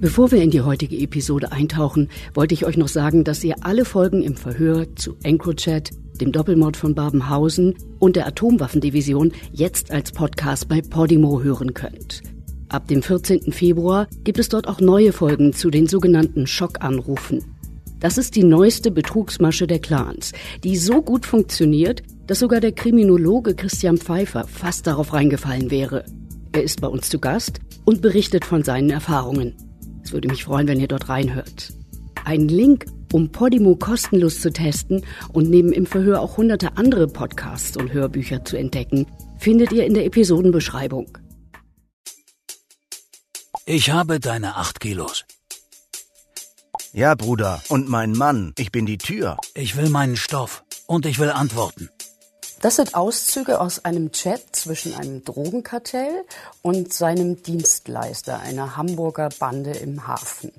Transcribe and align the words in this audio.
Bevor 0.00 0.32
wir 0.32 0.42
in 0.42 0.50
die 0.50 0.62
heutige 0.62 0.96
Episode 0.96 1.52
eintauchen, 1.52 2.08
wollte 2.32 2.54
ich 2.54 2.64
euch 2.64 2.78
noch 2.78 2.88
sagen, 2.88 3.22
dass 3.22 3.44
ihr 3.44 3.56
alle 3.60 3.84
Folgen 3.84 4.22
im 4.22 4.34
Verhör 4.34 4.86
zu 4.96 5.16
EncroChat, 5.22 5.90
dem 6.18 6.32
Doppelmord 6.32 6.78
von 6.78 6.94
Babenhausen 6.94 7.74
und 7.98 8.16
der 8.16 8.26
Atomwaffendivision 8.26 9.32
jetzt 9.52 9.90
als 9.90 10.12
Podcast 10.12 10.68
bei 10.68 10.80
Podimo 10.80 11.42
hören 11.42 11.74
könnt. 11.74 12.22
Ab 12.70 12.88
dem 12.88 13.02
14. 13.02 13.52
Februar 13.52 14.08
gibt 14.24 14.38
es 14.38 14.48
dort 14.48 14.68
auch 14.68 14.80
neue 14.80 15.12
Folgen 15.12 15.52
zu 15.52 15.68
den 15.68 15.86
sogenannten 15.86 16.46
Schockanrufen. 16.46 17.44
Das 17.98 18.16
ist 18.16 18.36
die 18.36 18.44
neueste 18.44 18.90
Betrugsmasche 18.90 19.66
der 19.66 19.80
Clans, 19.80 20.32
die 20.64 20.78
so 20.78 21.02
gut 21.02 21.26
funktioniert, 21.26 22.02
dass 22.26 22.38
sogar 22.38 22.60
der 22.60 22.72
Kriminologe 22.72 23.54
Christian 23.54 23.98
Pfeiffer 23.98 24.46
fast 24.46 24.86
darauf 24.86 25.12
reingefallen 25.12 25.70
wäre. 25.70 26.06
Er 26.52 26.62
ist 26.62 26.80
bei 26.80 26.88
uns 26.88 27.10
zu 27.10 27.18
Gast 27.18 27.60
und 27.84 28.00
berichtet 28.00 28.46
von 28.46 28.62
seinen 28.62 28.88
Erfahrungen. 28.88 29.69
Es 30.10 30.14
würde 30.14 30.26
mich 30.26 30.42
freuen, 30.42 30.66
wenn 30.66 30.80
ihr 30.80 30.88
dort 30.88 31.08
reinhört. 31.08 31.72
Ein 32.24 32.48
Link, 32.48 32.86
um 33.12 33.30
Podimo 33.30 33.76
kostenlos 33.76 34.40
zu 34.40 34.52
testen 34.52 35.06
und 35.32 35.48
neben 35.48 35.70
im 35.70 35.86
Verhör 35.86 36.20
auch 36.20 36.36
hunderte 36.36 36.76
andere 36.76 37.06
Podcasts 37.06 37.76
und 37.76 37.92
Hörbücher 37.92 38.44
zu 38.44 38.56
entdecken, 38.56 39.06
findet 39.38 39.70
ihr 39.70 39.86
in 39.86 39.94
der 39.94 40.04
Episodenbeschreibung. 40.06 41.16
Ich 43.66 43.90
habe 43.90 44.18
deine 44.18 44.56
acht 44.56 44.80
Kilos. 44.80 45.26
Ja, 46.92 47.14
Bruder. 47.14 47.62
Und 47.68 47.88
mein 47.88 48.10
Mann. 48.10 48.52
Ich 48.58 48.72
bin 48.72 48.86
die 48.86 48.98
Tür. 48.98 49.36
Ich 49.54 49.76
will 49.76 49.90
meinen 49.90 50.16
Stoff. 50.16 50.64
Und 50.88 51.06
ich 51.06 51.20
will 51.20 51.30
Antworten. 51.30 51.88
Das 52.62 52.76
sind 52.76 52.94
Auszüge 52.94 53.58
aus 53.58 53.86
einem 53.86 54.12
Chat 54.12 54.54
zwischen 54.54 54.94
einem 54.94 55.24
Drogenkartell 55.24 56.24
und 56.60 56.92
seinem 56.92 57.42
Dienstleister, 57.42 58.38
einer 58.40 58.76
Hamburger 58.76 59.30
Bande 59.38 59.70
im 59.70 60.06
Hafen. 60.06 60.52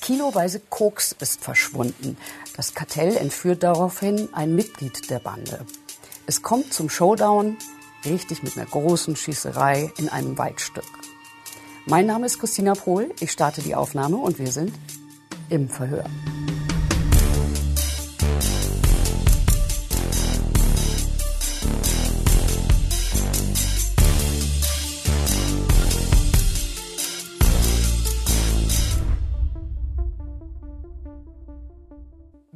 Kiloweise 0.00 0.60
Koks 0.68 1.14
ist 1.20 1.44
verschwunden. 1.44 2.16
Das 2.56 2.74
Kartell 2.74 3.16
entführt 3.16 3.62
daraufhin 3.62 4.28
ein 4.32 4.56
Mitglied 4.56 5.08
der 5.08 5.20
Bande. 5.20 5.64
Es 6.26 6.42
kommt 6.42 6.74
zum 6.74 6.90
Showdown, 6.90 7.56
richtig 8.04 8.42
mit 8.42 8.56
einer 8.56 8.66
großen 8.66 9.14
Schießerei 9.14 9.92
in 9.98 10.08
einem 10.08 10.36
Waldstück. 10.38 10.84
Mein 11.86 12.06
Name 12.06 12.26
ist 12.26 12.40
Christina 12.40 12.74
Pohl, 12.74 13.14
ich 13.20 13.30
starte 13.30 13.62
die 13.62 13.76
Aufnahme 13.76 14.16
und 14.16 14.40
wir 14.40 14.50
sind 14.50 14.74
im 15.50 15.68
Verhör. 15.68 16.04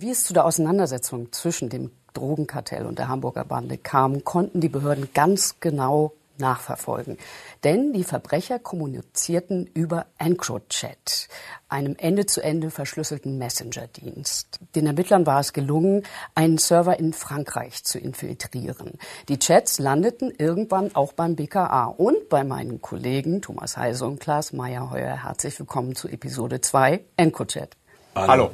Wie 0.03 0.09
es 0.09 0.25
zu 0.25 0.33
der 0.33 0.47
Auseinandersetzung 0.47 1.31
zwischen 1.31 1.69
dem 1.69 1.91
Drogenkartell 2.15 2.87
und 2.87 2.98
der 2.98 3.09
Hamburger 3.09 3.45
Bande 3.45 3.77
kam, 3.77 4.25
konnten 4.25 4.62
die 4.62 4.70
Behörden 4.70 5.11
ganz 5.12 5.56
genau 5.61 6.15
nachverfolgen. 6.39 7.19
Denn 7.65 7.93
die 7.93 8.05
Verbrecher 8.05 8.59
kommunizierten 8.59 9.67
über 9.75 10.06
EncroChat, 10.17 11.28
einem 11.69 11.97
Ende-zu-Ende 11.98 12.71
verschlüsselten 12.71 13.37
Messenger-Dienst. 13.37 14.61
Den 14.75 14.87
Ermittlern 14.87 15.27
war 15.27 15.41
es 15.41 15.53
gelungen, 15.53 16.05
einen 16.34 16.56
Server 16.56 16.98
in 16.98 17.12
Frankreich 17.12 17.84
zu 17.84 17.98
infiltrieren. 17.98 18.93
Die 19.28 19.39
Chats 19.39 19.78
landeten 19.78 20.33
irgendwann 20.39 20.95
auch 20.95 21.12
beim 21.12 21.37
BKA 21.37 21.84
und 21.84 22.31
bei 22.31 22.43
meinen 22.43 22.81
Kollegen 22.81 23.43
Thomas 23.43 23.77
Heise 23.77 24.06
und 24.06 24.19
Klaas 24.19 24.55
Meyerheuer. 24.55 25.25
Herzlich 25.25 25.59
willkommen 25.59 25.95
zu 25.95 26.09
Episode 26.09 26.62
2 26.62 27.05
EncroChat. 27.19 27.77
Hallo. 28.15 28.53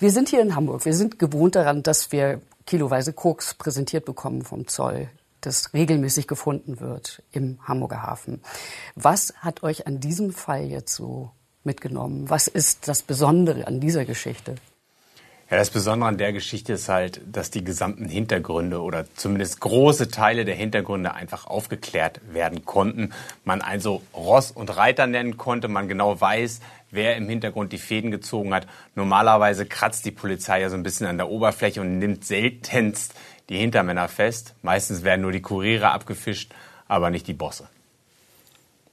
Wir 0.00 0.12
sind 0.12 0.28
hier 0.28 0.40
in 0.40 0.54
Hamburg. 0.54 0.84
Wir 0.84 0.94
sind 0.94 1.18
gewohnt 1.18 1.56
daran, 1.56 1.82
dass 1.82 2.12
wir 2.12 2.40
kiloweise 2.66 3.12
Koks 3.12 3.54
präsentiert 3.54 4.04
bekommen 4.04 4.42
vom 4.44 4.68
Zoll 4.68 5.08
das 5.40 5.72
regelmäßig 5.72 6.26
gefunden 6.26 6.80
wird 6.80 7.22
im 7.32 7.58
Hamburger 7.66 8.02
Hafen. 8.02 8.40
Was 8.96 9.34
hat 9.38 9.62
euch 9.62 9.86
an 9.86 10.00
diesem 10.00 10.32
Fall 10.32 10.64
jetzt 10.64 10.94
so 10.94 11.30
mitgenommen? 11.64 12.28
Was 12.28 12.48
ist 12.48 12.88
das 12.88 13.02
Besondere 13.02 13.66
an 13.66 13.80
dieser 13.80 14.04
Geschichte? 14.04 14.56
Ja, 15.50 15.56
das 15.56 15.70
Besondere 15.70 16.10
an 16.10 16.18
der 16.18 16.34
Geschichte 16.34 16.74
ist 16.74 16.90
halt, 16.90 17.22
dass 17.32 17.50
die 17.50 17.64
gesamten 17.64 18.06
Hintergründe 18.06 18.82
oder 18.82 19.06
zumindest 19.14 19.60
große 19.60 20.08
Teile 20.08 20.44
der 20.44 20.54
Hintergründe 20.54 21.14
einfach 21.14 21.46
aufgeklärt 21.46 22.20
werden 22.30 22.66
konnten. 22.66 23.14
Man 23.44 23.62
also 23.62 24.02
Ross 24.12 24.50
und 24.50 24.76
Reiter 24.76 25.06
nennen 25.06 25.38
konnte, 25.38 25.68
man 25.68 25.88
genau 25.88 26.20
weiß, 26.20 26.60
wer 26.90 27.16
im 27.16 27.28
Hintergrund 27.28 27.72
die 27.72 27.78
Fäden 27.78 28.10
gezogen 28.10 28.54
hat. 28.54 28.66
Normalerweise 28.94 29.66
kratzt 29.66 30.04
die 30.04 30.10
Polizei 30.10 30.60
ja 30.60 30.70
so 30.70 30.76
ein 30.76 30.82
bisschen 30.82 31.06
an 31.06 31.18
der 31.18 31.28
Oberfläche 31.28 31.80
und 31.80 31.98
nimmt 31.98 32.24
seltenst 32.24 33.14
die 33.48 33.58
Hintermänner 33.58 34.08
fest. 34.08 34.54
Meistens 34.62 35.04
werden 35.04 35.22
nur 35.22 35.32
die 35.32 35.42
Kuriere 35.42 35.90
abgefischt, 35.90 36.52
aber 36.86 37.10
nicht 37.10 37.26
die 37.26 37.34
Bosse. 37.34 37.68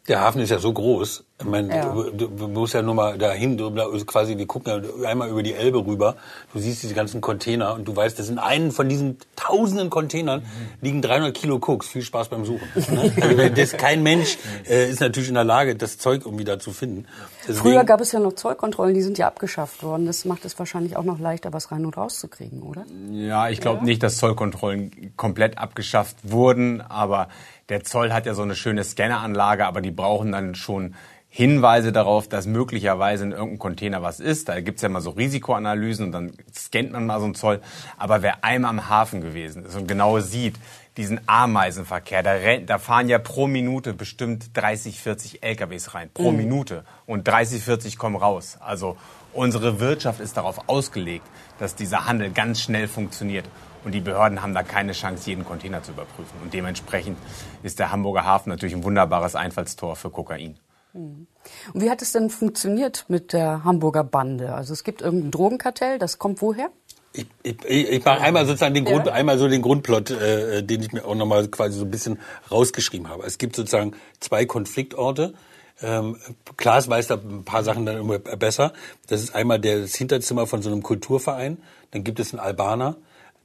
Der 0.07 0.21
Hafen 0.21 0.39
ist 0.41 0.51
ja 0.51 0.59
so 0.59 0.71
groß. 0.71 1.23
Ich 1.39 1.45
meine, 1.45 1.75
Ja. 1.75 1.91
du, 1.91 2.27
du 2.27 2.47
musst 2.47 2.75
ja 2.75 2.81
nur 2.83 2.93
mal 2.93 3.17
dahin, 3.17 3.57
du, 3.57 3.69
da 3.71 3.88
ist 3.91 4.05
quasi, 4.07 4.38
wir 4.38 4.45
gucken 4.45 4.71
ja 5.01 5.09
einmal 5.09 5.29
über 5.29 5.41
die 5.43 5.53
Elbe 5.53 5.85
rüber. 5.85 6.16
Du 6.53 6.59
siehst 6.59 6.83
diese 6.83 6.93
ganzen 6.93 7.21
Container 7.21 7.73
und 7.73 7.85
du 7.88 7.95
weißt, 7.95 8.17
dass 8.19 8.29
in 8.29 8.38
einem 8.38 8.71
von 8.71 8.88
diesen 8.88 9.17
tausenden 9.35 9.89
Containern 9.89 10.43
liegen 10.81 11.01
300 11.01 11.33
Kilo 11.35 11.57
Koks. 11.59 11.88
Viel 11.88 12.03
Spaß 12.03 12.29
beim 12.29 12.45
Suchen. 12.45 12.67
ne? 12.91 13.11
also, 13.19 13.49
das, 13.49 13.71
kein 13.73 14.03
Mensch 14.03 14.38
äh, 14.69 14.89
ist 14.89 15.01
natürlich 15.01 15.27
in 15.29 15.35
der 15.35 15.43
Lage, 15.43 15.75
das 15.75 15.97
Zeug 15.97 16.22
irgendwie 16.23 16.45
da 16.45 16.59
zu 16.59 16.72
finden. 16.72 17.05
Deswegen- 17.41 17.57
Früher 17.59 17.83
gab 17.83 17.99
es 17.99 18.11
ja 18.11 18.19
noch 18.19 18.33
Zollkontrollen, 18.33 18.93
die 18.93 19.01
sind 19.01 19.17
ja 19.17 19.27
abgeschafft 19.27 19.81
worden. 19.83 20.05
Das 20.05 20.23
macht 20.23 20.45
es 20.45 20.57
wahrscheinlich 20.57 20.95
auch 20.95 21.03
noch 21.03 21.19
leichter, 21.19 21.51
was 21.51 21.72
rein 21.72 21.83
und 21.85 21.97
rauszukriegen, 21.97 22.61
oder? 22.61 22.85
Ja, 23.11 23.49
ich 23.49 23.59
glaube 23.59 23.83
nicht, 23.83 24.03
dass 24.03 24.17
Zollkontrollen 24.17 25.13
komplett 25.17 25.57
abgeschafft 25.57 26.16
wurden, 26.23 26.79
aber 26.81 27.27
der 27.70 27.84
Zoll 27.84 28.14
hat 28.14 28.26
ja 28.26 28.34
so 28.34 28.44
eine 28.44 28.56
schöne 28.56 28.84
Scanneranlage, 28.84 29.66
aber 29.66 29.81
die 29.81 29.92
brauchen 29.92 30.31
dann 30.31 30.56
schon 30.56 30.96
Hinweise 31.36 31.92
darauf, 31.92 32.30
dass 32.30 32.46
möglicherweise 32.46 33.26
in 33.26 33.31
irgendeinem 33.31 33.59
Container 33.59 34.02
was 34.02 34.22
ist. 34.22 34.48
Da 34.48 34.62
gibt's 34.62 34.81
ja 34.81 34.88
mal 34.88 35.02
so 35.02 35.09
Risikoanalysen 35.09 36.06
und 36.06 36.12
dann 36.14 36.31
scannt 36.53 36.94
man 36.94 37.06
mal 37.06 37.20
so 37.20 37.26
einen 37.26 37.36
Zoll. 37.36 37.59
Aber 37.98 38.22
wer 38.22 38.46
einmal 38.46 38.70
am 38.70 38.88
Hafen 38.88 39.20
gewesen 39.20 39.66
ist 39.66 39.76
und 39.76 39.86
genau 39.86 40.22
sieht, 40.22 40.56
diesen 40.96 41.20
Ameisenverkehr, 41.28 42.24
da, 42.24 42.36
da 42.66 42.78
fahren 42.78 43.09
ja 43.09 43.20
pro 43.20 43.48
Minute 43.48 43.94
bestimmt 43.94 44.52
30, 44.53 45.02
40 45.02 45.44
LKWs 45.44 45.94
rein. 45.94 46.09
Pro 46.14 46.32
Minute. 46.32 46.86
Und 47.06 47.28
30, 47.28 47.62
40 47.62 47.97
kommen 47.97 48.16
raus. 48.16 48.58
Also 48.62 48.96
unsere 49.34 49.82
Wirtschaft 49.82 50.22
ist 50.22 50.38
darauf 50.38 50.70
ausgelegt, 50.70 51.28
dass 51.59 51.76
dieser 51.76 52.06
Handel 52.06 52.32
ganz 52.32 52.62
schnell 52.62 52.88
funktioniert. 52.88 53.46
Und 53.85 53.94
die 53.94 54.01
Behörden 54.01 54.41
haben 54.41 54.53
da 54.53 54.63
keine 54.63 54.91
Chance, 54.94 55.29
jeden 55.29 55.46
Container 55.46 55.81
zu 55.84 55.91
überprüfen. 55.91 56.38
Und 56.44 56.53
dementsprechend 56.53 57.18
ist 57.63 57.79
der 57.79 57.91
Hamburger 57.91 58.25
Hafen 58.25 58.50
natürlich 58.50 58.75
ein 58.75 58.84
wunderbares 58.84 59.35
Einfallstor 59.35 59.96
für 59.96 60.09
Kokain. 60.09 60.57
Und 60.94 61.28
wie 61.73 61.90
hat 61.90 62.01
es 62.01 62.12
denn 62.13 62.29
funktioniert 62.29 63.06
mit 63.09 63.31
der 63.34 63.63
Hamburger 63.63 64.03
Bande? 64.03 64.53
Also 64.53 64.73
es 64.73 64.84
gibt 64.84 65.01
irgendein 65.01 65.31
Drogenkartell, 65.31 66.00
das 66.00 66.18
kommt 66.19 66.41
woher? 66.41 66.69
Ich, 67.13 67.28
ich, 67.44 67.63
ich 67.66 68.03
mache 68.06 68.22
einmal 68.22 68.46
sozusagen 68.46 68.73
den 68.73 68.85
Grund, 68.85 69.06
Ja. 69.07 69.13
einmal 69.13 69.38
so 69.38 69.47
den 69.47 69.62
Grundplot, 69.62 70.12
äh, 70.12 70.63
den 70.63 70.81
ich 70.81 70.91
mir 70.91 71.06
auch 71.06 71.16
nochmal 71.16 71.47
quasi 71.47 71.78
so 71.78 71.85
ein 71.85 71.91
bisschen 71.91 72.19
rausgeschrieben 72.52 73.07
habe. 73.09 73.23
Es 73.25 73.38
gibt 73.38 73.56
sozusagen 73.56 73.94
zwei 74.19 74.46
Konfliktorte. 74.46 75.34
Ähm, 75.81 76.17
Klaas 76.57 76.90
weiß 76.90 77.07
da 77.07 77.16
ein 77.16 77.44
paar 77.44 77.63
Sachen 77.63 77.85
dann 77.85 77.97
immer 77.97 78.19
besser. 78.19 78.73
Das 79.07 79.22
ist 79.22 79.35
einmal 79.35 79.59
das 79.59 79.96
Hinterzimmer 79.96 80.47
von 80.47 80.62
so 80.62 80.69
einem 80.72 80.81
Kulturverein. 80.84 81.57
Dann 81.91 82.03
gibt 82.03 82.19
es 82.19 82.34
einen 82.34 82.40
Albaner, 82.40 82.97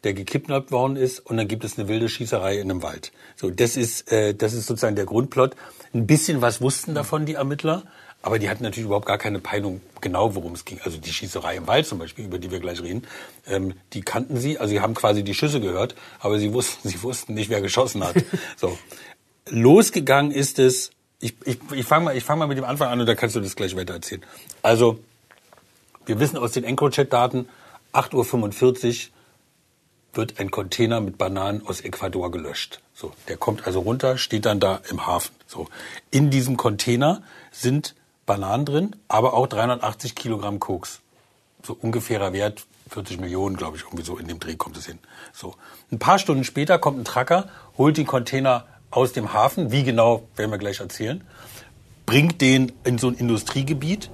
der 0.04 0.14
gekidnappt 0.14 0.72
worden 0.72 0.96
ist. 0.96 1.20
Und 1.20 1.36
dann 1.36 1.48
gibt 1.48 1.64
es 1.64 1.78
eine 1.78 1.88
wilde 1.88 2.08
Schießerei 2.08 2.56
in 2.58 2.70
einem 2.70 2.82
Wald. 2.82 3.12
So, 3.36 3.50
das 3.50 3.76
ist, 3.76 4.10
äh, 4.10 4.34
das 4.34 4.52
ist 4.52 4.66
sozusagen 4.66 4.96
der 4.96 5.06
Grundplot. 5.06 5.56
Ein 5.92 6.06
bisschen 6.06 6.40
was 6.40 6.60
wussten 6.60 6.94
davon 6.94 7.26
die 7.26 7.34
Ermittler. 7.34 7.84
Aber 8.22 8.38
die 8.38 8.50
hatten 8.50 8.62
natürlich 8.62 8.84
überhaupt 8.84 9.06
gar 9.06 9.16
keine 9.16 9.38
Peilung 9.38 9.80
genau, 10.02 10.34
worum 10.34 10.52
es 10.52 10.66
ging. 10.66 10.78
Also 10.84 10.98
die 10.98 11.12
Schießerei 11.12 11.56
im 11.56 11.66
Wald 11.66 11.86
zum 11.86 11.98
Beispiel, 11.98 12.26
über 12.26 12.38
die 12.38 12.50
wir 12.50 12.60
gleich 12.60 12.82
reden, 12.82 13.06
ähm, 13.46 13.74
die 13.94 14.02
kannten 14.02 14.36
sie. 14.36 14.58
Also 14.58 14.72
sie 14.72 14.80
haben 14.80 14.94
quasi 14.94 15.22
die 15.22 15.32
Schüsse 15.32 15.60
gehört, 15.60 15.94
aber 16.18 16.38
sie 16.38 16.52
wussten, 16.52 16.88
sie 16.88 17.02
wussten 17.02 17.34
nicht, 17.34 17.48
wer 17.48 17.62
geschossen 17.62 18.04
hat. 18.04 18.16
So. 18.56 18.78
Losgegangen 19.48 20.32
ist 20.32 20.58
es, 20.58 20.90
ich, 21.18 21.34
ich, 21.44 21.58
ich 21.72 21.86
fange 21.86 22.06
mal, 22.06 22.20
fang 22.20 22.38
mal 22.38 22.46
mit 22.46 22.58
dem 22.58 22.64
Anfang 22.64 22.88
an 22.88 23.00
und 23.00 23.06
dann 23.06 23.16
kannst 23.16 23.36
du 23.36 23.40
das 23.40 23.56
gleich 23.56 23.74
weiter 23.74 23.94
erzählen. 23.94 24.22
Also, 24.62 25.00
wir 26.06 26.20
wissen 26.20 26.36
aus 26.36 26.52
den 26.52 26.64
EncroChat-Daten, 26.64 27.48
8.45 27.92 29.08
Uhr 29.08 29.12
wird 30.12 30.40
ein 30.40 30.50
Container 30.50 31.00
mit 31.00 31.18
Bananen 31.18 31.66
aus 31.66 31.80
Ecuador 31.80 32.30
gelöscht. 32.30 32.80
So, 32.94 33.12
der 33.28 33.36
kommt 33.36 33.66
also 33.66 33.80
runter, 33.80 34.18
steht 34.18 34.46
dann 34.46 34.60
da 34.60 34.80
im 34.90 35.06
Hafen. 35.06 35.34
So, 35.46 35.68
in 36.10 36.30
diesem 36.30 36.56
Container 36.56 37.22
sind 37.52 37.94
Bananen 38.26 38.64
drin, 38.64 38.96
aber 39.08 39.34
auch 39.34 39.46
380 39.46 40.14
Kilogramm 40.14 40.60
Koks. 40.60 41.00
So 41.62 41.76
ungefährer 41.80 42.32
Wert 42.32 42.64
40 42.88 43.20
Millionen, 43.20 43.56
glaube 43.56 43.76
ich, 43.76 43.84
irgendwie 43.84 44.04
so 44.04 44.16
in 44.16 44.26
dem 44.26 44.40
Dreh 44.40 44.56
kommt 44.56 44.76
es 44.76 44.86
hin. 44.86 44.98
So, 45.32 45.54
ein 45.92 45.98
paar 45.98 46.18
Stunden 46.18 46.44
später 46.44 46.78
kommt 46.78 46.98
ein 46.98 47.04
Trucker, 47.04 47.48
holt 47.78 47.96
den 47.96 48.06
Container 48.06 48.66
aus 48.90 49.12
dem 49.12 49.32
Hafen. 49.32 49.70
Wie 49.70 49.84
genau, 49.84 50.26
werden 50.36 50.50
wir 50.50 50.58
gleich 50.58 50.80
erzählen. 50.80 51.24
bringt 52.06 52.40
den 52.40 52.72
in 52.82 52.98
so 52.98 53.08
ein 53.08 53.14
Industriegebiet, 53.14 54.10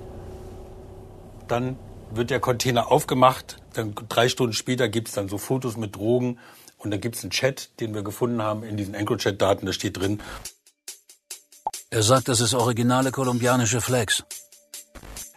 dann 1.49 1.78
wird 2.11 2.31
der 2.31 2.41
Container 2.41 2.91
aufgemacht, 2.91 3.56
dann 3.75 3.94
drei 4.08 4.29
Stunden 4.29 4.53
später 4.53 4.88
gibt's 4.88 5.12
dann 5.12 5.29
so 5.29 5.38
Fotos 5.38 5.76
mit 5.76 5.97
Drogen 5.97 6.38
und 6.79 6.91
dann 6.91 7.00
gibt's 7.00 7.23
einen 7.23 7.31
Chat, 7.31 7.70
den 7.81 7.94
wir 7.94 8.03
gefunden 8.03 8.43
haben 8.43 8.62
in 8.62 8.76
diesen 8.76 8.94
EncroChat-Daten, 8.94 9.67
da 9.67 9.73
steht 9.73 9.99
drin, 9.99 10.20
Er 11.91 12.03
sagt, 12.03 12.29
das 12.29 12.41
ist 12.41 12.55
originale 12.55 13.11
kolumbianische 13.12 13.81
Flex. 13.81 14.25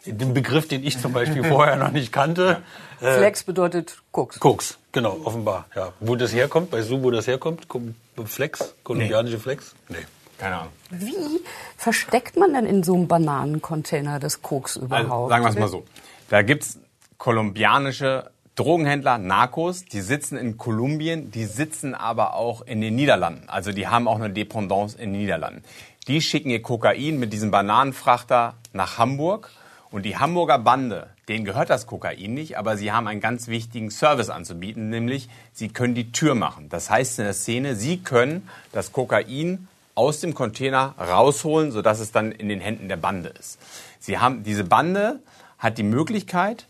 den 0.05 0.33
Begriff, 0.33 0.67
den 0.67 0.83
ich 0.85 0.99
zum 0.99 1.13
Beispiel 1.13 1.43
vorher 1.49 1.75
noch 1.75 1.91
nicht 1.91 2.11
kannte, 2.11 2.61
äh, 3.01 3.17
Flex 3.17 3.43
bedeutet 3.43 4.01
Koks. 4.11 4.39
Koks, 4.39 4.77
genau, 4.91 5.17
offenbar. 5.23 5.65
Ja. 5.75 5.93
Wo 5.99 6.15
das 6.15 6.33
herkommt, 6.33 6.71
weißt 6.71 6.89
du, 6.89 7.01
wo 7.03 7.11
das 7.11 7.27
herkommt? 7.27 7.67
Kom- 7.67 7.93
Flex, 8.25 8.73
kolumbianische 8.83 9.39
Flex? 9.39 9.73
Nee. 9.87 9.97
Keine 10.37 10.55
Ahnung. 10.57 10.73
Wie 10.89 11.41
versteckt 11.77 12.37
man 12.37 12.53
denn 12.53 12.65
in 12.65 12.81
so 12.83 12.93
einem 12.95 13.07
Bananencontainer 13.09 14.19
das 14.19 14.41
Koks 14.41 14.77
Also, 14.77 14.85
überhaupt? 14.85 15.29
sagen 15.31 15.43
wir 15.43 15.49
es 15.49 15.57
mal 15.57 15.67
so. 15.67 15.83
Da 16.29 16.43
gibt's 16.43 16.79
kolumbianische 17.17 18.29
Drogenhändler, 18.53 19.17
Narcos, 19.17 19.85
die 19.85 20.01
sitzen 20.01 20.37
in 20.37 20.57
Kolumbien, 20.57 21.31
die 21.31 21.45
sitzen 21.45 21.95
aber 21.95 22.35
auch 22.35 22.61
in 22.61 22.81
den 22.81 22.95
Niederlanden. 22.95 23.49
Also 23.49 23.71
die 23.71 23.87
haben 23.87 24.07
auch 24.07 24.17
eine 24.17 24.29
Dependance 24.29 24.95
in 24.95 25.11
den 25.11 25.21
Niederlanden. 25.21 25.63
Die 26.07 26.21
schicken 26.21 26.51
ihr 26.51 26.61
Kokain 26.61 27.17
mit 27.17 27.33
diesem 27.33 27.49
Bananenfrachter 27.49 28.53
nach 28.73 28.99
Hamburg 28.99 29.49
und 29.89 30.03
die 30.03 30.17
Hamburger 30.17 30.59
Bande, 30.59 31.07
denen 31.27 31.45
gehört 31.45 31.71
das 31.71 31.87
Kokain 31.87 32.35
nicht, 32.35 32.59
aber 32.59 32.77
sie 32.77 32.91
haben 32.91 33.07
einen 33.07 33.21
ganz 33.21 33.47
wichtigen 33.47 33.89
Service 33.89 34.29
anzubieten, 34.29 34.89
nämlich 34.89 35.29
sie 35.51 35.69
können 35.69 35.95
die 35.95 36.11
Tür 36.11 36.35
machen. 36.35 36.69
Das 36.69 36.91
heißt 36.91 37.17
in 37.17 37.25
der 37.25 37.33
Szene, 37.33 37.75
sie 37.75 37.97
können 37.97 38.47
das 38.71 38.91
Kokain 38.91 39.67
aus 39.95 40.19
dem 40.19 40.35
Container 40.35 40.93
rausholen, 40.99 41.71
sodass 41.71 41.99
es 41.99 42.11
dann 42.11 42.31
in 42.31 42.49
den 42.49 42.59
Händen 42.59 42.87
der 42.87 42.97
Bande 42.97 43.29
ist. 43.29 43.57
Sie 43.99 44.19
haben, 44.19 44.43
diese 44.43 44.63
Bande 44.63 45.19
hat 45.59 45.77
die 45.77 45.83
Möglichkeit, 45.83 46.65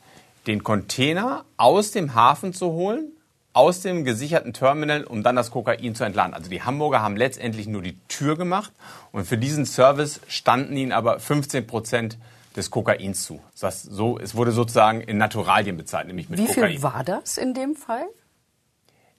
den 0.48 0.64
Container 0.64 1.46
aus 1.58 1.92
dem 1.92 2.16
Hafen 2.16 2.54
zu 2.54 2.72
holen, 2.72 3.12
aus 3.54 3.82
dem 3.82 4.04
gesicherten 4.04 4.54
Terminal, 4.54 5.04
um 5.04 5.24
dann 5.24 5.36
das 5.36 5.52
Kokain 5.52 5.96
zu 5.96 6.04
entladen. 6.04 6.34
Also 6.34 6.50
die 6.50 6.62
Hamburger 6.62 7.02
haben 7.02 7.16
letztendlich 7.16 7.68
nur 7.68 7.82
die 7.82 7.98
Tür 8.08 8.38
gemacht 8.38 8.72
und 9.12 9.26
für 9.26 9.38
diesen 9.38 9.66
Service 9.66 10.20
standen 10.28 10.76
ihnen 10.76 10.92
aber 10.92 11.20
15 11.20 11.66
Prozent 11.68 12.18
des 12.56 12.72
Kokains 12.72 13.24
zu. 13.24 13.40
Das 13.60 13.84
so, 13.84 14.18
es 14.20 14.36
wurde 14.36 14.52
sozusagen 14.52 15.02
in 15.02 15.18
Naturalien 15.18 15.78
bezahlt, 15.78 16.08
nämlich 16.08 16.30
mit 16.30 16.40
Wie 16.40 16.46
Kokain. 16.48 16.72
viel 16.72 16.84
war 16.84 17.04
das 17.04 17.38
in 17.38 17.54
dem 17.54 17.76
Fall? 17.76 18.06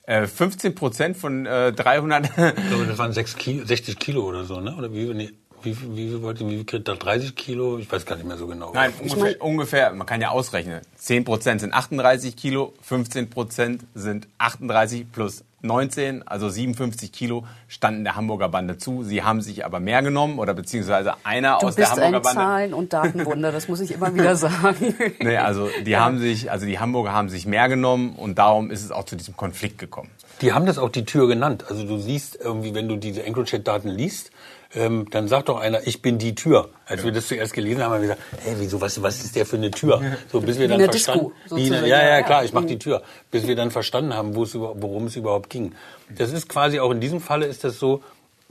Äh, 0.05 0.27
15 0.27 0.75
Prozent 0.75 1.17
von 1.17 1.47
äh, 1.47 1.73
300. 1.73 2.27
Ich 2.27 2.35
glaube, 2.69 2.87
das 2.87 2.99
waren 2.99 3.13
Kilo, 3.13 3.65
60 3.65 3.99
Kilo 3.99 4.25
oder 4.25 4.45
so, 4.45 4.61
ne? 4.61 4.75
Oder 4.75 4.93
wie, 4.93 5.13
nee, 5.15 5.31
wie, 5.63 5.77
wie, 5.81 5.97
wie 5.97 6.09
viel 6.09 6.23
wollte, 6.23 6.47
wie 6.49 6.57
viel 6.57 6.65
kriegt 6.65 6.89
da 6.89 6.95
30 6.95 7.35
Kilo? 7.35 7.79
Ich 7.79 7.91
weiß 7.91 8.07
gar 8.07 8.17
nicht 8.17 8.27
mehr 8.27 8.37
so 8.37 8.47
genau. 8.47 8.73
Nein, 8.73 8.93
ungefähr, 9.01 9.43
ungefähr, 9.43 9.93
man 9.93 10.07
kann 10.07 10.21
ja 10.21 10.31
ausrechnen. 10.31 10.81
10 10.97 11.25
Prozent 11.25 11.61
sind 11.61 11.73
38 11.75 12.37
Kilo, 12.37 12.73
15 12.83 13.31
Prozent 13.31 13.83
sind 13.95 14.29
38 14.39 15.11
plus 15.11 15.45
19, 15.63 16.27
also 16.27 16.49
57 16.49 17.13
Kilo 17.13 17.45
standen 17.69 18.05
der 18.05 18.17
Hamburger 18.17 18.49
Bande 18.49 18.79
zu. 18.79 19.03
Sie 19.05 19.23
haben 19.23 19.43
sich 19.43 19.65
aber 19.65 19.81
mehr 19.81 20.03
genommen 20.03 20.39
oder 20.39 20.55
beziehungsweise 20.55 21.15
einer 21.25 21.59
Du 21.61 21.67
aus 21.67 21.75
der 21.75 21.83
bist 21.83 21.93
Hamburger 21.93 22.17
ein 22.17 22.23
Bande. 22.23 22.41
Zahlen- 22.41 22.75
und 22.75 22.93
Datenwunder, 22.93 23.53
das 23.53 23.69
muss 23.69 23.81
ich 23.81 23.93
immer 23.93 24.15
wieder 24.15 24.37
sagen. 24.37 24.95
Nee, 25.21 25.37
also 25.37 25.69
die 25.85 25.97
haben 25.97 26.19
sich, 26.19 26.51
also 26.51 26.67
die 26.67 26.79
Hamburger 26.79 27.13
haben 27.13 27.29
sich 27.29 27.47
mehr 27.47 27.69
genommen 27.69 28.15
und 28.17 28.39
darum 28.39 28.71
ist 28.71 28.85
es 28.85 28.91
auch 28.91 29.05
zu 29.05 29.17
diesem 29.17 29.37
Konflikt 29.37 29.79
gekommen. 29.79 30.11
Die 30.41 30.53
haben 30.53 30.65
das 30.65 30.79
auch 30.79 30.89
die 30.89 31.05
Tür 31.05 31.29
genannt. 31.29 31.65
Also 31.69 31.85
du 31.85 31.99
siehst 31.99 32.39
irgendwie, 32.43 32.75
wenn 32.75 32.89
du 32.89 32.97
diese 32.97 33.23
EncroChat-Daten 33.23 33.89
liest, 33.89 34.31
ähm, 34.75 35.07
dann 35.11 35.27
sagt 35.29 35.49
doch 35.49 35.59
einer, 35.61 35.87
ich 35.87 36.01
bin 36.03 36.19
die 36.19 36.35
Tür. 36.35 36.69
Als 36.87 37.03
wir 37.05 37.13
das 37.13 37.27
zuerst 37.29 37.53
gelesen 37.53 37.83
haben, 37.83 37.93
haben 37.93 38.03
wir 38.03 38.15
gesagt, 38.15 38.23
hey, 38.45 38.55
wieso, 38.59 38.81
was, 38.81 39.03
was 39.03 39.25
ist 39.25 39.35
der 39.35 39.45
für 39.47 39.57
eine 39.57 39.71
Tür? 39.71 40.01
So, 40.31 40.41
bis 40.41 40.59
wir 40.59 40.69
dann 40.69 40.81
verstanden, 40.85 41.33
ja, 41.57 41.87
ja, 41.87 42.09
Ja, 42.19 42.23
klar, 42.23 42.41
ja. 42.41 42.45
ich 42.45 42.53
mach 42.53 42.65
die 42.65 42.79
Tür. 42.79 43.03
Bis 43.31 43.47
wir 43.47 43.57
dann 43.57 43.71
verstanden 43.71 44.15
haben, 44.15 44.35
wo 44.37 44.45
es, 44.45 44.55
über- 44.55 44.75
worum 44.77 45.07
es 45.07 45.17
überhaupt 45.17 45.51
ging. 45.51 45.73
Das 46.17 46.33
ist 46.33 46.49
quasi 46.49 46.79
auch 46.81 46.91
in 46.93 47.01
diesem 47.01 47.21
Falle 47.21 47.47
ist 47.47 47.65
das 47.65 47.79
so, 47.79 48.03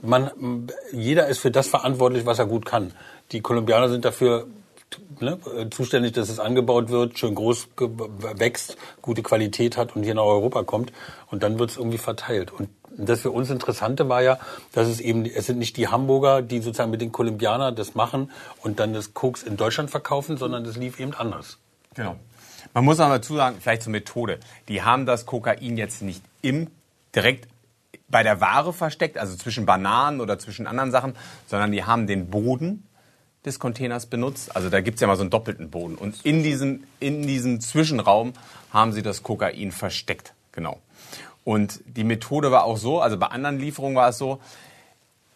man, 0.02 0.30
jeder 0.92 1.26
ist 1.28 1.38
für 1.38 1.50
das 1.50 1.68
verantwortlich, 1.68 2.24
was 2.26 2.38
er 2.38 2.46
gut 2.46 2.64
kann. 2.66 2.92
Die 3.32 3.40
Kolumbianer 3.40 3.88
sind 3.88 4.04
dafür 4.04 4.46
ne, 5.20 5.38
zuständig, 5.70 6.12
dass 6.12 6.28
es 6.28 6.38
angebaut 6.38 6.88
wird, 6.88 7.18
schön 7.18 7.34
groß 7.34 7.68
wächst, 7.76 8.76
gute 9.02 9.22
Qualität 9.22 9.76
hat 9.76 9.96
und 9.96 10.02
hier 10.02 10.14
nach 10.14 10.24
Europa 10.24 10.62
kommt. 10.62 10.92
Und 11.30 11.42
dann 11.42 11.58
wird 11.58 11.70
es 11.70 11.76
irgendwie 11.76 11.98
verteilt. 11.98 12.52
Und 12.52 12.68
das 12.96 13.20
für 13.20 13.30
uns 13.30 13.50
Interessante 13.50 14.08
war 14.08 14.22
ja, 14.22 14.38
dass 14.72 14.88
es 14.88 15.00
eben, 15.00 15.24
es 15.24 15.46
sind 15.46 15.58
nicht 15.58 15.76
die 15.76 15.88
Hamburger, 15.88 16.42
die 16.42 16.60
sozusagen 16.60 16.90
mit 16.90 17.00
den 17.00 17.12
Kolumbianern 17.12 17.74
das 17.74 17.94
machen 17.94 18.30
und 18.62 18.80
dann 18.80 18.92
das 18.92 19.14
Koks 19.14 19.42
in 19.42 19.56
Deutschland 19.56 19.90
verkaufen, 19.90 20.36
sondern 20.36 20.64
das 20.64 20.76
lief 20.76 20.98
eben 20.98 21.14
anders. 21.14 21.58
Genau. 21.94 22.16
Man 22.74 22.84
muss 22.84 23.00
aber 23.00 23.14
dazu 23.14 23.36
sagen, 23.36 23.56
vielleicht 23.60 23.82
zur 23.82 23.92
Methode. 23.92 24.38
Die 24.68 24.82
haben 24.82 25.06
das 25.06 25.26
Kokain 25.26 25.76
jetzt 25.76 26.02
nicht 26.02 26.22
im 26.42 26.68
direkt 27.14 27.48
bei 28.08 28.22
der 28.22 28.40
Ware 28.40 28.72
versteckt, 28.72 29.18
also 29.18 29.36
zwischen 29.36 29.66
Bananen 29.66 30.20
oder 30.20 30.38
zwischen 30.38 30.66
anderen 30.66 30.90
Sachen, 30.90 31.14
sondern 31.46 31.72
die 31.72 31.84
haben 31.84 32.06
den 32.06 32.28
Boden 32.28 32.86
des 33.44 33.58
Containers 33.58 34.06
benutzt. 34.06 34.54
Also 34.54 34.68
da 34.68 34.80
gibt's 34.80 35.00
ja 35.00 35.06
mal 35.06 35.16
so 35.16 35.22
einen 35.22 35.30
doppelten 35.30 35.70
Boden. 35.70 35.94
Und 35.94 36.24
in 36.24 36.42
diesem, 36.42 36.84
in 37.00 37.26
diesem 37.26 37.60
Zwischenraum 37.60 38.32
haben 38.72 38.92
sie 38.92 39.02
das 39.02 39.22
Kokain 39.22 39.72
versteckt. 39.72 40.34
Genau. 40.52 40.78
Und 41.44 41.80
die 41.86 42.04
Methode 42.04 42.50
war 42.50 42.64
auch 42.64 42.76
so, 42.76 43.00
also 43.00 43.16
bei 43.18 43.26
anderen 43.26 43.58
Lieferungen 43.58 43.96
war 43.96 44.10
es 44.10 44.18
so, 44.18 44.40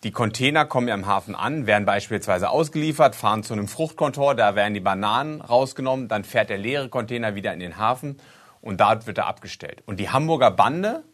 die 0.05 0.11
Container 0.11 0.67
kommen 0.67 0.87
ja 0.87 0.95
im 0.95 1.07
Hafen 1.07 1.35
an, 1.35 1.67
werden 1.67 1.87
beispielsweise 1.87 2.51
ausgeliefert, 2.51 3.17
fahren 3.17 3.43
zu 3.43 3.55
einem 3.55 3.69
Fruchtkontor, 3.69 4.35
da 4.35 4.55
werden 4.55 4.75
die 4.75 4.81
Bananen 4.81 5.41
rausgenommen, 5.41 6.09
dann 6.09 6.25
fährt 6.25 6.51
der 6.51 6.59
leere 6.59 6.91
Container 6.91 7.35
wieder 7.35 7.55
in 7.55 7.61
den 7.61 7.79
Hafen 7.79 8.21
und 8.61 8.83
dort 8.83 9.07
wird 9.07 9.17
er 9.17 9.27
abgestellt. 9.27 9.83
Und 9.87 9.99
die 9.99 10.11
Hamburger 10.11 10.51
Bande, 10.51 11.05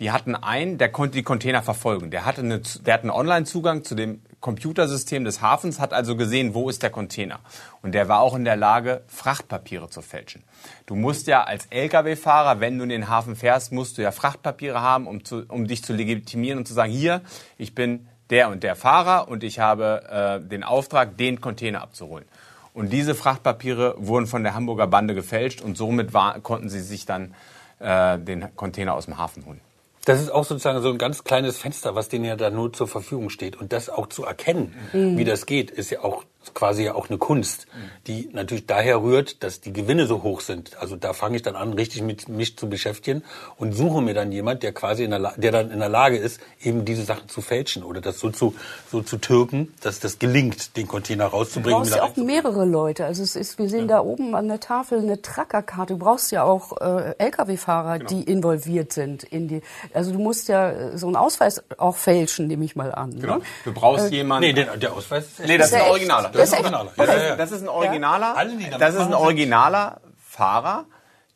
die 0.00 0.10
hatten 0.10 0.34
einen, 0.34 0.76
der 0.78 0.90
konnte 0.90 1.16
die 1.16 1.22
Container 1.22 1.62
verfolgen. 1.62 2.10
Der 2.10 2.24
hatte, 2.24 2.40
eine, 2.40 2.60
der 2.60 2.94
hat 2.94 3.02
einen 3.02 3.10
Online-Zugang 3.10 3.84
zu 3.84 3.94
dem 3.94 4.22
Computersystem 4.40 5.24
des 5.24 5.40
Hafens, 5.40 5.78
hat 5.78 5.92
also 5.92 6.16
gesehen, 6.16 6.52
wo 6.52 6.68
ist 6.68 6.82
der 6.82 6.90
Container. 6.90 7.38
Und 7.80 7.92
der 7.92 8.08
war 8.08 8.20
auch 8.20 8.34
in 8.34 8.44
der 8.44 8.56
Lage, 8.56 9.02
Frachtpapiere 9.06 9.88
zu 9.88 10.02
fälschen. 10.02 10.42
Du 10.86 10.96
musst 10.96 11.28
ja 11.28 11.44
als 11.44 11.66
Lkw-Fahrer, 11.70 12.60
wenn 12.60 12.76
du 12.76 12.82
in 12.82 12.90
den 12.90 13.08
Hafen 13.08 13.36
fährst, 13.36 13.72
musst 13.72 13.96
du 13.96 14.02
ja 14.02 14.10
Frachtpapiere 14.10 14.80
haben, 14.80 15.06
um, 15.06 15.24
zu, 15.24 15.44
um 15.48 15.66
dich 15.66 15.84
zu 15.84 15.92
legitimieren 15.92 16.58
und 16.58 16.66
zu 16.66 16.74
sagen, 16.74 16.92
hier, 16.92 17.22
ich 17.56 17.74
bin 17.74 18.08
der 18.30 18.48
und 18.48 18.64
der 18.64 18.74
Fahrer 18.74 19.28
und 19.28 19.44
ich 19.44 19.60
habe 19.60 20.40
äh, 20.44 20.48
den 20.48 20.64
Auftrag, 20.64 21.16
den 21.16 21.40
Container 21.40 21.82
abzuholen. 21.82 22.24
Und 22.72 22.92
diese 22.92 23.14
Frachtpapiere 23.14 23.94
wurden 23.98 24.26
von 24.26 24.42
der 24.42 24.54
Hamburger 24.54 24.88
Bande 24.88 25.14
gefälscht 25.14 25.60
und 25.60 25.76
somit 25.76 26.12
war, 26.12 26.40
konnten 26.40 26.68
sie 26.68 26.80
sich 26.80 27.06
dann 27.06 27.34
äh, 27.78 28.18
den 28.18 28.54
Container 28.56 28.94
aus 28.94 29.04
dem 29.04 29.16
Hafen 29.16 29.46
holen. 29.46 29.60
Das 30.04 30.20
ist 30.20 30.30
auch 30.30 30.44
sozusagen 30.44 30.82
so 30.82 30.90
ein 30.90 30.98
ganz 30.98 31.24
kleines 31.24 31.58
Fenster, 31.58 31.94
was 31.94 32.08
denen 32.08 32.24
ja 32.24 32.36
da 32.36 32.50
nur 32.50 32.72
zur 32.72 32.88
Verfügung 32.88 33.30
steht. 33.30 33.56
Und 33.56 33.72
das 33.72 33.88
auch 33.88 34.08
zu 34.08 34.24
erkennen, 34.24 34.74
wie 34.92 35.24
das 35.24 35.46
geht, 35.46 35.70
ist 35.70 35.90
ja 35.90 36.02
auch 36.02 36.24
quasi 36.52 36.84
ja 36.84 36.94
auch 36.94 37.08
eine 37.08 37.16
Kunst, 37.18 37.66
die 38.06 38.28
natürlich 38.32 38.66
daher 38.66 39.02
rührt, 39.02 39.42
dass 39.42 39.60
die 39.60 39.72
Gewinne 39.72 40.06
so 40.06 40.22
hoch 40.22 40.40
sind. 40.40 40.76
Also 40.80 40.96
da 40.96 41.12
fange 41.14 41.36
ich 41.36 41.42
dann 41.42 41.56
an, 41.56 41.72
richtig 41.72 42.02
mit 42.02 42.28
mich 42.28 42.58
zu 42.58 42.68
beschäftigen 42.68 43.22
und 43.56 43.72
suche 43.72 44.02
mir 44.02 44.12
dann 44.12 44.32
jemand, 44.32 44.62
der 44.62 44.72
quasi 44.72 45.04
in 45.04 45.10
der, 45.10 45.18
La 45.20 45.32
der 45.36 45.52
dann 45.52 45.70
in 45.70 45.78
der 45.78 45.88
Lage 45.88 46.16
ist, 46.18 46.40
eben 46.62 46.84
diese 46.84 47.04
Sachen 47.04 47.28
zu 47.28 47.40
fälschen 47.40 47.82
oder 47.84 48.00
das 48.00 48.18
so 48.20 48.30
zu, 48.30 48.54
so 48.90 49.00
zu 49.02 49.16
türken, 49.16 49.72
dass 49.80 50.00
das 50.00 50.18
gelingt, 50.18 50.76
den 50.76 50.86
Container 50.88 51.30
Du 51.30 51.36
rauszubringen. 51.36 51.78
brauchst 51.80 51.92
und 51.92 51.98
ja 51.98 52.04
auch 52.04 52.16
mehrere 52.16 52.64
Leute. 52.64 53.04
Also 53.06 53.22
es 53.22 53.36
ist, 53.36 53.58
wir 53.58 53.68
sehen 53.68 53.88
da 53.88 54.00
oben 54.00 54.34
an 54.34 54.48
der 54.48 54.60
Tafel 54.60 54.98
eine 54.98 55.22
Trackerkarte. 55.22 55.94
Du 55.94 55.98
brauchst 56.00 56.32
ja 56.32 56.42
auch 56.42 56.80
äh, 56.80 57.14
Lkw-Fahrer, 57.18 57.98
Genau. 58.00 58.08
die 58.10 58.22
involviert 58.24 58.92
sind 58.92 59.22
in 59.22 59.46
die. 59.48 59.62
Also 59.92 60.12
du 60.12 60.18
musst 60.18 60.48
ja 60.48 60.70
äh, 60.70 60.98
so 60.98 61.06
einen 61.06 61.16
Ausweis 61.16 61.62
auch 61.78 61.96
fälschen, 61.96 62.46
nehme 62.48 62.64
ich 62.64 62.74
mal 62.76 62.92
an. 62.92 63.18
Genau. 63.20 63.36
Ne? 63.36 63.42
Du 63.64 63.72
brauchst 63.72 64.10
jemanden. 64.10 64.48
Nee, 64.48 64.52
der, 64.52 64.76
der 64.76 64.92
Ausweis 64.92 65.24
ist 65.26 65.40
echt 65.40 65.48
Nee, 65.48 65.58
das 65.58 65.66
ist 65.66 65.72
der 65.74 65.82
echt? 65.82 65.90
Originaler. 65.90 66.30
Der 66.34 66.44
ist 66.44 66.52
echt? 66.52 66.62
Originaler. 66.62 66.90
Das, 66.96 67.06
Ja, 67.06 67.14
ja, 67.14 67.22
ja. 67.22 67.32
ist, 67.32 67.38
das 67.40 67.52
ist 67.52 67.62
ein 67.62 67.68
Originaler. 67.68 68.34
Das 68.78 68.94
ist 68.94 69.00
ein 69.00 69.14
originaler 69.14 70.00
Fahrer, 70.18 70.84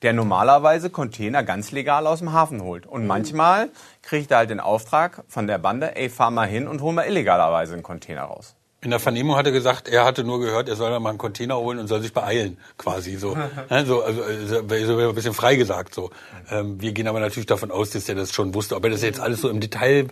der 0.03 0.13
normalerweise 0.13 0.91
Container 0.91 1.43
ganz 1.43 1.71
legal 1.73 2.07
aus 2.07 2.19
dem 2.19 2.33
Hafen 2.33 2.63
holt. 2.63 2.87
Und 2.87 3.07
manchmal 3.07 3.71
kriegt 4.03 4.31
er 4.31 4.39
halt 4.39 4.51
den 4.51 4.61
Auftrag 4.61 5.25
von 5.29 5.47
der 5.47 5.59
Bande, 5.59 5.97
ey, 5.97 6.09
fahr 6.09 6.31
mal 6.31 6.47
hin 6.47 6.69
und 6.69 6.83
hol 6.83 6.93
mal 6.93 7.07
illegalerweise 7.07 7.75
einen 7.75 7.83
Container 7.83 8.23
raus. 8.25 8.55
In 8.81 8.91
der 8.91 9.01
Vernehmung 9.01 9.35
hat 9.35 9.45
er 9.45 9.51
gesagt, 9.51 9.89
er 9.89 10.05
hatte 10.05 10.23
nur 10.23 10.39
gehört, 10.39 10.69
er 10.69 10.77
soll 10.77 10.91
da 10.91 11.01
mal 11.01 11.09
einen 11.09 11.19
Container 11.19 11.57
holen 11.57 11.81
und 11.81 11.89
soll 11.89 12.01
sich 12.01 12.13
beeilen, 12.13 12.59
quasi 12.77 13.17
so. 13.17 13.37
Ne, 13.71 13.85
so 13.85 14.03
also, 14.03 14.23
also 14.23 14.97
so 14.97 15.09
ein 15.09 15.15
bisschen 15.15 15.35
frei 15.35 15.57
gesagt 15.57 15.95
so. 15.95 16.11
Ähm, 16.49 16.81
wir 16.81 16.93
gehen 16.93 17.09
aber 17.09 17.19
natürlich 17.19 17.47
davon 17.47 17.73
aus, 17.73 17.91
dass 17.91 18.09
er 18.09 18.15
das 18.15 18.33
schon 18.33 18.55
wusste. 18.55 18.77
Ob 18.77 18.85
er 18.85 18.91
das 18.91 19.03
jetzt 19.03 19.19
alles 19.19 19.41
so 19.41 19.49
im 19.49 19.59
Detail, 19.59 20.07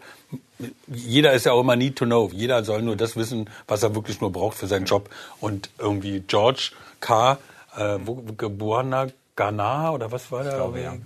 jeder 0.89 1.33
ist 1.33 1.47
ja 1.47 1.53
auch 1.53 1.61
immer 1.61 1.77
need 1.77 1.95
to 1.95 2.07
know. 2.07 2.29
Jeder 2.33 2.65
soll 2.65 2.83
nur 2.83 2.97
das 2.97 3.17
wissen, 3.17 3.49
was 3.69 3.85
er 3.85 3.95
wirklich 3.95 4.21
nur 4.21 4.33
braucht 4.33 4.59
für 4.59 4.67
seinen 4.67 4.87
Job. 4.87 5.11
Und 5.41 5.71
irgendwie 5.79 6.25
George 6.27 6.73
K., 7.01 7.39
äh, 7.77 7.99
wo, 8.05 8.15
geborener 8.37 9.09
Ghana 9.37 9.93
oder 9.93 10.11
was 10.11 10.33
war 10.33 10.43
der? 10.43 10.55
glaube, 10.55 10.81
ja. 10.81 10.93
Mhm. 10.93 11.03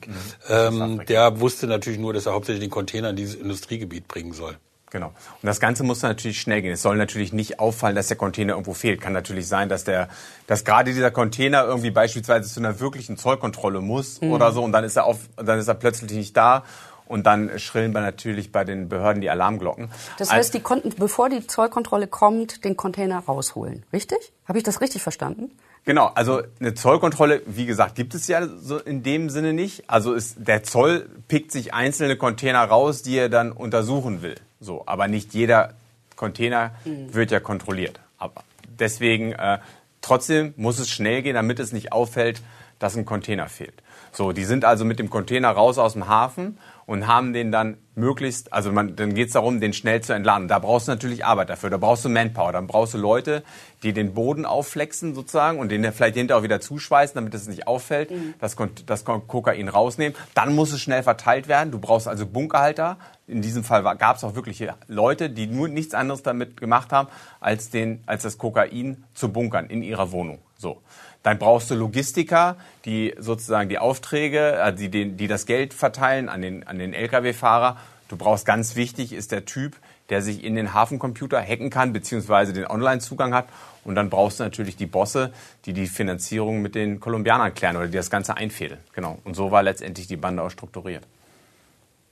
Ähm, 0.48 1.06
der 1.06 1.40
wusste 1.40 1.66
natürlich 1.66 1.98
nur, 1.98 2.12
dass 2.14 2.26
er 2.26 2.32
hauptsächlich 2.32 2.64
den 2.64 2.70
Container 2.70 3.10
in 3.10 3.16
dieses 3.16 3.34
Industriegebiet 3.34 4.08
bringen 4.08 4.32
soll. 4.32 4.56
Genau. 4.90 5.06
Und 5.06 5.46
das 5.46 5.60
Ganze 5.60 5.84
muss 5.84 6.02
natürlich 6.02 6.40
schnell 6.40 6.62
gehen. 6.62 6.72
Es 6.72 6.82
soll 6.82 6.96
natürlich 6.96 7.32
nicht 7.32 7.60
auffallen, 7.60 7.94
dass 7.94 8.08
der 8.08 8.16
Container 8.16 8.54
irgendwo 8.54 8.74
fehlt. 8.74 9.00
Kann 9.00 9.12
natürlich 9.12 9.46
sein, 9.46 9.68
dass 9.68 9.84
der, 9.84 10.08
dass 10.46 10.64
gerade 10.64 10.92
dieser 10.92 11.10
Container 11.10 11.64
irgendwie 11.64 11.90
beispielsweise 11.90 12.52
zu 12.52 12.60
einer 12.60 12.80
wirklichen 12.80 13.16
Zollkontrolle 13.16 13.80
muss 13.80 14.20
mhm. 14.20 14.32
oder 14.32 14.52
so 14.52 14.62
und 14.62 14.72
dann 14.72 14.84
ist 14.84 14.96
er 14.96 15.04
auf, 15.04 15.18
dann 15.36 15.58
ist 15.58 15.68
er 15.68 15.74
plötzlich 15.74 16.10
nicht 16.12 16.36
da 16.36 16.64
und 17.06 17.26
dann 17.26 17.58
schrillen 17.58 17.92
wir 17.92 18.00
natürlich 18.00 18.52
bei 18.52 18.64
den 18.64 18.88
Behörden 18.88 19.20
die 19.20 19.30
Alarmglocken. 19.30 19.90
Das 20.18 20.30
heißt, 20.30 20.54
die 20.54 20.60
konnten, 20.60 20.90
bevor 20.96 21.28
die 21.28 21.44
Zollkontrolle 21.44 22.06
kommt, 22.06 22.64
den 22.64 22.76
Container 22.76 23.18
rausholen. 23.18 23.84
Richtig? 23.92 24.32
Habe 24.46 24.58
ich 24.58 24.64
das 24.64 24.80
richtig 24.80 25.02
verstanden? 25.02 25.50
Genau, 25.84 26.06
also 26.06 26.42
eine 26.60 26.74
Zollkontrolle, 26.74 27.42
wie 27.46 27.66
gesagt, 27.66 27.94
gibt 27.94 28.14
es 28.14 28.28
ja 28.28 28.46
so 28.46 28.78
in 28.78 29.02
dem 29.02 29.30
Sinne 29.30 29.52
nicht. 29.52 29.88
Also 29.88 30.12
ist, 30.12 30.36
der 30.38 30.62
Zoll 30.62 31.08
pickt 31.26 31.52
sich 31.52 31.72
einzelne 31.72 32.16
Container 32.16 32.62
raus, 32.64 33.02
die 33.02 33.16
er 33.16 33.28
dann 33.28 33.50
untersuchen 33.50 34.22
will. 34.22 34.36
So, 34.60 34.82
aber 34.86 35.08
nicht 35.08 35.32
jeder 35.32 35.74
Container 36.16 36.72
mhm. 36.84 37.14
wird 37.14 37.30
ja 37.30 37.40
kontrolliert. 37.40 37.98
Aber 38.18 38.44
deswegen 38.78 39.32
äh, 39.32 39.58
trotzdem 40.02 40.52
muss 40.56 40.78
es 40.78 40.90
schnell 40.90 41.22
gehen, 41.22 41.34
damit 41.34 41.58
es 41.58 41.72
nicht 41.72 41.92
auffällt, 41.92 42.42
dass 42.78 42.96
ein 42.96 43.06
Container 43.06 43.48
fehlt. 43.48 43.82
So, 44.12 44.32
die 44.32 44.44
sind 44.44 44.64
also 44.64 44.84
mit 44.84 44.98
dem 44.98 45.08
Container 45.08 45.50
raus 45.50 45.78
aus 45.78 45.94
dem 45.94 46.08
Hafen 46.08 46.58
und 46.90 47.06
haben 47.06 47.32
den 47.32 47.52
dann 47.52 47.76
möglichst, 47.94 48.52
also 48.52 48.72
man, 48.72 48.96
dann 48.96 49.14
geht 49.14 49.28
es 49.28 49.34
darum, 49.34 49.60
den 49.60 49.72
schnell 49.72 50.00
zu 50.00 50.12
entladen. 50.12 50.48
Da 50.48 50.58
brauchst 50.58 50.88
du 50.88 50.90
natürlich 50.90 51.24
Arbeit 51.24 51.48
dafür, 51.48 51.70
da 51.70 51.76
brauchst 51.76 52.04
du 52.04 52.08
Manpower, 52.08 52.50
dann 52.50 52.66
brauchst 52.66 52.94
du 52.94 52.98
Leute, 52.98 53.44
die 53.84 53.92
den 53.92 54.12
Boden 54.12 54.44
aufflexen 54.44 55.14
sozusagen 55.14 55.60
und 55.60 55.68
den 55.68 55.84
vielleicht 55.92 56.16
hinterher 56.16 56.40
auch 56.40 56.42
wieder 56.42 56.60
zuschweißen, 56.60 57.14
damit 57.14 57.32
es 57.32 57.46
nicht 57.46 57.68
auffällt, 57.68 58.10
mhm. 58.10 58.34
das, 58.40 58.56
das 58.86 59.04
Kokain 59.04 59.68
rausnehmen. 59.68 60.18
Dann 60.34 60.52
muss 60.52 60.72
es 60.72 60.80
schnell 60.80 61.04
verteilt 61.04 61.46
werden. 61.46 61.70
Du 61.70 61.78
brauchst 61.78 62.08
also 62.08 62.26
Bunkerhalter. 62.26 62.96
In 63.28 63.40
diesem 63.40 63.62
Fall 63.62 63.84
gab 63.96 64.16
es 64.16 64.24
auch 64.24 64.34
wirklich 64.34 64.66
Leute, 64.88 65.30
die 65.30 65.46
nur 65.46 65.68
nichts 65.68 65.94
anderes 65.94 66.24
damit 66.24 66.56
gemacht 66.56 66.90
haben, 66.90 67.08
als, 67.38 67.70
den, 67.70 68.02
als 68.06 68.24
das 68.24 68.36
Kokain 68.36 69.04
zu 69.14 69.28
bunkern 69.28 69.66
in 69.70 69.84
ihrer 69.84 70.10
Wohnung. 70.10 70.40
So. 70.58 70.82
Dann 71.22 71.38
brauchst 71.38 71.70
du 71.70 71.74
Logistiker, 71.74 72.56
die 72.84 73.14
sozusagen 73.18 73.68
die 73.68 73.78
Aufträge, 73.78 74.52
äh, 74.52 74.72
die, 74.72 74.88
die, 74.88 75.12
die 75.12 75.28
das 75.28 75.46
Geld 75.46 75.74
verteilen 75.74 76.28
an 76.28 76.42
den, 76.42 76.66
an 76.66 76.78
den 76.78 76.94
Lkw-Fahrer. 76.94 77.76
Du 78.08 78.16
brauchst 78.16 78.46
ganz 78.46 78.74
wichtig, 78.74 79.12
ist 79.12 79.30
der 79.30 79.44
Typ, 79.44 79.76
der 80.08 80.22
sich 80.22 80.42
in 80.42 80.56
den 80.56 80.74
Hafencomputer 80.74 81.40
hacken 81.40 81.70
kann, 81.70 81.92
beziehungsweise 81.92 82.52
den 82.52 82.66
Online-Zugang 82.66 83.34
hat. 83.34 83.46
Und 83.84 83.94
dann 83.94 84.10
brauchst 84.10 84.40
du 84.40 84.44
natürlich 84.44 84.76
die 84.76 84.86
Bosse, 84.86 85.32
die 85.64 85.72
die 85.72 85.86
Finanzierung 85.86 86.60
mit 86.60 86.74
den 86.74 87.00
Kolumbianern 87.00 87.54
klären 87.54 87.76
oder 87.76 87.86
die 87.86 87.96
das 87.96 88.10
Ganze 88.10 88.36
einfädeln. 88.36 88.80
Genau. 88.94 89.18
Und 89.24 89.34
so 89.34 89.50
war 89.50 89.62
letztendlich 89.62 90.06
die 90.06 90.16
Bande 90.16 90.42
auch 90.42 90.50
strukturiert. 90.50 91.06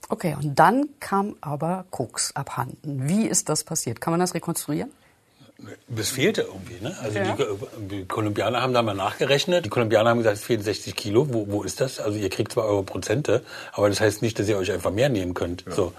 Okay, 0.07 0.35
und 0.41 0.57
dann 0.57 0.89
kam 0.99 1.35
aber 1.41 1.85
Koks 1.91 2.35
abhanden. 2.35 3.07
Wie 3.07 3.27
ist 3.27 3.49
das 3.49 3.63
passiert? 3.63 4.01
Kann 4.01 4.11
man 4.11 4.19
das 4.19 4.33
rekonstruieren? 4.33 4.91
Das 5.87 6.09
fehlte 6.09 6.41
irgendwie. 6.41 6.81
Ne? 6.81 6.95
Also 7.01 7.17
ja. 7.17 7.35
die, 7.35 7.87
die, 7.87 8.05
Kolumbianer 8.05 8.61
haben 8.61 8.73
da 8.73 8.81
mal 8.81 8.93
nachgerechnet. 8.93 9.65
Die 9.65 9.69
Kolumbianer 9.69 10.11
haben 10.11 10.19
gesagt, 10.19 10.37
es 10.37 10.43
fehlen 10.43 10.61
60 10.61 10.95
Kilo. 10.95 11.33
Wo, 11.33 11.47
wo 11.49 11.63
ist 11.63 11.81
das? 11.81 11.99
Also 11.99 12.17
ihr 12.17 12.29
kriegt 12.29 12.53
zwar 12.53 12.65
eure 12.65 12.83
Prozente, 12.83 13.43
aber 13.73 13.89
das 13.89 13.99
heißt 13.99 14.21
nicht, 14.21 14.39
dass 14.39 14.47
ihr 14.47 14.57
euch 14.57 14.71
einfach 14.71 14.91
mehr 14.91 15.09
nehmen 15.09 15.33
könnt. 15.33 15.65
Ja. 15.65 15.73
So. 15.73 15.93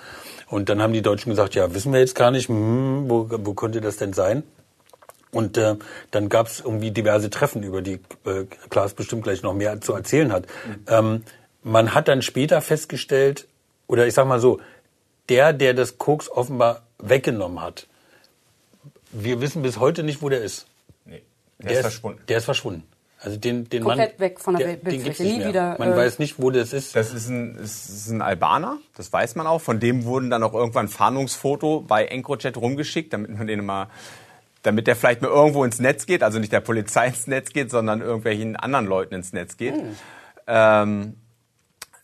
Und 0.48 0.68
dann 0.68 0.82
haben 0.82 0.92
die 0.92 1.02
Deutschen 1.02 1.30
gesagt, 1.30 1.54
ja, 1.54 1.74
wissen 1.74 1.92
wir 1.92 2.00
jetzt 2.00 2.14
gar 2.14 2.30
nicht, 2.30 2.48
hm, 2.48 3.08
wo, 3.08 3.28
wo 3.30 3.54
könnte 3.54 3.80
das 3.80 3.98
denn 3.98 4.12
sein? 4.12 4.42
Und 5.32 5.56
äh, 5.56 5.76
dann 6.10 6.28
gab 6.28 6.48
es 6.48 6.60
irgendwie 6.60 6.90
diverse 6.90 7.30
Treffen, 7.30 7.62
über 7.62 7.82
die 7.82 8.00
äh, 8.24 8.46
Klaas 8.68 8.94
bestimmt 8.94 9.22
gleich 9.22 9.42
noch 9.42 9.54
mehr 9.54 9.80
zu 9.80 9.94
erzählen 9.94 10.32
hat. 10.32 10.46
Mhm. 10.66 10.84
Ähm, 10.88 11.24
man 11.62 11.94
hat 11.94 12.08
dann 12.08 12.22
später 12.22 12.60
festgestellt, 12.60 13.46
oder 13.86 14.06
ich 14.06 14.14
sag 14.14 14.26
mal 14.26 14.40
so, 14.40 14.60
der, 15.28 15.52
der 15.52 15.74
das 15.74 15.98
Koks 15.98 16.28
offenbar 16.28 16.82
weggenommen 16.98 17.62
hat, 17.62 17.86
wir 19.12 19.40
wissen 19.40 19.62
bis 19.62 19.78
heute 19.78 20.02
nicht, 20.02 20.22
wo 20.22 20.28
der 20.28 20.42
ist. 20.42 20.66
Nee, 21.04 21.22
der, 21.58 21.68
der 21.68 21.72
ist, 21.72 21.80
verschwunden. 21.82 22.20
Der 22.28 22.38
ist 22.38 22.44
verschwunden. 22.44 22.84
Also 23.22 23.36
den, 23.36 23.68
den 23.68 23.82
Komplett 23.82 24.18
Mann, 24.18 24.20
weg 24.20 24.40
von 24.40 24.56
der, 24.56 24.68
der 24.68 24.76
Bildfläche, 24.76 25.22
nie 25.22 25.44
wieder. 25.44 25.76
Man 25.78 25.92
äh, 25.92 25.96
weiß 25.96 26.18
nicht, 26.18 26.38
wo 26.38 26.50
das 26.50 26.72
ist. 26.72 26.96
Das 26.96 27.12
ist 27.12 27.28
ein, 27.28 27.56
ist 27.56 28.08
ein 28.08 28.22
Albaner, 28.22 28.78
das 28.96 29.12
weiß 29.12 29.34
man 29.34 29.46
auch. 29.46 29.60
Von 29.60 29.78
dem 29.78 30.04
wurden 30.04 30.30
dann 30.30 30.42
auch 30.42 30.54
irgendwann 30.54 30.88
Fahndungsfoto 30.88 31.84
bei 31.86 32.06
EncroChat 32.06 32.56
rumgeschickt, 32.56 33.12
damit 33.12 33.36
man 33.36 33.46
den 33.46 33.64
mal, 33.64 33.88
damit 34.62 34.86
der 34.86 34.96
vielleicht 34.96 35.20
mal 35.20 35.28
irgendwo 35.28 35.64
ins 35.64 35.80
Netz 35.80 36.06
geht, 36.06 36.22
also 36.22 36.38
nicht 36.38 36.52
der 36.52 36.60
Polizei 36.60 37.08
ins 37.08 37.26
Netz 37.26 37.52
geht, 37.52 37.70
sondern 37.70 38.00
irgendwelchen 38.00 38.56
anderen 38.56 38.86
Leuten 38.86 39.14
ins 39.14 39.34
Netz 39.34 39.58
geht. 39.58 39.74
Hm. 39.74 39.96
Ähm, 40.46 41.19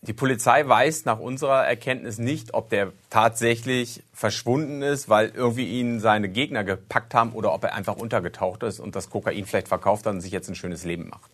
die 0.03 0.13
Polizei 0.13 0.67
weiß 0.67 1.05
nach 1.05 1.19
unserer 1.19 1.67
Erkenntnis 1.67 2.19
nicht, 2.19 2.55
ob 2.55 2.71
der 2.71 2.93
tatsächlich 3.11 4.05
verschwunden 4.13 4.83
ist, 4.83 5.09
weil 5.09 5.31
irgendwie 5.35 5.67
ihn 5.67 6.01
seine 6.01 6.29
Gegner 6.29 6.65
gepackt 6.65 7.15
haben 7.15 7.33
oder 7.33 7.53
ob 7.53 7.65
er 7.65 7.75
einfach 7.75 7.97
untergetaucht 7.97 8.63
ist 8.63 8.79
und 8.79 8.95
das 8.95 9.11
Kokain 9.11 9.47
vielleicht 9.47 9.69
verkauft 9.69 10.07
hat 10.07 10.15
und 10.15 10.21
sich 10.21 10.33
jetzt 10.33 10.49
ein 10.49 10.55
schönes 10.55 10.85
Leben 10.85 11.09
macht. 11.09 11.31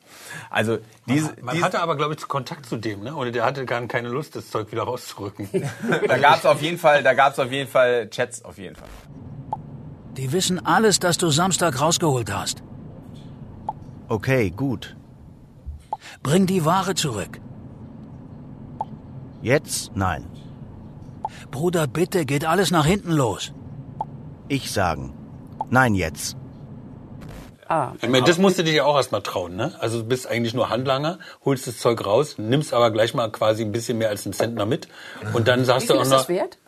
Also 0.48 0.78
diese, 1.06 1.34
man 1.42 1.54
diese, 1.54 1.64
hatte 1.64 1.80
aber 1.80 1.96
glaube 1.96 2.14
ich 2.14 2.28
Kontakt 2.28 2.66
zu 2.66 2.76
dem, 2.76 3.02
ne? 3.02 3.14
Oder 3.14 3.30
der 3.30 3.44
hatte 3.44 3.66
gar 3.66 3.84
keine 3.86 4.08
Lust, 4.08 4.36
das 4.36 4.50
Zeug 4.50 4.72
wieder 4.72 4.84
rauszurücken. 4.84 5.48
da 6.08 6.18
gab 6.18 6.38
es 6.38 6.46
auf 6.46 6.62
jeden 6.62 6.78
Fall, 6.78 7.02
da 7.02 7.14
gab 7.14 7.32
es 7.32 7.38
auf 7.38 7.50
jeden 7.50 7.68
Fall 7.68 8.08
Chats 8.10 8.44
auf 8.44 8.58
jeden 8.58 8.76
Fall. 8.76 8.88
Die 10.16 10.32
wissen 10.32 10.64
alles, 10.64 10.98
dass 10.98 11.18
du 11.18 11.30
Samstag 11.30 11.80
rausgeholt 11.80 12.32
hast. 12.32 12.62
Okay, 14.08 14.50
gut. 14.50 14.96
Bring 16.22 16.46
die 16.46 16.64
Ware 16.64 16.94
zurück. 16.94 17.40
Jetzt 19.42 19.92
nein. 19.94 20.24
Bruder, 21.50 21.86
bitte, 21.86 22.24
geht 22.24 22.44
alles 22.44 22.70
nach 22.70 22.86
hinten 22.86 23.12
los. 23.12 23.52
Ich 24.48 24.70
sagen. 24.70 25.14
Nein, 25.70 25.94
jetzt. 25.94 26.36
Ah. 27.68 27.92
Ich 28.00 28.08
meine, 28.08 28.24
das 28.26 28.38
musst 28.38 28.58
du 28.58 28.64
dich 28.64 28.74
ja 28.74 28.84
auch 28.84 28.96
erstmal 28.96 29.22
trauen, 29.22 29.56
ne? 29.56 29.72
Also 29.80 30.02
du 30.02 30.04
bist 30.04 30.26
eigentlich 30.26 30.52
nur 30.52 30.68
Handlanger, 30.68 31.18
holst 31.44 31.66
das 31.66 31.78
Zeug 31.78 32.04
raus, 32.04 32.36
nimmst 32.36 32.74
aber 32.74 32.90
gleich 32.90 33.14
mal 33.14 33.30
quasi 33.32 33.62
ein 33.62 33.72
bisschen 33.72 33.98
mehr 33.98 34.10
als 34.10 34.26
einen 34.26 34.34
Zentner 34.34 34.66
mit 34.66 34.88
und 35.32 35.48
dann 35.48 35.64
sagst 35.64 35.84
Wie 35.84 35.86
viel 35.88 35.96
du 35.96 36.00
auch 36.00 36.04
ist 36.04 36.10
noch. 36.10 36.18
das 36.18 36.28
wert? 36.28 36.58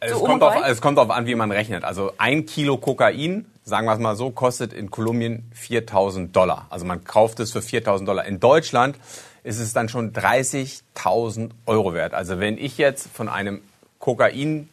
Es, 0.00 0.12
so 0.12 0.20
kommt 0.24 0.42
auf, 0.42 0.54
es 0.66 0.80
kommt 0.80 0.98
darauf 0.98 1.10
an, 1.10 1.26
wie 1.26 1.34
man 1.34 1.50
rechnet. 1.50 1.84
Also 1.84 2.12
ein 2.18 2.46
Kilo 2.46 2.76
Kokain, 2.78 3.46
sagen 3.64 3.86
wir 3.86 3.94
es 3.94 3.98
mal 3.98 4.16
so, 4.16 4.30
kostet 4.30 4.72
in 4.72 4.90
Kolumbien 4.90 5.50
4000 5.54 6.34
Dollar. 6.34 6.66
Also 6.70 6.86
man 6.86 7.04
kauft 7.04 7.40
es 7.40 7.52
für 7.52 7.62
4000 7.62 8.08
Dollar. 8.08 8.24
In 8.24 8.40
Deutschland 8.40 8.96
ist 9.42 9.58
es 9.58 9.72
dann 9.72 9.88
schon 9.88 10.12
30.000 10.12 11.50
Euro 11.66 11.94
wert. 11.94 12.14
Also 12.14 12.40
wenn 12.40 12.58
ich 12.58 12.78
jetzt 12.78 13.08
von 13.12 13.28
einem 13.28 13.62
Kokain, 13.98 14.68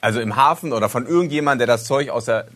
also 0.00 0.20
im 0.20 0.36
Hafen 0.36 0.72
oder 0.72 0.88
von 0.88 1.06
irgendjemandem, 1.06 1.66
der 1.66 1.76
das 1.76 1.84
Zeug 1.84 2.10
aus 2.10 2.24
der, 2.24 2.46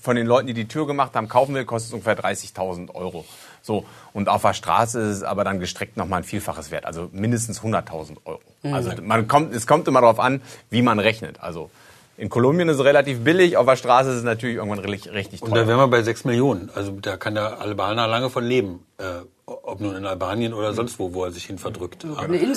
von 0.00 0.16
den 0.16 0.26
Leuten, 0.26 0.46
die 0.46 0.54
die 0.54 0.68
Tür 0.68 0.86
gemacht 0.86 1.14
haben, 1.14 1.28
kaufen 1.28 1.54
will, 1.54 1.64
kostet 1.64 1.90
es 1.90 1.94
ungefähr 1.94 2.18
30.000 2.18 2.94
Euro. 2.94 3.24
So. 3.62 3.84
Und 4.12 4.28
auf 4.28 4.42
der 4.42 4.54
Straße 4.54 5.00
ist 5.00 5.16
es 5.16 5.22
aber 5.22 5.44
dann 5.44 5.60
gestreckt 5.60 5.96
nochmal 5.96 6.20
ein 6.20 6.24
Vielfaches 6.24 6.70
wert. 6.70 6.86
Also 6.86 7.08
mindestens 7.12 7.60
100.000 7.62 8.16
Euro. 8.24 8.40
Mhm. 8.62 8.74
Also 8.74 8.90
man 9.02 9.28
kommt, 9.28 9.54
es 9.54 9.66
kommt 9.66 9.88
immer 9.88 10.00
darauf 10.00 10.20
an, 10.20 10.42
wie 10.70 10.82
man 10.82 10.98
rechnet. 10.98 11.40
Also 11.40 11.70
in 12.16 12.28
Kolumbien 12.28 12.68
ist 12.68 12.76
es 12.76 12.84
relativ 12.84 13.24
billig, 13.24 13.56
auf 13.56 13.66
der 13.66 13.76
Straße 13.76 14.10
ist 14.10 14.16
es 14.18 14.22
natürlich 14.22 14.56
irgendwann 14.56 14.78
richtig, 14.78 15.12
richtig 15.12 15.40
teuer. 15.40 15.48
Und 15.48 15.56
da 15.56 15.66
wären 15.66 15.78
wir 15.78 15.88
bei 15.88 16.02
6 16.02 16.24
Millionen. 16.24 16.70
Also 16.74 16.92
da 16.92 17.16
kann 17.16 17.34
der 17.34 17.60
Albaner 17.60 18.06
lange 18.06 18.30
von 18.30 18.44
leben. 18.44 18.86
Äh, 18.98 19.24
ob 19.46 19.80
nun 19.80 19.94
in 19.94 20.06
Albanien 20.06 20.54
oder 20.54 20.72
sonst 20.72 20.98
wo, 20.98 21.12
wo 21.12 21.24
er 21.24 21.30
sich 21.30 21.44
hin 21.44 21.58
verdrückt. 21.58 22.06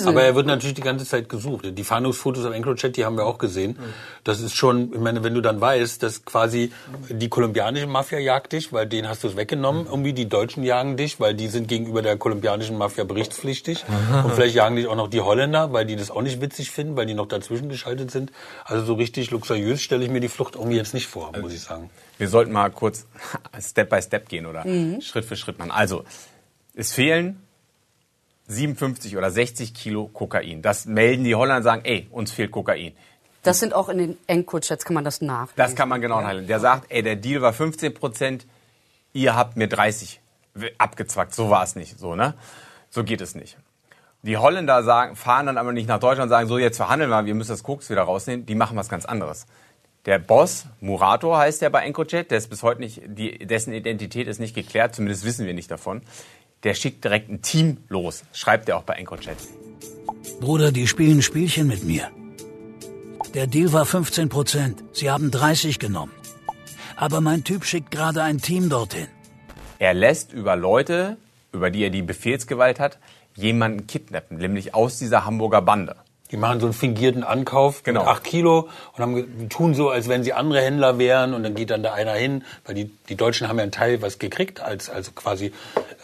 Aber 0.06 0.22
er 0.22 0.34
wird 0.34 0.46
natürlich 0.46 0.74
die 0.74 0.82
ganze 0.82 1.04
Zeit 1.04 1.28
gesucht. 1.28 1.66
Die 1.70 1.84
Fahndungsfotos 1.84 2.46
auf 2.46 2.54
EncroChat, 2.54 2.96
die 2.96 3.04
haben 3.04 3.16
wir 3.18 3.26
auch 3.26 3.36
gesehen. 3.36 3.78
Das 4.24 4.40
ist 4.40 4.56
schon, 4.56 4.92
ich 4.94 5.00
meine, 5.00 5.22
wenn 5.22 5.34
du 5.34 5.42
dann 5.42 5.60
weißt, 5.60 6.02
dass 6.02 6.24
quasi 6.24 6.72
die 7.10 7.28
kolumbianische 7.28 7.86
Mafia 7.86 8.18
jagt 8.18 8.52
dich, 8.52 8.72
weil 8.72 8.86
denen 8.86 9.06
hast 9.06 9.22
du 9.22 9.28
es 9.28 9.36
weggenommen. 9.36 9.86
Irgendwie 9.86 10.14
die 10.14 10.30
Deutschen 10.30 10.62
jagen 10.62 10.96
dich, 10.96 11.20
weil 11.20 11.34
die 11.34 11.48
sind 11.48 11.68
gegenüber 11.68 12.00
der 12.00 12.16
kolumbianischen 12.16 12.78
Mafia 12.78 13.04
berichtspflichtig. 13.04 13.84
Und 14.24 14.32
vielleicht 14.32 14.54
jagen 14.54 14.76
dich 14.76 14.86
auch 14.86 14.96
noch 14.96 15.08
die 15.08 15.20
Holländer, 15.20 15.74
weil 15.74 15.84
die 15.84 15.96
das 15.96 16.10
auch 16.10 16.22
nicht 16.22 16.40
witzig 16.40 16.70
finden, 16.70 16.96
weil 16.96 17.04
die 17.04 17.14
noch 17.14 17.28
dazwischen 17.28 17.68
geschaltet 17.68 18.10
sind. 18.10 18.32
Also 18.64 18.84
so 18.86 18.94
richtig 18.94 19.30
luxuriös 19.30 19.82
stelle 19.82 20.04
ich 20.04 20.10
mir 20.10 20.20
die 20.20 20.28
Flucht 20.28 20.54
irgendwie 20.54 20.76
jetzt 20.76 20.94
nicht 20.94 21.06
vor, 21.06 21.32
muss 21.38 21.52
ich 21.52 21.60
sagen. 21.60 21.90
Wir 22.16 22.28
sollten 22.28 22.52
mal 22.52 22.70
kurz 22.70 23.06
Step 23.60 23.90
by 23.90 24.00
Step 24.00 24.28
gehen 24.28 24.46
oder 24.46 24.66
mhm. 24.66 25.02
Schritt 25.02 25.26
für 25.26 25.36
Schritt 25.36 25.58
machen. 25.58 25.70
Also, 25.70 26.04
es 26.78 26.92
fehlen 26.92 27.42
57 28.46 29.16
oder 29.16 29.30
60 29.30 29.74
Kilo 29.74 30.06
Kokain. 30.06 30.62
Das 30.62 30.86
melden 30.86 31.24
die 31.24 31.34
Holländer 31.34 31.56
und 31.58 31.62
sagen, 31.64 31.82
ey, 31.84 32.06
uns 32.12 32.30
fehlt 32.30 32.52
Kokain. 32.52 32.92
Das 33.42 33.58
sind 33.58 33.74
auch 33.74 33.88
in 33.88 33.98
den 33.98 34.18
Encode-Chats, 34.26 34.84
kann 34.84 34.94
man 34.94 35.04
das 35.04 35.20
nachlesen. 35.20 35.54
Das 35.56 35.74
kann 35.74 35.88
man 35.88 36.00
genau 36.00 36.20
nachlesen. 36.20 36.46
Der 36.46 36.60
sagt, 36.60 36.86
ey, 36.90 37.02
der 37.02 37.16
Deal 37.16 37.42
war 37.42 37.52
15 37.52 37.94
Prozent, 37.94 38.46
ihr 39.12 39.34
habt 39.34 39.56
mir 39.56 39.68
30 39.68 40.20
abgezwackt. 40.78 41.34
So 41.34 41.50
war 41.50 41.64
es 41.64 41.74
nicht. 41.74 41.98
So, 41.98 42.14
ne? 42.14 42.34
So 42.90 43.02
geht 43.02 43.20
es 43.20 43.34
nicht. 43.34 43.58
Die 44.22 44.36
Holländer 44.36 44.82
sagen, 44.84 45.16
fahren 45.16 45.46
dann 45.46 45.58
aber 45.58 45.72
nicht 45.72 45.88
nach 45.88 46.00
Deutschland 46.00 46.26
und 46.26 46.30
sagen, 46.30 46.48
so 46.48 46.58
jetzt 46.58 46.76
verhandeln 46.76 47.10
wir, 47.10 47.26
wir 47.26 47.34
müssen 47.34 47.50
das 47.50 47.64
Koks 47.64 47.90
wieder 47.90 48.02
rausnehmen. 48.02 48.46
Die 48.46 48.54
machen 48.54 48.76
was 48.76 48.88
ganz 48.88 49.04
anderes. 49.04 49.46
Der 50.06 50.18
Boss, 50.20 50.66
Murato 50.80 51.36
heißt 51.36 51.60
der 51.60 51.70
bei 51.70 51.82
EncroChat, 51.82 52.30
der 52.30 52.38
ist 52.38 52.48
bis 52.48 52.62
heute 52.62 52.80
nicht, 52.80 53.02
die, 53.04 53.46
dessen 53.46 53.72
Identität 53.72 54.26
ist 54.28 54.38
nicht 54.38 54.54
geklärt, 54.54 54.94
zumindest 54.94 55.24
wissen 55.24 55.44
wir 55.44 55.54
nicht 55.54 55.70
davon 55.70 56.02
der 56.64 56.74
schickt 56.74 57.04
direkt 57.04 57.30
ein 57.30 57.42
Team 57.42 57.78
los, 57.88 58.24
schreibt 58.32 58.68
er 58.68 58.76
auch 58.76 58.82
bei 58.82 58.94
EncroChat. 58.94 59.36
Bruder, 60.40 60.72
die 60.72 60.86
spielen 60.86 61.22
Spielchen 61.22 61.66
mit 61.66 61.84
mir. 61.84 62.10
Der 63.34 63.46
Deal 63.46 63.72
war 63.72 63.84
15 63.84 64.28
Prozent. 64.28 64.84
Sie 64.92 65.10
haben 65.10 65.30
30 65.30 65.78
genommen. 65.78 66.12
Aber 66.96 67.20
mein 67.20 67.44
Typ 67.44 67.64
schickt 67.64 67.90
gerade 67.90 68.22
ein 68.22 68.38
Team 68.38 68.68
dorthin. 68.68 69.08
Er 69.78 69.94
lässt 69.94 70.32
über 70.32 70.56
Leute, 70.56 71.16
über 71.52 71.70
die 71.70 71.84
er 71.84 71.90
die 71.90 72.02
Befehlsgewalt 72.02 72.80
hat, 72.80 72.98
jemanden 73.36 73.86
kidnappen, 73.86 74.38
nämlich 74.38 74.74
aus 74.74 74.98
dieser 74.98 75.24
Hamburger 75.24 75.62
Bande. 75.62 75.94
Die 76.30 76.36
machen 76.36 76.60
so 76.60 76.66
einen 76.66 76.74
fingierten 76.74 77.24
Ankauf 77.24 77.82
Genau. 77.84 78.00
mit 78.00 78.08
acht 78.08 78.24
Kilo 78.24 78.68
und 78.96 79.02
haben, 79.02 79.48
tun 79.48 79.74
so, 79.74 79.88
als 79.88 80.08
wenn 80.08 80.22
sie 80.24 80.32
andere 80.34 80.60
Händler 80.60 80.98
wären 80.98 81.32
und 81.34 81.42
dann 81.42 81.54
geht 81.54 81.70
dann 81.70 81.82
da 81.82 81.94
einer 81.94 82.12
hin, 82.12 82.44
weil 82.66 82.74
die, 82.74 82.90
die 83.08 83.16
Deutschen 83.16 83.48
haben 83.48 83.56
ja 83.56 83.62
einen 83.62 83.72
Teil 83.72 84.02
was 84.02 84.18
gekriegt 84.18 84.60
als 84.60 84.90
also 84.90 85.12
quasi 85.12 85.52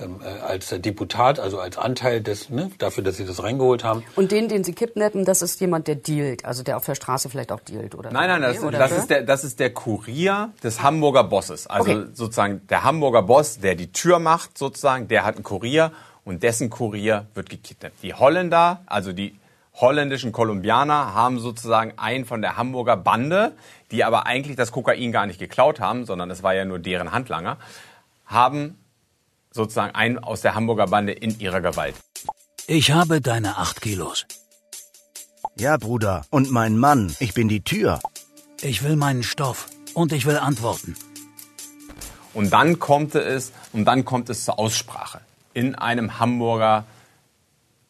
ähm, 0.01 0.21
äh, 0.25 0.41
als 0.41 0.71
Deputat, 0.71 1.39
also 1.39 1.59
als 1.61 1.77
Anteil 1.77 2.21
des 2.23 2.49
ne, 2.51 2.71
dafür, 2.79 3.05
dass 3.05 3.17
sie 3.19 3.27
das 3.27 3.43
reingeholt 3.43 3.85
haben. 3.85 4.03
Und 4.17 4.33
den, 4.33 4.49
den 4.49 4.65
Sie 4.65 4.73
kidnappen, 4.73 5.25
das 5.25 5.43
ist 5.43 5.61
jemand, 5.61 5.89
der 5.89 5.97
dealt, 5.97 6.45
also 6.45 6.63
der 6.63 6.77
auf 6.79 6.85
der 6.87 6.95
Straße 6.95 7.29
vielleicht 7.29 7.53
auch 7.53 7.61
dealt, 7.61 7.95
oder? 7.95 8.11
Nein, 8.11 8.29
nein, 8.29 8.43
das, 8.43 8.61
das, 8.61 8.91
so? 8.91 8.97
ist 8.97 9.11
der, 9.11 9.23
das 9.23 9.45
ist 9.45 9.61
der 9.61 9.71
Kurier 9.75 10.53
des 10.63 10.83
Hamburger 10.83 11.25
Bosses. 11.25 11.67
Also 11.67 11.91
Okay. 11.91 12.05
sozusagen 12.15 12.63
der 12.69 12.83
Hamburger 12.83 13.23
Boss, 13.23 13.59
der 13.59 13.75
die 13.75 13.93
Tür 13.93 14.19
macht, 14.19 14.57
sozusagen, 14.57 15.07
der 15.09 15.25
hat 15.25 15.35
einen 15.35 15.45
Kurier 15.45 15.93
und 16.25 16.43
dessen 16.43 16.71
Kurier 16.71 17.27
wird 17.35 17.51
gekidnappt. 17.51 18.03
Die 18.03 18.15
Holländer, 18.15 18.81
also 18.87 19.13
die 19.13 19.35
holländischen 19.75 20.33
Kolumbianer, 20.33 21.15
haben 21.15 21.39
sozusagen 21.39 21.95
einen 21.97 22.25
von 22.25 22.43
der 22.43 22.57
Hamburger 22.57 22.97
Bande, 22.97 23.53
die 23.91 24.05
aber 24.05 24.27
eigentlich 24.27 24.57
das 24.57 24.73
Kokain 24.73 25.13
gar 25.13 25.27
nicht 25.27 25.39
geklaut 25.39 25.81
haben, 25.81 26.07
sondern 26.07 26.31
es 26.31 26.43
war 26.43 26.55
ja 26.55 26.65
nur 26.65 26.79
deren 26.79 27.13
Handlanger, 27.13 27.59
haben 28.27 28.79
sozusagen 29.51 29.95
einen 29.95 30.19
aus 30.19 30.41
der 30.41 30.55
Hamburger 30.55 30.87
Bande 30.87 31.13
in 31.13 31.39
ihrer 31.39 31.61
Gewalt. 31.61 31.95
Ich 32.67 32.93
habe 32.93 33.21
deine 33.21 33.59
acht 33.59 33.81
Kilos. 33.83 34.27
Ja, 35.57 35.77
Bruder. 35.77 36.25
Und 36.31 36.51
mein 36.51 36.79
Mann. 36.79 37.15
Ich 37.21 37.35
bin 37.35 37.49
die 37.49 37.63
Tür. 37.63 38.01
Ich 38.63 38.83
will 38.83 38.97
meinen 38.97 39.23
Stoff. 39.23 39.67
Und 39.93 40.13
ich 40.13 40.27
will 40.27 40.39
Antworten. 40.39 40.97
Und 42.33 42.53
dann 42.53 42.81
kommt 42.81 43.15
es, 43.15 43.53
und 43.73 43.85
dann 43.85 44.05
kommt 44.05 44.29
es 44.31 44.45
zur 44.45 44.59
Aussprache 44.59 45.21
in 45.53 45.77
einem 45.77 46.19
Hamburger 46.19 46.85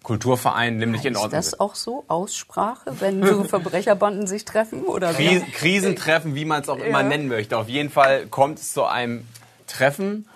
Kulturverein, 0.05 0.77
nämlich 0.77 1.05
in 1.05 1.15
Ist 1.15 1.19
Ordnung. 1.19 1.41
das 1.41 1.59
auch 1.59 1.75
so, 1.75 2.05
Aussprache, 2.07 2.93
wenn 3.01 3.27
so 3.27 3.43
Verbrecherbanden 3.55 4.29
sich 4.29 4.45
treffen? 4.45 4.83
Oder 4.85 5.13
Kris 5.13 5.43
Krisentreffen, 5.55 6.37
wie 6.37 6.45
man 6.45 6.63
es 6.63 6.69
auch 6.69 6.79
immer 6.79 7.01
Ja. 7.01 7.09
nennen 7.09 7.27
möchte. 7.27 7.59
Auf 7.59 7.69
jeden 7.69 7.91
Fall 7.91 8.27
kommt 8.27 8.61
es 8.61 8.73
zu 8.73 8.85
einem 8.85 9.27
Treffen 9.67 10.29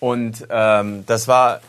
und 0.00 0.46
ähm, 0.48 1.04
das 1.06 1.26
war, 1.28 1.60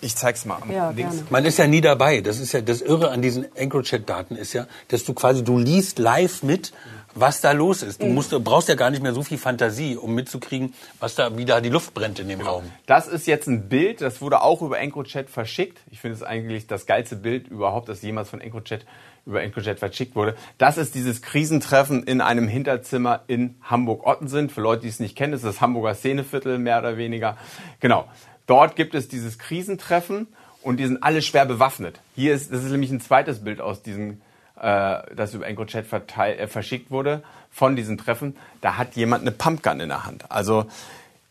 ich 0.00 0.16
zeig's 0.16 0.44
mal. 0.44 0.58
Ja. 0.72 0.92
Man 1.30 1.44
ist 1.44 1.58
ja 1.58 1.66
nie 1.66 1.80
dabei. 1.82 2.20
Das 2.22 2.40
ist 2.40 2.52
ja 2.52 2.60
das 2.62 2.80
Irre 2.80 3.10
an 3.10 3.20
diesen 3.22 3.54
EncroChat-Daten 3.54 4.36
ist 4.36 4.52
ja, 4.54 4.66
dass 4.88 5.04
du 5.04 5.12
quasi 5.14 5.44
du 5.44 5.58
liest 5.58 5.98
live 5.98 6.42
mit, 6.42 6.72
was 7.14 7.40
da 7.40 7.52
los 7.52 7.82
ist. 7.82 8.02
Du 8.02 8.06
musst, 8.06 8.32
du 8.32 8.40
brauchst 8.40 8.68
ja 8.68 8.74
gar 8.74 8.90
nicht 8.90 9.02
mehr 9.02 9.14
so 9.14 9.22
viel 9.22 9.38
Fantasie, 9.38 9.96
um 9.96 10.14
mitzukriegen, 10.14 10.74
was 11.00 11.14
da 11.14 11.36
wie 11.36 11.44
da 11.44 11.60
die 11.60 11.68
Luft 11.68 11.94
brennt 11.94 12.18
in 12.18 12.28
dem 12.28 12.40
Raum. 12.40 12.64
Das 12.86 13.06
ist 13.06 13.26
jetzt 13.26 13.46
ein 13.46 13.68
Bild, 13.68 14.00
das 14.00 14.20
wurde 14.20 14.42
auch 14.42 14.62
über 14.62 14.78
EncroChat 14.78 15.30
verschickt. 15.30 15.78
Ich 15.90 16.00
finde 16.00 16.16
es 16.16 16.22
eigentlich 16.22 16.66
das 16.66 16.86
geilste 16.86 17.16
Bild 17.16 17.48
überhaupt, 17.48 17.88
das 17.88 18.02
jemals 18.02 18.30
von 18.30 18.40
EncroChat 18.40 18.84
über 19.26 19.42
EncroChat 19.42 19.78
verschickt 19.78 20.16
wurde. 20.16 20.34
Das 20.58 20.76
ist 20.76 20.94
dieses 20.94 21.22
Krisentreffen 21.22 22.02
in 22.02 22.20
einem 22.20 22.48
Hinterzimmer 22.48 23.22
in 23.26 23.56
Hamburg-Ottensen. 23.62 24.50
Für 24.50 24.60
Leute, 24.60 24.82
die 24.82 24.88
es 24.88 25.00
nicht 25.00 25.16
kennen, 25.16 25.32
ist 25.32 25.44
das 25.44 25.60
Hamburger 25.60 25.94
Szeneviertel, 25.94 26.58
mehr 26.58 26.78
oder 26.78 26.96
weniger. 26.96 27.36
Genau. 27.80 28.06
Dort 28.46 28.76
gibt 28.76 28.94
es 28.94 29.08
dieses 29.08 29.38
Krisentreffen 29.38 30.26
und 30.62 30.78
die 30.78 30.86
sind 30.86 31.02
alle 31.02 31.22
schwer 31.22 31.46
bewaffnet. 31.46 32.00
Hier 32.14 32.34
ist, 32.34 32.52
das 32.52 32.64
ist 32.64 32.70
nämlich 32.70 32.90
ein 32.90 33.00
zweites 33.00 33.42
Bild 33.42 33.60
aus 33.60 33.82
diesem, 33.82 34.20
das 34.64 35.34
über 35.34 35.46
EncroChat 35.46 35.86
äh, 35.92 36.46
verschickt 36.46 36.90
wurde, 36.90 37.22
von 37.50 37.76
diesem 37.76 37.98
Treffen. 37.98 38.36
Da 38.60 38.76
hat 38.76 38.96
jemand 38.96 39.22
eine 39.22 39.32
Pumpgun 39.32 39.80
in 39.80 39.88
der 39.88 40.04
Hand. 40.04 40.30
Also, 40.30 40.66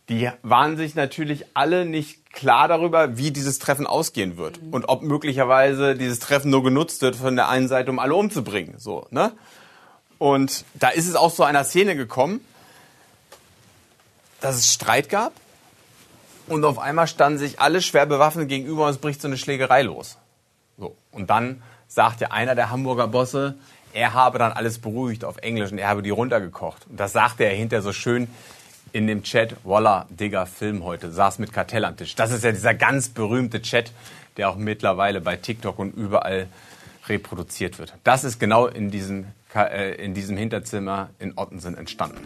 die 0.09 0.29
waren 0.41 0.77
sich 0.77 0.95
natürlich 0.95 1.45
alle 1.53 1.85
nicht 1.85 2.31
klar 2.31 2.67
darüber, 2.67 3.17
wie 3.17 3.31
dieses 3.31 3.59
Treffen 3.59 3.87
ausgehen 3.87 4.37
wird 4.37 4.59
und 4.71 4.89
ob 4.89 5.01
möglicherweise 5.01 5.95
dieses 5.95 6.19
Treffen 6.19 6.51
nur 6.51 6.63
genutzt 6.63 7.01
wird 7.01 7.15
von 7.15 7.35
der 7.35 7.47
einen 7.47 7.67
Seite, 7.67 7.89
um 7.89 7.99
alle 7.99 8.15
umzubringen. 8.15 8.75
So, 8.79 9.07
ne? 9.11 9.31
Und 10.17 10.65
da 10.73 10.89
ist 10.89 11.07
es 11.07 11.15
auch 11.15 11.33
zu 11.33 11.43
einer 11.43 11.63
Szene 11.63 11.95
gekommen, 11.95 12.41
dass 14.41 14.57
es 14.57 14.73
Streit 14.73 15.09
gab 15.09 15.31
und 16.47 16.65
auf 16.65 16.79
einmal 16.79 17.07
standen 17.07 17.39
sich 17.39 17.59
alle 17.59 17.81
schwer 17.81 18.05
bewaffnet 18.05 18.49
gegenüber 18.49 18.85
und 18.85 18.91
es 18.91 18.97
bricht 18.97 19.21
so 19.21 19.27
eine 19.27 19.37
Schlägerei 19.37 19.83
los. 19.83 20.17
So. 20.77 20.95
Und 21.11 21.29
dann 21.29 21.61
sagte 21.93 22.31
einer 22.31 22.55
der 22.55 22.71
Hamburger 22.71 23.07
Bosse, 23.07 23.55
er 23.93 24.13
habe 24.13 24.39
dann 24.39 24.51
alles 24.51 24.79
beruhigt 24.79 25.23
auf 25.23 25.37
Englisch 25.37 25.71
und 25.71 25.77
er 25.77 25.87
habe 25.87 26.01
die 26.01 26.09
runtergekocht. 26.09 26.87
Und 26.89 26.99
das 26.99 27.13
sagte 27.13 27.43
er 27.43 27.55
hinter 27.55 27.83
so 27.83 27.93
schön 27.93 28.27
in 28.93 29.05
dem 29.05 29.21
Chat, 29.21 29.55
Walla, 29.63 30.07
Digga, 30.09 30.45
Film 30.45 30.83
heute, 30.83 31.11
saß 31.11 31.37
mit 31.37 31.53
Kartell 31.53 31.85
am 31.85 31.95
Tisch. 31.95 32.15
Das 32.15 32.31
ist 32.31 32.43
ja 32.43 32.51
dieser 32.51 32.73
ganz 32.73 33.09
berühmte 33.09 33.61
Chat, 33.61 33.91
der 34.37 34.49
auch 34.49 34.55
mittlerweile 34.55 35.21
bei 35.21 35.35
TikTok 35.35 35.77
und 35.77 35.95
überall 35.95 36.47
reproduziert 37.07 37.77
wird. 37.77 37.93
Das 38.03 38.23
ist 38.23 38.39
genau 38.39 38.65
in 38.65 38.89
diesem, 38.89 39.25
äh, 39.55 39.93
in 40.03 40.15
diesem 40.15 40.35
Hinterzimmer 40.35 41.09
in 41.19 41.37
Ottensen 41.37 41.77
entstanden. 41.77 42.17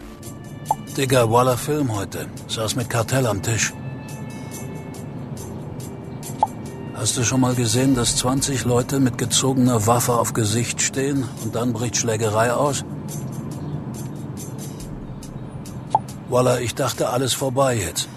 Digga, 0.96 1.30
Waller 1.30 1.58
Film 1.58 1.94
heute. 1.94 2.26
Saß 2.48 2.76
mit 2.76 2.88
Kartell 2.88 3.26
am 3.26 3.42
Tisch. 3.42 3.72
Hast 7.00 7.16
du 7.16 7.22
schon 7.22 7.40
mal 7.40 7.54
gesehen, 7.54 7.94
dass 7.94 8.16
20 8.16 8.64
Leute 8.64 8.98
mit 8.98 9.18
gezogener 9.18 9.86
Waffe 9.86 10.14
auf 10.14 10.32
Gesicht 10.32 10.82
stehen 10.82 11.28
und 11.44 11.54
dann 11.54 11.72
bricht 11.72 11.96
Schlägerei 11.96 12.52
aus? 12.52 12.84
Walla, 16.28 16.58
ich 16.58 16.74
dachte 16.74 17.10
alles 17.10 17.34
vorbei 17.34 17.76
jetzt. 17.76 18.08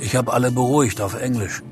Ich 0.00 0.14
habe 0.14 0.34
alle 0.34 0.50
beruhigt 0.50 1.00
auf 1.00 1.14
Englisch. 1.14 1.62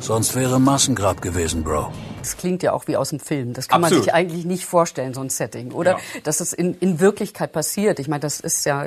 Sonst 0.00 0.34
wäre 0.34 0.58
Massengrab 0.58 1.20
gewesen, 1.20 1.62
Bro. 1.62 1.92
Das 2.22 2.36
klingt 2.36 2.62
ja 2.62 2.72
auch 2.72 2.86
wie 2.86 2.96
aus 2.96 3.10
dem 3.10 3.20
Film. 3.20 3.52
Das 3.52 3.68
kann 3.68 3.80
man 3.80 3.88
Absolut. 3.88 4.04
sich 4.04 4.14
eigentlich 4.14 4.44
nicht 4.44 4.64
vorstellen, 4.64 5.14
so 5.14 5.20
ein 5.20 5.28
Setting. 5.28 5.72
Oder 5.72 5.92
Ja. 5.92 5.98
dass 6.24 6.40
es 6.40 6.52
in, 6.52 6.76
in 6.78 7.00
Wirklichkeit 7.00 7.52
passiert. 7.52 7.98
Ich 7.98 8.08
meine, 8.08 8.20
das 8.20 8.40
ist 8.40 8.64
ja, 8.64 8.84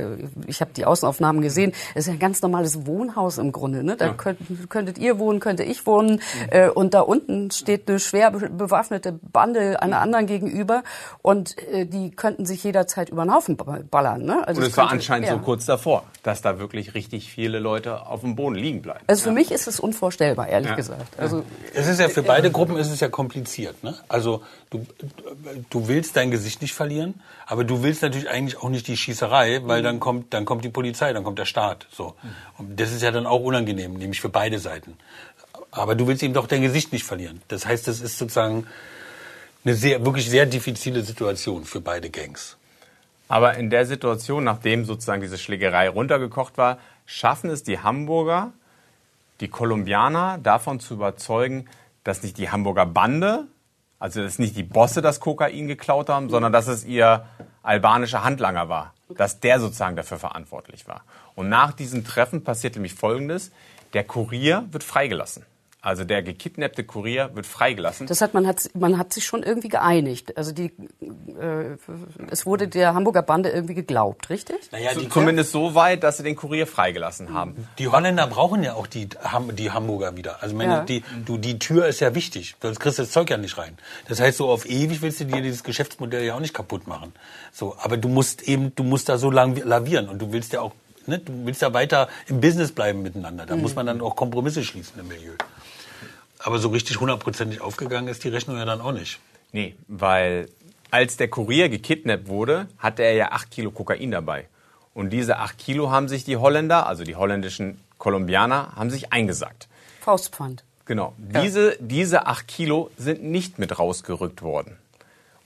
ich 0.47 0.61
habe 0.61 0.71
die 0.75 0.85
Außenaufnahmen 0.85 1.41
gesehen, 1.41 1.73
das 1.93 2.03
ist 2.03 2.07
ja 2.07 2.13
ein 2.13 2.19
ganz 2.19 2.41
normales 2.41 2.85
Wohnhaus 2.85 3.37
im 3.37 3.51
Grunde. 3.51 3.83
Ne? 3.83 3.95
Da 3.97 4.09
könnt, 4.13 4.39
könntet 4.69 4.97
ihr 4.97 5.19
wohnen, 5.19 5.39
könnte 5.39 5.63
ich 5.63 5.85
wohnen. 5.85 6.21
Äh, 6.49 6.69
und 6.69 6.93
da 6.93 7.01
unten 7.01 7.51
steht 7.51 7.89
eine 7.89 7.99
schwer 7.99 8.31
be- 8.31 8.49
bewaffnete 8.49 9.11
Bande 9.11 9.81
einer 9.81 9.99
anderen 10.01 10.25
gegenüber. 10.27 10.83
Und 11.21 11.57
äh, 11.69 11.85
die 11.85 12.11
könnten 12.11 12.45
sich 12.45 12.63
jederzeit 12.63 13.09
über 13.09 13.23
den 13.25 13.33
Haufen 13.33 13.57
ba- 13.57 13.79
ballern. 13.89 14.23
Ne? 14.23 14.47
Also 14.47 14.61
Und 14.61 14.67
es 14.67 14.77
war 14.77 14.85
könnte- 14.85 14.95
anscheinend 15.01 15.27
ja. 15.27 15.33
so 15.33 15.39
kurz 15.39 15.65
davor, 15.65 16.03
dass 16.23 16.41
da 16.41 16.59
wirklich 16.59 16.93
richtig 16.93 17.29
viele 17.31 17.59
Leute 17.59 18.05
auf 18.07 18.21
dem 18.21 18.35
Boden 18.35 18.55
liegen 18.55 18.81
bleiben. 18.81 18.99
Also 19.07 19.23
für 19.23 19.31
mich 19.31 19.51
ist 19.51 19.67
es 19.67 19.79
unvorstellbar, 19.79 20.47
ehrlich 20.47 20.69
Ja. 20.69 20.75
gesagt. 20.75 21.19
Also 21.19 21.43
Es 21.73 21.87
ist 21.87 21.99
ja 21.99 22.07
für 22.09 22.23
beide 22.23 22.51
Gruppen 22.51 22.77
ist 22.77 22.91
es 22.91 22.99
ja 22.99 23.07
kompliziert. 23.09 23.24
Ne? 23.83 23.95
Also 24.07 24.43
du, 24.69 24.85
du 25.69 25.87
willst 25.87 26.15
dein 26.15 26.31
Gesicht 26.31 26.61
nicht 26.61 26.73
verlieren, 26.73 27.21
aber 27.45 27.63
du 27.63 27.83
willst 27.83 28.01
natürlich 28.01 28.29
eigentlich 28.29 28.57
auch 28.57 28.69
nicht 28.69 28.87
die 28.87 28.97
Schießerei, 28.97 29.61
weil 29.65 29.81
dann 29.81 29.99
kommt 29.99 30.33
dann 30.33 30.45
kommt 30.45 30.63
die 30.63 30.69
Polizei, 30.69 31.13
dann 31.13 31.23
kommt 31.23 31.39
der 31.39 31.45
Staat. 31.45 31.87
So 31.91 32.15
und 32.57 32.79
das 32.79 32.91
ist 32.91 33.01
ja 33.01 33.11
dann 33.11 33.25
auch 33.25 33.41
unangenehm, 33.41 33.93
nämlich 33.93 34.21
für 34.21 34.29
beide 34.29 34.59
Seiten. 34.59 34.97
Aber 35.71 35.95
du 35.95 36.07
willst 36.07 36.23
eben 36.23 36.33
doch 36.33 36.47
dein 36.47 36.61
Gesicht 36.61 36.93
nicht 36.93 37.03
verlieren. 37.03 37.41
Das 37.47 37.65
heißt, 37.65 37.87
das 37.87 38.01
ist 38.01 38.17
sozusagen 38.17 38.65
eine 39.65 39.75
sehr 39.75 40.05
wirklich 40.05 40.29
sehr 40.29 40.45
diffizile 40.45 41.01
Situation 41.01 41.65
für 41.65 41.81
beide 41.81 42.09
Gangs. 42.09 42.57
Aber 43.27 43.55
in 43.55 43.69
der 43.69 43.85
Situation, 43.85 44.43
nachdem 44.43 44.85
sozusagen 44.85 45.21
diese 45.21 45.37
Schlägerei 45.37 45.89
runtergekocht 45.89 46.57
war, 46.57 46.77
schaffen 47.05 47.49
es 47.49 47.63
die 47.63 47.79
Hamburger, 47.79 48.53
die 49.39 49.47
Kolumbianer 49.47 50.37
davon 50.41 50.79
zu 50.79 50.93
überzeugen, 50.93 51.67
dass 52.05 52.23
nicht 52.23 52.37
die 52.37 52.49
Hamburger 52.49 52.85
Bande, 52.85 53.47
also 53.99 54.21
dass 54.21 54.39
nicht 54.39 54.55
die 54.55 54.63
Bosse 54.63 55.01
das 55.01 55.19
Kokain 55.19 55.67
geklaut 55.67 56.07
haben, 56.07 56.29
sondern 56.29 56.53
dass 56.53 56.67
es 56.67 56.85
ihr 56.85 57.25
albanischer 57.63 58.23
Handlanger 58.23 58.69
war, 58.69 58.93
dass 59.09 59.41
der 59.41 59.59
sozusagen 59.59 59.97
dafür 59.97 60.19
verantwortlich 60.19 60.87
war. 60.87 61.03
Und 61.33 61.49
nach 61.49 61.73
diesem 61.73 62.05
Treffen 62.05 62.43
passiert 62.43 62.75
nämlich 62.75 62.93
Folgendes, 62.93 63.51
der 63.93 64.03
Kurier 64.03 64.65
wird 64.71 64.83
freigelassen. 64.83 65.45
Also 65.85 66.03
der 66.03 66.23
gekidnappte 66.23 66.83
Kurier 66.83 67.29
wird 67.35 67.45
freigelassen. 67.45 68.07
Das 68.07 68.19
hat 68.21 68.33
man 68.33 68.47
hat 68.47 68.71
man 68.73 68.97
hat 68.97 69.13
sich 69.13 69.23
schon 69.23 69.43
irgendwie 69.43 69.69
geeinigt. 69.69 70.35
Also 70.35 70.51
die 70.51 70.73
äh, 71.39 71.77
es 72.31 72.47
wurde 72.47 72.67
der 72.67 72.95
Hamburger 72.95 73.21
Bande 73.21 73.49
irgendwie 73.49 73.75
geglaubt, 73.75 74.31
richtig? 74.31 74.57
Naja, 74.71 74.95
So, 74.95 75.01
zumindest 75.03 75.51
so 75.51 75.75
weit, 75.75 76.01
dass 76.03 76.17
sie 76.17 76.23
den 76.23 76.35
Kurier 76.35 76.65
freigelassen 76.65 77.33
haben. 77.35 77.67
Die 77.77 77.87
Holländer 77.87 78.25
brauchen 78.25 78.63
ja 78.63 78.73
auch 78.73 78.87
die, 78.87 79.07
Ham- 79.23 79.55
die 79.55 79.69
Hamburger 79.69 80.17
wieder. 80.17 80.41
Also 80.41 80.55
meine, 80.55 80.73
Ja. 80.73 80.83
die, 80.85 81.03
du, 81.23 81.37
die 81.37 81.59
Tür 81.59 81.85
ist 81.85 81.99
ja 81.99 82.15
wichtig, 82.15 82.55
sonst 82.61 82.79
kriegst 82.79 82.97
du 82.97 83.03
das 83.03 83.11
Zeug 83.11 83.29
ja 83.29 83.37
nicht 83.37 83.57
rein. 83.59 83.77
Das 84.07 84.19
heißt, 84.19 84.37
so 84.37 84.49
auf 84.49 84.65
ewig 84.65 85.03
willst 85.03 85.19
du 85.19 85.25
dir 85.25 85.41
dieses 85.41 85.63
Geschäftsmodell 85.63 86.23
ja 86.25 86.33
auch 86.33 86.39
nicht 86.39 86.55
kaputt 86.55 86.87
machen. 86.87 87.13
So, 87.53 87.75
aber 87.79 87.97
du 87.97 88.07
musst 88.07 88.41
eben, 88.41 88.73
du 88.73 88.83
musst 88.83 89.07
da 89.07 89.19
so 89.19 89.29
lang 89.29 89.55
lavieren 89.63 90.09
und 90.09 90.17
du 90.19 90.31
willst 90.31 90.51
ja 90.51 90.61
auch, 90.61 90.71
ne, 91.05 91.19
du 91.19 91.31
willst 91.45 91.61
ja 91.61 91.73
weiter 91.73 92.07
im 92.25 92.41
Business 92.41 92.71
bleiben 92.71 93.03
miteinander. 93.03 93.45
Da 93.45 93.55
muss 93.55 93.75
man 93.75 93.85
dann 93.85 94.01
auch 94.01 94.15
Kompromisse 94.15 94.63
schließen 94.63 94.99
im 94.99 95.07
Milieu. 95.07 95.33
Aber 96.45 96.59
so 96.59 96.69
richtig 96.69 96.99
hundertprozentig 96.99 97.59
aufgegangen 97.59 98.07
ist 98.07 98.23
die 98.23 98.29
Rechnung 98.29 98.57
ja 98.57 98.65
dann 98.65 98.79
auch 98.79 98.91
nicht. 98.91 99.19
Nee, 99.51 99.73
weil 99.87 100.47
als 100.91 101.17
der 101.17 101.27
Kurier 101.27 101.69
gekidnappt 101.69 102.27
wurde, 102.27 102.67
hatte 102.77 103.01
er 103.01 103.13
ja 103.13 103.31
acht 103.31 103.49
Kilo 103.49 103.71
Kokain 103.71 104.11
dabei. 104.11 104.47
Und 104.93 105.09
diese 105.09 105.39
acht 105.39 105.57
Kilo 105.57 105.89
haben 105.89 106.07
sich 106.07 106.23
die 106.23 106.37
Holländer, 106.37 106.85
also 106.85 107.03
die 107.03 107.15
holländischen 107.15 107.81
Kolumbianer, 107.97 108.73
haben 108.75 108.91
sich 108.91 109.11
eingesackt. 109.11 109.67
Faustpfand. 110.01 110.63
Genau. 110.85 111.15
Diese, 111.17 111.77
diese 111.79 112.27
acht 112.27 112.47
Kilo 112.47 112.91
sind 112.95 113.23
nicht 113.23 113.57
mit 113.57 113.79
rausgerückt 113.79 114.43
worden. 114.43 114.77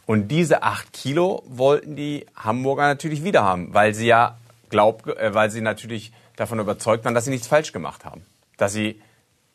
Und 0.05 0.27
diese 0.27 0.63
acht 0.63 0.91
Kilo 0.91 1.43
wollten 1.47 1.95
die 1.95 2.25
Hamburger 2.35 2.87
natürlich 2.87 3.23
wieder 3.23 3.45
haben, 3.45 3.73
weil 3.73 3.93
sie 3.93 4.07
ja 4.07 4.37
glaub, 4.69 5.07
äh, 5.07 5.33
weil 5.33 5.49
sie 5.49 5.61
natürlich 5.61 6.11
davon 6.35 6.59
überzeugt 6.59 7.05
waren, 7.05 7.13
dass 7.13 7.23
sie 7.23 7.31
nichts 7.31 7.47
falsch 7.47 7.71
gemacht 7.71 8.03
haben. 8.03 8.25
Dass 8.57 8.73
sie 8.73 8.99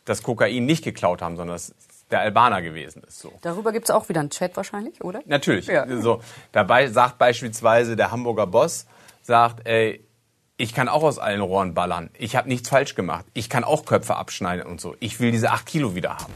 das 0.04 0.22
Kokain 0.22 0.66
nicht 0.66 0.84
geklaut 0.84 1.22
haben, 1.22 1.36
sondern 1.36 1.56
dass 1.56 1.74
der 2.10 2.20
Albaner 2.20 2.62
gewesen 2.62 3.02
ist. 3.06 3.18
So. 3.18 3.32
Darüber 3.42 3.72
gibt 3.72 3.88
es 3.88 3.90
auch 3.90 4.08
wieder 4.08 4.20
einen 4.20 4.30
Chat 4.30 4.56
wahrscheinlich, 4.56 5.02
oder? 5.02 5.22
Natürlich. 5.26 5.66
Ja. 5.66 5.86
So, 6.00 6.20
dabei 6.52 6.88
sagt 6.88 7.18
beispielsweise 7.18 7.96
der 7.96 8.10
Hamburger 8.10 8.46
Boss, 8.46 8.86
sagt, 9.22 9.66
ey, 9.66 10.06
ich 10.56 10.74
kann 10.74 10.88
auch 10.88 11.02
aus 11.02 11.18
allen 11.18 11.40
Rohren 11.40 11.74
ballern. 11.74 12.10
Ich 12.16 12.36
habe 12.36 12.48
nichts 12.48 12.68
falsch 12.68 12.94
gemacht. 12.94 13.24
Ich 13.32 13.48
kann 13.48 13.64
auch 13.64 13.84
Köpfe 13.84 14.16
abschneiden 14.16 14.66
und 14.66 14.80
so. 14.80 14.94
Ich 15.00 15.18
will 15.18 15.32
diese 15.32 15.50
acht 15.50 15.66
Kilo 15.66 15.94
wieder 15.94 16.18
haben. 16.18 16.32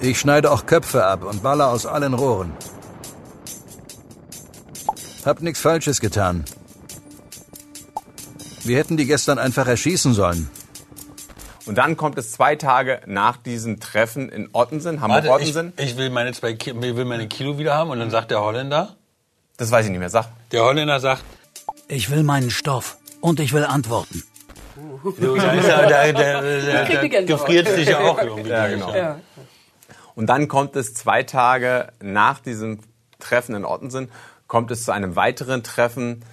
Ich 0.00 0.20
schneide 0.20 0.50
auch 0.50 0.66
Köpfe 0.66 1.04
ab 1.04 1.24
und 1.24 1.42
baller 1.42 1.68
aus 1.68 1.86
allen 1.86 2.14
Rohren. 2.14 2.52
Hab 5.24 5.40
nichts 5.40 5.60
Falsches 5.60 6.00
getan. 6.00 6.44
Wir 8.62 8.78
hätten 8.78 8.96
die 8.96 9.06
gestern 9.06 9.38
einfach 9.38 9.66
erschießen 9.66 10.14
sollen. 10.14 10.48
Und 11.66 11.76
dann 11.76 11.96
kommt 11.96 12.18
es 12.18 12.32
zwei 12.32 12.56
Tage 12.56 13.00
nach 13.06 13.36
diesem 13.36 13.80
Treffen 13.80 14.28
in 14.30 14.48
Ottensen, 14.52 15.00
Warte, 15.00 15.26
ich, 15.26 15.32
Hamburg-Ottensen. 15.32 15.72
ich 15.76 15.96
will 15.96 16.10
meine 16.10 16.32
zwei 16.32 16.54
Ki 16.54 16.72
will 16.80 17.04
meine 17.04 17.28
Kilo 17.28 17.58
wieder 17.58 17.74
haben 17.74 17.90
und 17.90 17.98
dann 17.98 18.10
sagt 18.10 18.30
der 18.30 18.40
Holländer, 18.40 18.96
Das 19.56 19.70
weiß 19.70 19.84
ich 19.84 19.90
nicht 19.90 20.00
mehr. 20.00 20.10
Sag. 20.10 20.26
der 20.52 20.64
Holländer 20.64 21.00
sagt, 21.00 21.22
Ich 21.88 22.10
will 22.10 22.22
meinen 22.22 22.50
Stoff 22.50 22.96
und 23.20 23.40
ich 23.40 23.52
will 23.52 23.64
Antworten. 23.64 24.22
du, 25.18 25.36
da 25.36 25.52
ist 25.52 25.68
ja, 25.68 25.82
da, 25.86 26.12
da, 26.12 26.40
da, 26.42 26.84
da 26.84 27.22
gefriert 27.22 27.68
sich 27.68 27.88
ja 27.88 27.98
auch 28.00 28.18
irgendwie. 28.18 28.48
Ja, 28.50 28.66
genau. 28.68 28.94
Ja. 28.94 29.20
Und 30.14 30.26
dann 30.26 30.48
kommt 30.48 30.76
es 30.76 30.94
zwei 30.94 31.22
Tage 31.22 31.88
nach 32.00 32.40
diesem 32.40 32.80
Treffen 33.18 33.54
in 33.54 33.64
Ottensen, 33.64 34.10
kommt 34.46 34.70
es 34.70 34.84
zu 34.84 34.92
einem 34.92 35.14
weiteren 35.14 35.62
Treffen 35.62 36.24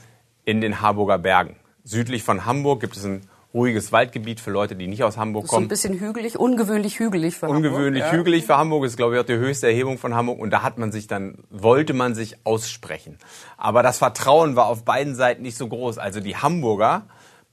in 0.46 0.62
den 0.62 0.82
Harburger 0.82 1.18
Bergen. 1.18 1.58
Südlich 1.84 2.24
von 2.24 2.46
Hamburg 2.46 2.80
gibt 2.80 2.96
es 2.98 3.04
ein 3.06 3.28
ruhiges 3.58 3.92
Waldgebiet 3.92 4.40
für 4.40 4.52
Leute, 4.52 4.76
die 4.76 4.88
nicht 4.88 5.04
aus 5.04 5.18
Hamburg 5.18 5.48
So 5.48 5.56
ein 5.56 5.58
kommen. 5.58 5.68
bisschen 5.68 6.00
hügelig, 6.00 6.38
ungewöhnlich 6.40 7.00
hügelig 7.00 7.36
für 7.38 7.48
Ungewöhnlich 7.50 8.04
Hamburg. 8.04 8.20
hügelig 8.20 8.46
für 8.46 8.58
Hamburg 8.58 8.86
ist, 8.86 8.96
glaube 8.98 9.16
ich, 9.16 9.22
auch 9.22 9.26
die 9.26 9.34
höchste 9.36 9.68
Erhebung 9.68 9.98
von 9.98 10.14
Hamburg. 10.16 10.40
Und 10.40 10.52
da 10.52 10.62
hat 10.64 10.78
man 10.78 10.92
sich 10.92 11.08
dann, 11.08 11.40
wollte 11.50 11.94
man 11.94 12.16
sich 12.16 12.38
aussprechen. 12.46 13.18
Aber 13.58 13.84
das 13.84 13.98
Vertrauen 13.98 14.56
war 14.56 14.68
auf 14.68 14.86
beiden 14.86 15.16
Seiten 15.16 15.42
nicht 15.42 15.58
so 15.58 15.68
groß. 15.68 15.98
Also 15.98 16.20
die 16.20 16.38
Hamburger 16.38 17.08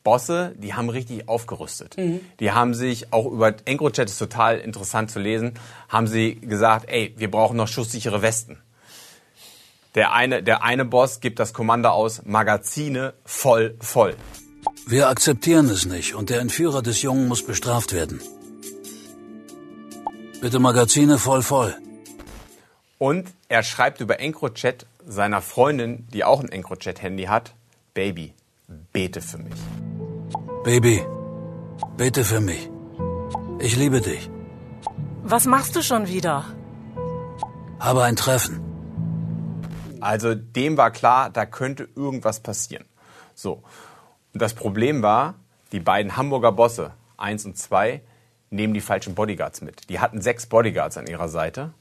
Bosse, 0.05 0.55
die 0.59 0.75
haben 0.75 0.91
richtig 0.91 1.29
aufgerüstet. 1.31 1.97
Die 2.39 2.53
haben 2.53 2.75
sich 2.75 3.13
auch 3.15 3.25
über 3.25 3.55
EncroChat 3.65 4.11
ist 4.11 4.19
total 4.19 4.59
interessant 4.59 5.11
zu 5.11 5.19
lesen, 5.19 5.55
haben 5.89 6.07
sie 6.07 6.35
gesagt, 6.35 6.91
ey, 6.91 7.15
wir 7.17 7.31
brauchen 7.31 7.57
noch 7.57 7.69
schusssichere 7.69 8.21
Westen. 8.21 8.59
Der 9.95 10.13
eine, 10.13 10.43
der 10.43 10.63
eine 10.63 10.85
Boss 10.85 11.21
gibt 11.21 11.39
das 11.39 11.55
Kommando 11.55 11.89
aus, 11.89 12.23
Magazine 12.27 13.15
voll, 13.25 13.77
voll. 13.81 14.15
Wir 14.87 15.09
akzeptieren 15.09 15.69
es 15.71 15.87
nicht 15.87 16.15
und 16.15 16.31
der 16.31 16.41
Entführer 16.41 16.83
des 16.83 17.03
Jungen 17.03 17.29
muss 17.29 17.45
bestraft 17.45 17.93
werden. 17.93 18.21
Bitte 20.41 20.59
Magazine 20.59 21.19
voll 21.19 21.43
voll. 21.43 21.75
Und 22.99 23.29
er 23.49 23.63
schreibt 23.63 24.01
über 24.01 24.21
EncroChat 24.21 24.87
seiner 25.07 25.41
Freundin, 25.41 26.07
die 26.13 26.25
auch 26.25 26.41
ein 26.41 26.51
EncroChat-Handy 26.51 27.25
hat, 27.25 27.55
Baby, 27.95 28.35
bete 28.93 29.21
für 29.21 29.39
mich. 29.39 29.55
Baby, 30.65 31.05
bete 31.97 32.25
für 32.25 32.41
mich. 32.41 32.69
Ich 33.59 33.77
liebe 33.77 34.01
dich. 34.01 34.31
Was 35.23 35.47
machst 35.47 35.77
du 35.77 35.83
schon 35.83 36.09
wieder? 36.09 36.45
Habe 37.79 38.03
ein 38.05 38.17
Treffen. 38.17 38.61
Also 40.01 40.35
dem 40.35 40.77
war 40.77 40.91
klar, 40.91 41.31
da 41.31 41.47
könnte 41.47 41.89
irgendwas 41.97 42.41
passieren. 42.41 42.85
So. 43.35 43.63
Und 44.35 44.43
das 44.43 44.53
Problem 44.53 45.03
war, 45.03 45.35
die 45.73 45.81
beiden 45.81 46.17
Hamburger 46.17 46.53
Bosse, 46.53 46.91
eins 47.17 47.47
und 47.47 47.57
zwei, 47.57 48.03
nehmen 48.51 48.75
die 48.75 48.81
falschen 48.81 49.15
Bodyguards 49.15 49.61
mit. 49.63 49.89
Die 49.89 50.01
hatten 50.01 50.21
sechs 50.21 50.47
Bodyguards 50.47 50.99
an 50.99 51.07
ihrer 51.07 51.29
Seite. 51.29 51.73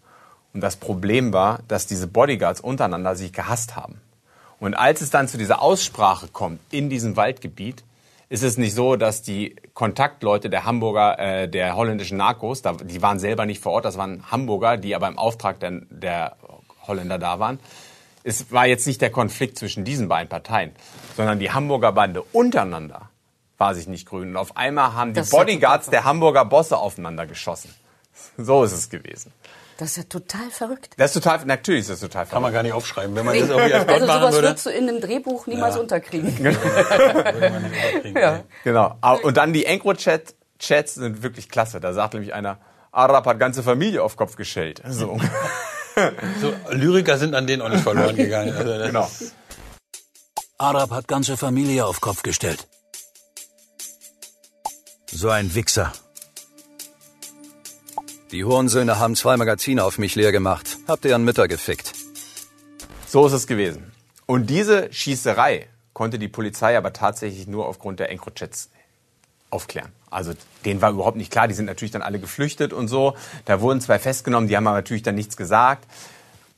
Und 0.54 0.62
das 0.62 0.76
Problem 0.76 1.34
war, 1.34 1.60
dass 1.68 1.88
diese 1.88 2.08
Bodyguards 2.08 2.62
untereinander 2.62 3.16
sich 3.16 3.34
gehasst 3.34 3.76
haben. 3.76 4.00
Und 4.60 4.76
als 4.76 5.02
es 5.02 5.10
dann 5.10 5.28
zu 5.28 5.38
dieser 5.38 5.62
Aussprache 5.62 6.28
kommt 6.28 6.60
in 6.72 6.90
diesem 6.90 7.18
Waldgebiet, 7.18 7.84
ist 8.30 8.44
es 8.44 8.58
nicht 8.58 8.74
so, 8.74 8.96
dass 8.96 9.22
die 9.22 9.56
Kontaktleute 9.74 10.50
der 10.50 10.66
Hamburger, 10.66 11.20
äh, 11.20 11.50
der 11.50 11.76
holländischen 11.76 12.18
Narcos, 12.18 12.62
da, 12.62 12.74
die 12.74 13.02
waren 13.02 13.20
selber 13.20 13.46
nicht 13.46 13.62
vor 13.62 13.74
Ort, 13.74 13.86
das 13.86 13.98
waren 13.98 14.32
Hamburger, 14.32 14.78
die 14.78 14.96
aber 14.96 15.08
im 15.08 15.18
Auftrag 15.18 15.60
der, 15.60 15.82
der 15.90 16.38
Holländer 16.88 17.20
da 17.20 17.40
waren. 17.40 17.60
Es 18.24 18.52
war 18.52 18.66
jetzt 18.66 18.88
nicht 18.88 19.02
der 19.02 19.10
Konflikt 19.10 19.58
zwischen 19.58 19.84
diesen 19.84 20.08
beiden 20.08 20.30
Parteien, 20.30 20.72
sondern 21.18 21.40
die 21.40 21.52
Hamburger 21.52 21.92
Bande 21.92 22.22
untereinander 22.32 23.10
war 23.58 23.76
sich 23.76 23.88
nicht 23.88 24.08
grün. 24.08 24.30
Und 24.30 24.38
auf 24.38 24.58
einmal 24.58 24.94
haben 24.94 25.14
die 25.14 25.20
Das 25.20 25.32
ja 25.32 25.38
Bodyguards 25.40 25.90
der 25.90 26.04
Hamburger 26.04 26.46
Bosse 26.46 26.78
aufeinander 26.78 27.26
geschossen. 27.26 27.74
So 28.38 28.64
ist 28.64 28.72
es 28.72 28.90
gewesen. 28.90 29.34
Das 29.78 29.90
ist 29.92 29.98
ja 29.98 30.04
total 30.04 30.50
verrückt. 30.52 30.94
Das 30.98 31.16
ist 31.16 31.24
total, 31.24 31.46
natürlich 31.46 31.82
ist 31.82 31.90
das 31.90 32.00
total 32.00 32.26
Kann 32.26 32.42
man 32.42 32.52
verrückt. 32.52 32.54
gar 32.54 32.64
nicht 32.64 32.74
aufschreiben. 32.74 33.16
Wenn 33.16 33.26
man 33.26 33.38
das 33.38 33.50
irgendwie 33.50 33.74
als 33.74 33.88
Gott 33.88 33.94
Also 33.96 34.06
machen 34.06 34.20
sowas 34.22 34.34
würde, 34.36 34.48
würdest 34.48 34.66
du 34.68 34.70
in 34.70 34.88
einem 34.90 35.02
Drehbuch 35.02 35.48
niemals 35.48 35.78
unterkriegen. 35.78 36.38
würde 36.44 37.50
man 37.50 37.72
nicht. 38.04 38.16
Ja. 38.16 38.44
Genau. 38.64 38.98
Und 39.24 39.38
dann 39.38 39.52
die 39.52 39.66
EncroChat 39.66 40.36
Chats 40.60 40.96
sind 40.96 41.24
wirklich 41.24 41.50
klasse. 41.50 41.80
Da 41.80 41.94
sagt 41.94 42.14
nämlich 42.14 42.34
einer, 42.34 42.60
Arab 42.92 43.26
hat 43.26 43.40
ganze 43.40 43.64
Familie 43.64 44.04
auf 44.04 44.16
Kopf 44.16 44.36
gestellt. 44.36 44.82
So. 44.88 45.20
So, 46.42 46.54
Lyriker 46.72 47.18
sind 47.18 47.36
an 47.36 47.48
denen 47.48 47.62
auch 47.62 47.70
nicht 47.70 47.84
verloren 47.84 48.16
gegangen. 48.16 48.56
Also 48.56 48.72
genau. 48.86 49.10
Arab 50.58 50.92
hat 50.92 51.08
ganze 51.08 51.38
Familie 51.38 51.86
auf 51.86 52.02
Kopf 52.02 52.24
gestellt. 52.24 52.68
So 55.12 55.30
ein 55.30 55.54
Wichser. 55.54 55.94
Die 58.32 58.44
Hurensöhne 58.44 58.98
haben 58.98 59.16
zwei 59.16 59.38
Magazine 59.38 59.84
auf 59.84 60.00
mich 60.00 60.16
leer 60.16 60.32
gemacht. 60.32 60.78
Habt 60.88 61.06
ihr 61.06 61.16
an 61.16 61.24
Mütter 61.24 61.48
gefickt. 61.48 61.94
So 63.08 63.28
ist 63.28 63.34
es 63.34 63.46
gewesen. 63.46 63.92
Und 64.26 64.50
diese 64.50 64.92
Schießerei 64.92 65.68
konnte 65.94 66.18
die 66.18 66.28
Polizei 66.28 66.76
aber 66.76 66.94
tatsächlich 66.94 67.46
nur 67.46 67.68
aufgrund 67.68 68.00
der 68.00 68.10
EncroChats 68.10 68.72
aufklären. 69.54 69.92
Also 70.10 70.34
denen 70.66 70.82
war 70.82 70.92
überhaupt 70.92 71.18
nicht 71.18 71.32
klar, 71.32 71.48
die 71.48 71.54
sind 71.54 71.66
natürlich 71.66 71.92
dann 71.92 72.02
alle 72.02 72.20
geflüchtet 72.20 72.74
und 72.74 72.88
so. 72.88 73.16
Da 73.46 73.62
wurden 73.62 73.82
zwei 73.82 74.00
festgenommen, 74.00 74.50
die 74.50 74.58
haben 74.58 74.68
aber 74.68 74.78
natürlich 74.78 75.04
dann 75.04 75.16
nichts 75.16 75.38
gesagt. 75.38 75.88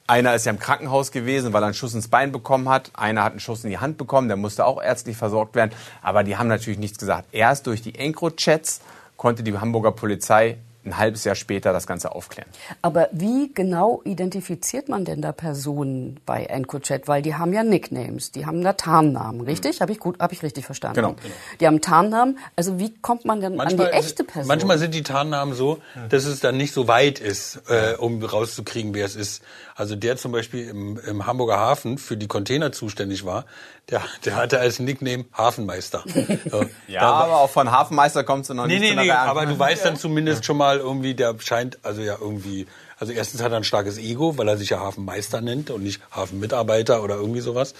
Einer 0.08 0.36
ist 0.36 0.45
ja 0.45 0.51
im 0.51 0.60
Krankenhaus 0.60 1.12
gewesen, 1.12 1.51
weil 1.51 1.63
er 1.63 1.67
einen 1.67 1.73
Schuss 1.73 1.95
ins 1.95 2.10
Bein 2.10 2.31
bekommen 2.31 2.69
hat. 2.69 2.91
Einer 2.93 3.23
hat 3.23 3.31
einen 3.31 3.39
Schuss 3.39 3.63
in 3.63 3.71
die 3.71 3.79
Hand 3.79 3.97
bekommen, 3.97 4.27
der 4.27 4.38
musste 4.38 4.65
auch 4.65 4.81
ärztlich 4.81 5.17
versorgt 5.17 5.55
werden. 5.55 5.71
Aber 6.03 6.23
die 6.23 6.38
haben 6.38 6.47
natürlich 6.47 6.77
nichts 6.77 6.99
gesagt. 6.99 7.27
Erst 7.31 7.65
durch 7.65 7.81
die 7.81 7.95
EncroChats 7.95 8.81
konnte 9.17 9.41
die 9.41 9.58
Hamburger 9.58 9.91
Polizei 9.91 10.58
ein 10.86 10.98
halbes 10.98 11.24
Jahr 11.24 11.36
später 11.36 11.74
das 11.74 11.88
Ganze 11.88 12.13
aufklären. 12.13 12.50
Aber 12.82 13.10
wie 13.12 13.52
genau 13.54 14.02
identifiziert 14.04 14.89
man 14.89 15.06
denn 15.06 15.21
da 15.21 15.32
Personen 15.32 16.19
bei 16.26 16.45
EncoChat? 16.45 17.08
Weil 17.08 17.21
die 17.21 17.36
haben 17.36 17.54
ja 17.54 17.63
Nicknames, 17.63 18.32
die 18.32 18.45
haben 18.45 18.63
da 18.63 18.74
Tarnnamen, 18.74 19.41
richtig? 19.41 19.82
Habe 19.82 19.91
ich 19.91 20.00
gut, 20.00 20.19
habe 20.19 20.34
ich 20.34 20.43
richtig 20.43 20.65
verstanden? 20.65 20.95
Genau. 20.95 21.15
Die 21.60 21.67
haben 21.67 21.82
Tarnnamen. 21.82 22.38
Also 22.56 22.80
wie 22.80 22.93
kommt 23.02 23.26
man 23.26 23.41
denn 23.41 23.60
an 23.60 23.76
die 23.76 23.84
echte 23.84 24.24
Person? 24.24 24.48
Manchmal 24.48 24.78
sind 24.78 24.93
die 24.93 25.04
Tarnnamen 25.04 25.56
so, 25.56 25.80
dass 26.10 26.26
es 26.26 26.39
dann 26.39 26.58
nicht 26.58 26.74
so 26.74 26.88
weit 26.88 27.19
ist, 27.19 27.62
äh, 27.67 27.95
um 27.98 28.24
rauszukriegen, 28.24 28.93
wer 28.93 29.06
es 29.06 29.15
ist. 29.15 29.43
Also 29.77 29.95
der 29.97 30.15
zum 30.15 30.31
Beispiel 30.31 30.69
im, 30.69 30.97
im 31.05 31.25
Hamburger 31.27 31.57
Hafen 31.59 31.97
für 31.97 32.15
die 32.15 32.27
Container 32.27 32.71
zuständig 32.71 33.25
war, 33.25 33.45
der, 33.89 34.01
der 34.23 34.38
hatte 34.38 34.57
als 34.59 34.79
Nickname 34.79 35.25
Hafenmeister. 35.33 36.03
So, 36.49 36.63
Ja, 36.88 37.01
da- 37.01 37.11
aber 37.11 37.38
auch 37.39 37.49
von 37.49 37.69
Hafenmeister 37.71 38.23
kommst 38.23 38.49
du 38.49 38.53
noch 38.53 38.67
Nee, 38.67 38.73
nicht 38.79 38.81
nee, 38.81 38.88
zu 38.88 38.93
einer 38.93 39.03
nee, 39.03 39.11
aber 39.11 39.45
du 39.45 39.59
weißt 39.59 39.83
dann 39.85 39.97
zumindest 39.97 40.45
schon 40.45 40.57
mal 40.57 40.77
irgendwie, 40.79 41.13
der 41.13 41.35
scheint, 41.39 41.77
also 41.83 42.01
ja 42.01 42.15
irgendwie, 42.19 42.67
also 42.97 43.12
erstens 43.12 43.41
hat 43.41 43.51
er 43.51 43.58
ein 43.58 43.63
starkes 43.63 43.97
Ego, 43.97 44.38
weil 44.38 44.47
er 44.47 44.58
sich 44.58 44.69
ja 44.69 44.79
Hafenmeister 44.79 45.41
nennt 45.41 45.69
und 45.69 45.84
nicht 45.84 46.01
Hafenmitarbeiter 46.12 47.03
oder 47.03 47.15
irgendwie 47.15 47.41
sowas. 47.41 47.73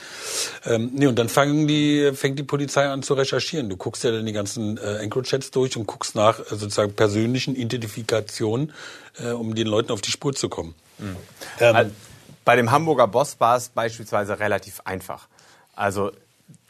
Ähm, 0.65 0.91
nee, 0.93 1.08
und 1.08 1.17
dann 1.17 1.30
fangen 1.30 1.67
die, 1.67 2.12
fängt 2.13 2.38
die 2.38 2.43
Polizei 2.43 2.88
an 2.88 3.01
zu 3.01 3.13
recherchieren. 3.13 3.69
Du 3.69 3.78
guckst 3.78 4.04
ja 4.04 4.12
dann 4.12 4.25
die 4.25 4.34
ganzen 4.34 4.78
äh, 4.78 4.97
EncroChats 4.97 5.51
durch 5.51 5.78
und 5.78 5.88
guckst 5.88 6.15
nach 6.15 6.39
äh, 6.39 6.43
sozusagen 6.49 6.93
persönlichen 6.93 7.56
Identifikationen, 7.56 8.73
äh, 9.19 9.32
um 9.32 9.56
den 9.56 9.67
Leuten 9.67 9.91
auf 9.91 10.01
die 10.01 10.12
Spur 10.12 10.34
zu 10.34 10.49
kommen. 10.49 10.75
Ähm, 11.60 11.75
Also, 11.75 11.91
Bei 12.43 12.56
dem 12.56 12.71
Hamburger 12.71 13.08
Boss 13.08 13.39
war 13.39 13.56
es 13.58 13.69
beispielsweise 13.69 14.39
relativ 14.39 14.82
einfach. 14.86 15.28
Also 15.75 16.12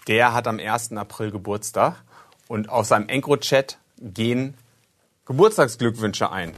der 0.08 0.34
hat 0.34 0.47
am 0.47 0.60
1. 0.60 0.93
April 0.93 1.31
Geburtstag 1.31 1.95
und 2.47 2.69
auf 2.69 2.86
seinem 2.86 3.10
EncroChat 3.10 3.77
gehen 3.99 4.55
Geburtstagsglückwünsche 5.25 6.31
ein. 6.31 6.53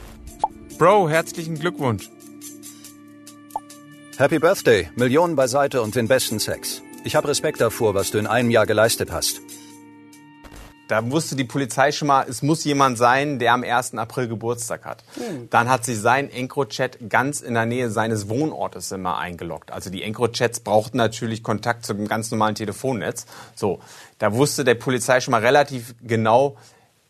Bro, 0.77 1.09
herzlichen 1.09 1.57
Glückwunsch. 1.57 2.07
Happy 4.17 4.37
Birthday, 4.37 4.89
Millionen 4.95 5.35
beiseite 5.35 5.81
und 5.81 5.95
den 5.95 6.07
besten 6.07 6.37
Sex. 6.37 6.83
Ich 7.03 7.15
habe 7.15 7.29
Respekt 7.29 7.61
davor, 7.61 7.95
was 7.95 8.11
du 8.11 8.19
in 8.19 8.27
einem 8.27 8.51
Jahr 8.51 8.67
geleistet 8.67 9.11
hast. 9.11 9.41
Da 10.87 11.09
wusste 11.09 11.35
die 11.35 11.45
Polizei 11.45 11.91
schon 11.91 12.07
mal, 12.07 12.27
es 12.29 12.43
muss 12.43 12.63
jemand 12.63 12.99
sein, 12.99 13.39
der 13.39 13.53
am 13.53 13.63
1. 13.63 13.95
April 13.95 14.27
Geburtstag 14.27 14.85
hat. 14.85 15.03
Dann 15.49 15.67
hat 15.67 15.83
sie 15.83 15.95
seinen 15.95 16.29
EncroChat 16.29 17.09
ganz 17.09 17.41
in 17.41 17.55
der 17.55 17.65
Nähe 17.65 17.89
seines 17.89 18.29
Wohnortes 18.29 18.91
immer 18.91 19.17
eingeloggt. 19.17 19.71
Also 19.71 19.89
die 19.89 20.03
EncroChats 20.03 20.59
brauchten 20.59 20.97
natürlich 20.97 21.41
Kontakt 21.41 21.87
zum 21.87 22.07
ganz 22.07 22.29
normalen 22.29 22.53
Telefonnetz. 22.53 23.25
So, 23.55 23.79
da 24.19 24.33
wusste 24.33 24.63
der 24.63 24.75
Polizei 24.75 25.21
schon 25.21 25.31
mal 25.31 25.41
relativ 25.41 25.95
genau, 26.03 26.55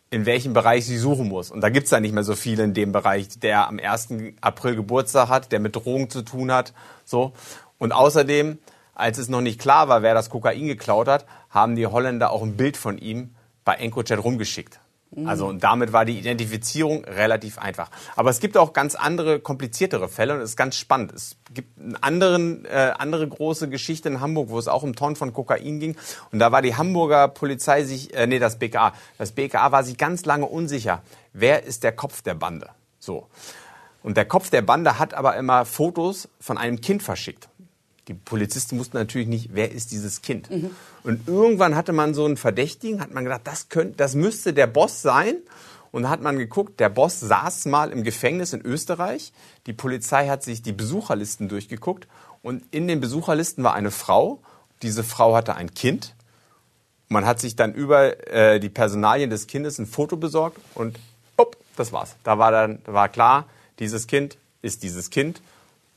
in 0.10 0.26
welchem 0.26 0.54
Bereich 0.54 0.86
sie 0.86 0.98
suchen 0.98 1.28
muss. 1.28 1.52
Und 1.52 1.62
da 1.62 1.70
gibt's 1.70 1.92
ja 1.92 2.00
nicht 2.00 2.14
mehr 2.14 2.24
so 2.24 2.36
viele 2.36 2.64
in 2.64 2.74
dem 2.74 2.92
Bereich, 2.92 3.40
der 3.40 3.68
am 3.68 3.80
1. 3.80 4.10
April 4.42 4.76
Geburtstag 4.76 5.30
hat, 5.30 5.52
der 5.52 5.60
mit 5.60 5.76
Drogen 5.76 6.10
zu 6.10 6.22
tun 6.22 6.52
hat. 6.52 6.74
So. 7.04 7.34
Und 7.78 7.92
außerdem, 7.92 8.58
als 8.96 9.18
es 9.18 9.28
noch 9.28 9.42
nicht 9.42 9.60
klar 9.60 9.90
war, 9.90 10.02
wer 10.02 10.14
das 10.14 10.30
Kokain 10.30 10.68
geklaut 10.68 11.08
hat, 11.08 11.26
haben 11.50 11.76
die 11.76 11.88
Holländer 11.88 12.32
auch 12.32 12.42
ein 12.42 12.56
Bild 12.56 12.78
von 12.78 12.98
ihm 12.98 13.36
bei 13.66 13.76
EncroChat 13.76 14.24
rumgeschickt. 14.24 14.80
Also 15.26 15.48
und 15.48 15.64
damit 15.64 15.94
war 15.94 16.06
die 16.06 16.20
Identifizierung 16.20 17.06
relativ 17.06 17.58
einfach. 17.58 17.90
Aber 18.16 18.30
es 18.30 18.40
gibt 18.40 18.58
auch 18.58 18.74
ganz 18.74 18.94
andere, 18.94 19.40
kompliziertere 19.40 20.10
Fälle 20.10 20.34
und 20.34 20.42
es 20.42 20.52
ist 20.52 20.58
ganz 20.58 20.76
spannend. 20.76 21.14
Es 21.14 21.38
gibt 21.54 21.80
einen 21.80 21.96
anderen, 21.96 22.66
äh, 22.66 22.94
andere 22.98 23.28
große 23.28 23.70
Geschichte 23.70 24.10
in 24.10 24.20
Hamburg, 24.20 24.50
wo 24.50 24.60
es 24.60 24.68
auch 24.68 24.84
um 24.84 24.96
Tonnen 24.96 25.16
von 25.16 25.34
Kokain 25.34 25.80
ging. 25.80 25.96
Und 26.32 26.40
da 26.40 26.52
war 26.52 26.62
die 26.62 26.76
Hamburger 26.76 27.30
Polizei 27.30 27.84
sich, 27.84 28.14
äh, 28.14 28.28
nee, 28.28 28.38
das 28.38 28.60
BKA. 28.60 28.94
Das 29.18 29.32
BKA 29.32 29.72
war 29.72 29.84
sich 29.84 29.98
ganz 29.98 30.26
lange 30.26 30.46
unsicher. 30.46 31.02
Wer 31.34 31.64
ist 31.64 31.84
der 31.84 31.94
Kopf 31.94 32.22
der 32.22 32.36
Bande? 32.36 32.70
So. 33.00 33.28
Und 34.04 34.18
der 34.18 34.26
Kopf 34.26 34.50
der 34.50 34.62
Bande 34.62 35.00
hat 35.00 35.14
aber 35.14 35.38
immer 35.38 35.66
Fotos 35.66 36.30
von 36.40 36.58
einem 36.58 36.82
Kind 36.82 37.02
verschickt. 37.02 37.50
Die 38.08 38.14
Polizisten 38.14 38.80
wussten 38.80 38.98
natürlich 38.98 39.28
nicht, 39.28 39.50
wer 39.54 39.72
ist 39.72 39.92
dieses 39.92 40.22
Kind. 40.22 40.50
Und 41.04 41.28
irgendwann 41.28 41.76
hatte 41.76 41.92
man 41.92 42.14
so 42.14 42.26
einen 42.26 42.38
Verdächtigen, 42.38 43.02
hat 43.02 43.14
man 43.14 43.26
gedacht, 43.26 43.42
das, 43.44 43.70
könnte, 43.70 43.98
das 43.98 44.16
müsste 44.16 44.54
der 44.54 44.68
Boss 44.68 45.02
sein. 45.02 45.36
Und 45.92 46.04
da 46.04 46.10
hat 46.10 46.22
man 46.22 46.38
geguckt, 46.38 46.80
der 46.80 46.90
Boss 46.90 47.20
saß 47.20 47.66
mal 47.66 47.92
im 47.92 48.04
Gefängnis 48.04 48.54
in 48.54 48.62
Österreich. 48.62 49.34
Die 49.66 49.74
Polizei 49.74 50.28
hat 50.28 50.44
sich 50.44 50.62
die 50.62 50.74
Besucherlisten 50.74 51.50
durchgeguckt. 51.50 52.08
Und 52.42 52.64
in 52.72 52.88
den 52.88 53.02
Besucherlisten 53.02 53.64
war 53.64 53.74
eine 53.74 53.92
Frau. 53.92 54.40
Diese 54.82 55.04
Frau 55.04 55.36
hatte 55.36 55.56
ein 55.56 55.74
Kind. 55.74 56.16
Man 57.10 57.26
hat 57.26 57.40
sich 57.40 57.56
dann 57.56 57.74
über 57.74 58.28
äh, 58.32 58.60
die 58.60 58.70
Personalien 58.70 59.30
des 59.30 59.48
Kindes 59.48 59.80
ein 59.80 59.86
Foto 59.86 60.18
besorgt 60.18 60.60
und 60.76 61.00
up, 61.38 61.56
das 61.78 61.94
war's. 61.94 62.16
Da 62.24 62.38
war 62.38 62.52
dann 62.52 62.80
da 62.84 62.94
war 62.94 63.08
klar, 63.08 63.46
dieses 63.80 64.08
Kind 64.08 64.38
ist 64.62 64.84
dieses 64.84 65.10
Kind. 65.10 65.42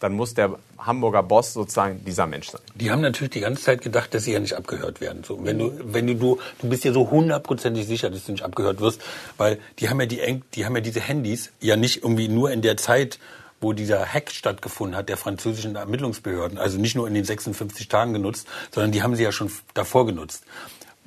Dann 0.01 0.15
muss 0.15 0.35
der 0.35 0.59
Hamburger 0.79 1.23
Boss 1.23 1.53
sozusagen 1.53 2.05
dieser 2.05 2.27
Mensch 2.27 2.49
sein. 2.49 2.61
Die 2.75 2.91
haben 2.91 3.03
natürlich 3.03 3.31
die 3.31 3.41
ganze 3.41 3.63
Zeit 3.63 3.83
gedacht, 3.83 4.13
dass 4.15 4.25
sie 4.25 4.33
ja 4.33 4.41
nicht 4.41 4.55
abgehört 4.55 5.01
werden. 5.01 5.23
So, 5.25 5.45
wenn 5.45 5.59
du, 5.59 5.73
wenn 5.85 6.07
du, 6.07 6.15
du, 6.15 6.39
du 6.61 6.69
bist 6.69 6.85
ja 6.85 6.93
so 6.93 7.11
hundertprozentig 7.11 7.87
sicher, 7.87 8.11
dass 8.11 8.25
du 8.25 8.33
nicht 8.33 8.45
abgehört 8.45 8.81
wirst, 8.81 9.03
weil 9.37 9.59
die 9.79 9.89
haben 9.89 10.01
ja 10.01 10.07
die, 10.07 10.43
die 10.55 10.65
haben 10.65 10.75
ja 10.75 10.81
diese 10.81 11.01
Handys 11.01 11.53
ja 11.61 11.77
nicht 11.77 12.03
irgendwie 12.03 12.29
nur 12.29 12.51
in 12.51 12.63
der 12.63 12.77
Zeit, 12.77 13.19
wo 13.61 13.73
dieser 13.75 14.07
Hack 14.07 14.31
stattgefunden 14.31 14.97
hat, 14.97 15.09
der 15.09 15.19
französischen 15.19 15.77
Ermittlungsbehörden, 15.77 16.59
also 16.59 16.79
nicht 16.79 16.97
nur 16.97 17.07
in 17.07 17.15
den 17.15 17.25
56 17.25 17.89
Tagen 17.89 18.15
genutzt, 18.15 18.49
sondern 18.71 18.93
die 18.93 19.03
haben 19.03 19.15
sie 19.17 19.23
ja 19.23 19.33
schon 19.33 19.53
davor 19.75 20.07
genutzt. 20.07 20.45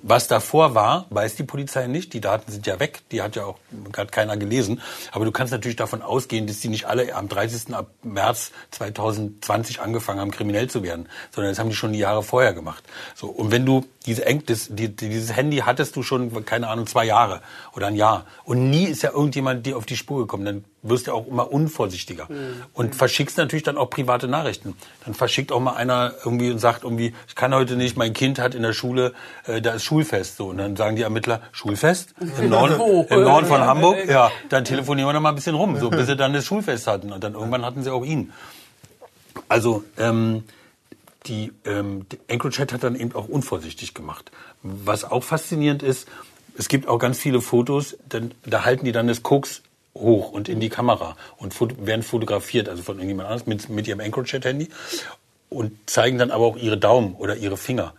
Was 0.06 0.28
davor 0.28 0.76
war, 0.76 1.06
weiß 1.12 1.36
die 1.36 1.44
Polizei 1.44 1.88
nicht. 1.88 2.12
Die 2.12 2.20
Daten 2.20 2.52
sind 2.52 2.68
ja 2.68 2.78
weg. 2.82 3.04
Die 3.14 3.22
hat 3.22 3.38
ja 3.38 3.46
auch 3.46 3.58
hat 3.96 4.12
keiner 4.12 4.36
gelesen. 4.36 4.82
Aber 5.14 5.24
du 5.24 5.32
kannst 5.32 5.54
natürlich 5.54 5.78
davon 5.78 6.02
ausgehen, 6.02 6.46
dass 6.46 6.60
die 6.60 6.68
nicht 6.68 6.86
alle 6.86 7.16
am 7.16 7.30
30. 7.30 7.74
Ab 7.74 7.90
März 8.04 8.52
2020 8.72 9.80
angefangen 9.80 10.20
haben, 10.20 10.32
kriminell 10.32 10.70
zu 10.70 10.84
werden, 10.84 11.08
sondern 11.32 11.54
das 11.54 11.60
haben 11.60 11.70
die 11.70 11.76
schon 11.76 11.94
die 11.94 12.00
Jahre 12.00 12.22
vorher 12.22 12.54
gemacht. 12.54 12.84
So 13.16 13.28
und 13.28 13.52
wenn 13.52 13.66
du 13.66 13.86
diese 14.06 14.26
Eng, 14.26 14.44
das, 14.46 14.68
die, 14.70 14.94
dieses 14.94 15.34
Handy 15.34 15.60
hattest 15.60 15.96
du 15.96 16.04
schon 16.04 16.44
keine 16.44 16.68
Ahnung 16.68 16.86
zwei 16.86 17.06
Jahre 17.06 17.42
oder 17.74 17.88
ein 17.88 17.96
Jahr 17.96 18.26
und 18.44 18.70
nie 18.70 18.84
ist 18.84 19.04
ja 19.04 19.12
irgendjemand 19.12 19.66
dir 19.66 19.78
auf 19.78 19.86
die 19.86 19.96
Spur 19.96 20.20
gekommen, 20.20 20.44
dann 20.44 20.66
wirst 20.84 21.08
du 21.08 21.14
auch 21.14 21.26
immer 21.28 21.52
unvorsichtiger. 21.52 22.28
Und 22.74 22.96
verschickst 22.96 23.38
natürlich 23.38 23.64
dann 23.64 23.78
auch 23.78 23.90
private 23.90 24.28
Nachrichten. 24.28 24.76
Dann 25.06 25.14
verschickt 25.14 25.52
auch 25.52 25.60
mal 25.60 25.74
einer 25.74 26.14
irgendwie 26.24 26.52
und 26.52 26.60
sagt 26.60 26.84
irgendwie, 26.84 27.14
ich 27.28 27.36
kann 27.36 27.56
heute 27.56 27.76
nicht, 27.76 27.98
mein 27.98 28.14
Kind 28.14 28.38
hat 28.38 28.54
in 28.54 28.62
der 28.62 28.74
Schule, 28.74 29.14
äh, 29.48 29.62
da 29.62 29.72
ist 29.72 29.84
Schulfest. 29.84 30.38
So 30.38 30.48
und 30.48 30.58
dann 30.58 30.76
sagen 30.76 30.96
die 30.96 31.02
Ermittler 31.02 31.42
Schulfest? 31.52 32.14
Im 32.40 32.50
Norden, 32.50 32.80
im 33.10 33.22
Norden 33.24 33.48
von 33.48 33.62
Hamburg, 33.62 34.08
ja, 34.08 34.32
dann 34.50 34.66
telefonieren 34.66 35.08
wir 35.08 35.14
noch 35.14 35.22
mal 35.22 35.30
ein 35.30 35.36
bisschen 35.36 35.56
rum, 35.56 35.80
so 35.80 35.90
bis 35.90 36.08
sie 36.08 36.16
dann 36.16 36.34
das 36.34 36.46
Schulfest 36.46 36.88
hatten. 36.88 37.12
Und 37.12 37.24
dann 37.24 37.34
irgendwann 37.34 37.66
hatten 37.66 37.84
sie 37.84 37.92
auch 37.92 38.04
ihn. 38.04 38.34
Also 39.48 39.84
ähm, 39.98 40.44
die 41.26 41.54
ähm, 41.66 42.06
EncroChat 42.28 42.74
hat 42.74 42.84
dann 42.84 42.96
eben 42.96 43.16
auch 43.16 43.28
unvorsichtig 43.28 43.94
gemacht. 43.94 44.32
Was 44.62 45.06
auch 45.06 45.24
faszinierend 45.24 45.84
ist, 45.84 46.08
es 46.58 46.68
gibt 46.68 46.88
auch 46.88 47.00
ganz 47.00 47.18
viele 47.18 47.42
Fotos, 47.42 47.98
dann, 48.08 48.32
da 48.46 48.66
halten 48.66 48.86
die 48.86 48.92
dann 48.92 49.08
das 49.08 49.24
Koks 49.24 49.62
hoch 49.96 50.32
und 50.32 50.50
in 50.50 50.60
die 50.60 50.70
Kamera 50.70 51.16
und 51.38 51.54
fot 51.54 51.86
werden 51.86 52.04
fotografiert, 52.04 52.70
also 52.70 52.84
von 52.84 52.98
irgendjemand 52.98 53.30
anderes 53.30 53.48
mit, 53.48 53.70
mit 53.70 53.88
ihrem 53.88 54.00
EncroChat-Handy 54.00 54.70
und 55.50 55.72
zeigen 55.86 56.18
dann 56.18 56.32
aber 56.32 56.46
auch 56.46 56.58
ihre 56.58 56.78
Daumen 56.78 57.16
oder 57.16 57.36
ihre 57.36 57.58
Finger. 57.58 57.94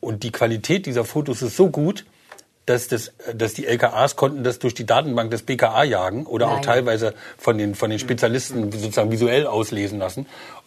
Und 0.00 0.22
die 0.22 0.32
Qualität 0.32 0.86
dieser 0.86 1.04
Fotos 1.04 1.42
ist 1.42 1.56
so 1.56 1.70
gut, 1.70 2.04
dass, 2.66 2.88
das, 2.88 3.12
dass 3.32 3.54
die 3.54 3.64
LKAs 3.66 4.16
konnten 4.16 4.42
das 4.42 4.58
durch 4.58 4.74
die 4.74 4.84
Datenbank 4.84 5.30
des 5.30 5.42
BKA 5.42 5.84
jagen 5.84 6.26
oder 6.26 6.48
auch 6.48 6.54
Nein. 6.54 6.62
teilweise 6.62 7.14
von 7.38 7.56
den, 7.58 7.76
von 7.76 7.90
den 7.90 8.00
Spezialisten 8.00 8.72
sozusagen 8.72 9.12
visuell 9.12 9.46
auslesen 9.46 10.00
lassen. 10.00 10.26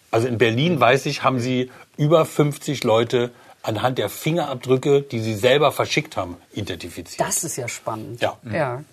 Also 0.09 0.27
in 0.27 0.37
Berlin, 0.37 0.79
weiß 0.79 1.05
ich, 1.05 1.23
haben 1.23 1.39
sie 1.39 1.69
über 1.97 2.25
50 2.25 2.83
Leute 2.85 3.31
anhand 3.61 3.97
der 3.97 4.07
Fingerabdrücke, 4.09 5.01
die 5.01 5.19
sie 5.19 5.35
selber 5.35 5.73
verschickt 5.73 6.15
haben, 6.15 6.37
identifiziert. 6.53 7.19
Das 7.19 7.43
ist 7.43 7.57
ja 7.57 7.67
spannend. 7.67 8.21
Ja. 8.21 8.37
Ja. 8.51 8.83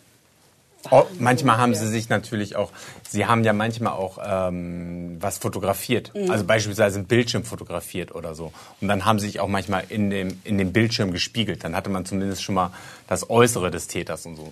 Oh, 0.91 1.05
manchmal 1.19 1.59
haben 1.59 1.75
sie 1.75 1.87
sich 1.89 2.09
natürlich 2.09 2.57
auch, 2.57 2.73
sie 3.09 3.27
haben 3.27 3.45
ja 3.45 3.53
manchmal 3.53 3.93
auch 3.93 4.19
ähm, 4.25 5.17
was 5.21 5.39
fotografiert, 5.39 6.13
also 6.29 6.45
beispielsweise 6.45 6.99
einen 6.99 7.07
Bildschirm 7.07 7.45
fotografiert 7.45 8.15
oder 8.15 8.35
so. 8.35 8.53
Und 8.81 8.89
dann 8.89 9.05
haben 9.05 9.19
sie 9.19 9.27
sich 9.27 9.41
auch 9.41 9.49
manchmal 9.49 9.85
in 9.89 10.11
dem, 10.11 10.41
in 10.45 10.59
dem 10.59 10.73
Bildschirm 10.73 11.13
gespiegelt. 11.13 11.65
Dann 11.65 11.77
hatte 11.77 11.91
man 11.91 12.05
zumindest 12.05 12.43
schon 12.43 12.55
mal 12.55 12.73
das 13.07 13.31
Äußere 13.31 13.71
des 13.71 13.87
Täters 13.89 14.27
und 14.27 14.37
so. 14.37 14.49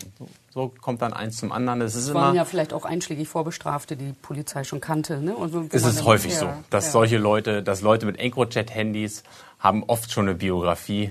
So, 0.52 0.72
kommt 0.80 1.02
dann 1.02 1.12
eins 1.12 1.36
zum 1.36 1.50
anderen. 1.50 1.80
Es 1.80 1.96
ist 1.96 2.08
Es 2.08 2.14
waren 2.14 2.30
immer, 2.30 2.36
ja 2.36 2.44
vielleicht 2.44 2.72
auch 2.72 2.84
einschlägig 2.84 3.28
Vorbestrafte, 3.28 3.96
die 3.96 4.04
die 4.06 4.12
Polizei 4.12 4.64
schon 4.64 4.80
kannte. 4.80 5.20
Ne? 5.20 5.34
Und 5.34 5.52
so, 5.52 5.66
es 5.70 5.84
ist 5.84 6.04
häufig 6.04 6.32
ja, 6.34 6.38
so, 6.38 6.48
dass 6.70 6.86
ja. 6.86 6.92
solche 6.92 7.18
Leute, 7.18 7.62
dass 7.62 7.80
Leute 7.80 8.06
mit 8.06 8.18
EncroChat-Handys 8.18 9.24
haben 9.58 9.82
oft 9.84 10.12
schon 10.12 10.28
eine 10.28 10.36
Biografie, 10.36 11.10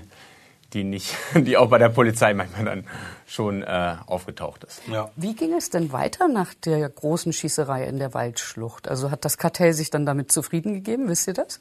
die 0.74 0.84
nicht, 0.84 1.16
die 1.34 1.56
auch 1.56 1.70
bei 1.70 1.78
der 1.78 1.88
Polizei 1.88 2.34
manchmal 2.34 2.64
dann 2.64 2.84
schon 3.26 3.62
äh, 3.62 3.96
aufgetaucht 4.06 4.64
ist. 4.64 4.82
Ja. 4.90 5.10
Wie 5.16 5.34
ging 5.34 5.54
es 5.54 5.70
denn 5.70 5.92
weiter 5.92 6.28
nach 6.28 6.52
der 6.54 6.88
großen 6.88 7.32
Schießerei 7.32 7.86
in 7.86 7.98
der 7.98 8.12
Waldschlucht? 8.12 8.88
Also 8.88 9.10
hat 9.10 9.24
das 9.24 9.38
Kartell 9.38 9.72
sich 9.72 9.90
dann 9.90 10.04
damit 10.04 10.30
zufrieden 10.30 10.74
gegeben? 10.74 11.08
Wisst 11.08 11.28
ihr 11.28 11.34
das? 11.34 11.60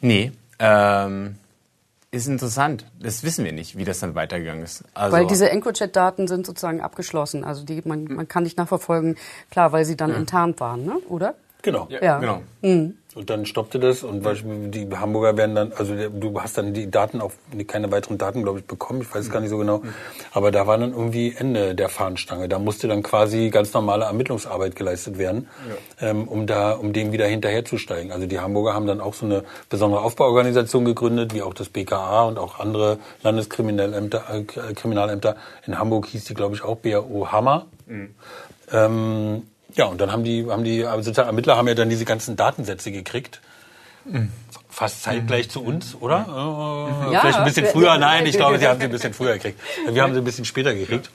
Nee, 0.00 0.32
ähm, 0.58 1.36
ist 2.12 2.26
interessant. 2.26 2.86
Das 3.00 3.22
wissen 3.22 3.44
wir 3.44 3.52
nicht, 3.52 3.76
wie 3.76 3.84
das 3.84 4.00
dann 4.00 4.14
weitergegangen 4.14 4.64
ist. 4.64 4.84
Also, 4.94 5.16
Weil 5.16 5.26
diese 5.26 5.50
EncroChat-Daten 5.50 6.26
sind 6.28 6.44
sozusagen 6.44 6.80
abgeschlossen. 6.80 7.44
Also 7.44 7.64
die, 7.64 7.82
man, 7.84 8.04
man 8.04 8.26
kann 8.26 8.42
nicht 8.42 8.58
nachverfolgen, 8.58 9.16
klar, 9.50 9.72
weil 9.72 9.84
sie 9.84 9.96
dann 9.96 10.12
enttarnt 10.12 10.60
waren, 10.60 10.84
ne? 10.84 10.98
oder? 11.08 11.34
Genau. 11.62 11.88
Ja. 11.90 12.18
Genau. 12.18 12.42
Und 13.16 13.28
dann 13.28 13.44
stoppte 13.44 13.80
das 13.80 14.04
und 14.04 14.24
die 14.72 14.88
Hamburger 14.96 15.36
werden 15.36 15.56
dann, 15.56 15.72
also 15.72 15.94
du 16.08 16.40
hast 16.40 16.56
dann 16.56 16.72
die 16.72 16.88
Daten 16.92 17.20
auch 17.20 17.32
keine 17.66 17.90
weiteren 17.90 18.18
Daten, 18.18 18.44
glaube 18.44 18.60
ich, 18.60 18.66
bekommen. 18.66 19.02
Ich 19.02 19.12
weiß 19.12 19.24
es 19.24 19.32
gar 19.32 19.40
nicht 19.40 19.50
so 19.50 19.58
genau. 19.58 19.82
Aber 20.30 20.52
da 20.52 20.68
war 20.68 20.78
dann 20.78 20.92
irgendwie 20.92 21.34
Ende 21.36 21.74
der 21.74 21.88
Fahnenstange. 21.88 22.48
Da 22.48 22.60
musste 22.60 22.86
dann 22.86 23.02
quasi 23.02 23.50
ganz 23.50 23.72
normale 23.72 24.04
Ermittlungsarbeit 24.04 24.76
geleistet 24.76 25.18
werden, 25.18 25.48
ähm, 26.00 26.28
um 26.28 26.46
da, 26.46 26.72
um 26.72 26.92
dem 26.92 27.10
wieder 27.10 27.26
hinterherzusteigen. 27.26 28.12
Also 28.12 28.26
die 28.26 28.38
Hamburger 28.38 28.74
haben 28.74 28.86
dann 28.86 29.00
auch 29.00 29.14
so 29.14 29.26
eine 29.26 29.42
besondere 29.68 30.02
Aufbauorganisation 30.02 30.84
gegründet, 30.84 31.34
wie 31.34 31.42
auch 31.42 31.54
das 31.54 31.68
BKA 31.68 32.24
und 32.26 32.38
auch 32.38 32.60
andere 32.60 32.98
Landeskriminalämter, 33.24 34.22
äh, 34.32 34.44
Kriminalämter. 34.74 35.34
In 35.66 35.80
Hamburg 35.80 36.06
hieß 36.06 36.26
die, 36.26 36.34
glaube 36.34 36.54
ich, 36.54 36.62
auch 36.62 36.76
BAO 36.76 37.32
Hammer. 37.32 37.66
Ähm, 38.72 39.42
ja, 39.74 39.86
und 39.86 40.00
dann 40.00 40.12
haben 40.12 40.24
die, 40.24 40.46
haben 40.48 40.64
die 40.64 40.84
also 40.84 41.02
sozusagen 41.02 41.28
Ermittler 41.28 41.56
haben 41.56 41.68
ja 41.68 41.74
dann 41.74 41.88
diese 41.90 42.04
ganzen 42.04 42.36
Datensätze 42.36 42.90
gekriegt. 42.92 43.40
Fast 44.68 45.02
zeitgleich 45.02 45.50
zu 45.50 45.62
uns, 45.62 45.94
oder? 46.00 46.26
Äh, 47.08 47.12
Ja. 47.12 47.20
Vielleicht 47.20 47.38
ein 47.38 47.44
bisschen 47.44 47.66
früher. 47.66 47.98
Nein, 47.98 48.24
ich 48.26 48.36
glaube, 48.36 48.58
sie 48.58 48.66
haben 48.66 48.78
sie 48.78 48.86
ein 48.86 48.90
bisschen 48.90 49.12
früher 49.18 49.34
gekriegt. 49.34 49.60
Wir 49.88 50.02
haben 50.02 50.14
sie 50.14 50.20
ein 50.20 50.24
bisschen 50.24 50.44
später 50.44 50.74
gekriegt. 50.74 51.10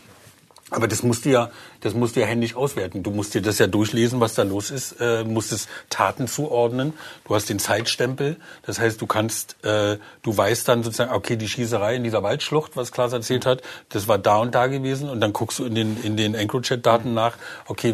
Aber 0.71 0.87
das 0.87 1.03
musst 1.03 1.25
du 1.25 1.29
ja, 1.29 1.51
das 1.81 1.93
musst 1.93 2.15
du 2.15 2.21
ja 2.21 2.25
händisch 2.25 2.55
auswerten. 2.55 3.03
Du 3.03 3.11
musst 3.11 3.35
dir 3.35 3.41
das 3.41 3.59
ja 3.59 3.67
durchlesen, 3.67 4.19
was 4.19 4.33
da 4.33 4.41
los 4.41 4.71
ist, 4.71 4.93
äh, 4.99 5.23
musst 5.23 5.51
es 5.51 5.67
Taten 5.91 6.27
zuordnen. 6.27 6.93
Du 7.27 7.35
hast 7.35 7.49
den 7.49 7.59
Zeitstempel. 7.59 8.37
Das 8.63 8.79
heißt, 8.79 8.99
du 8.99 9.05
kannst, 9.05 9.63
äh, 9.63 9.99
du 10.23 10.35
weißt 10.35 10.67
dann 10.67 10.81
sozusagen, 10.81 11.13
okay, 11.13 11.35
die 11.35 11.47
Schießerei 11.47 11.95
in 11.95 12.03
dieser 12.03 12.23
Waldschlucht, 12.23 12.75
was 12.75 12.91
Klaas 12.91 13.13
erzählt 13.13 13.45
hat, 13.45 13.61
das 13.89 14.07
war 14.07 14.17
da 14.17 14.37
und 14.37 14.55
da 14.55 14.65
gewesen. 14.65 15.07
Und 15.07 15.21
dann 15.21 15.33
guckst 15.33 15.59
du 15.59 15.65
in 15.65 15.75
den, 15.75 16.01
in 16.01 16.17
den 16.17 16.33
EncroChat-Daten 16.33 17.13
nach, 17.13 17.37
okay, 17.67 17.93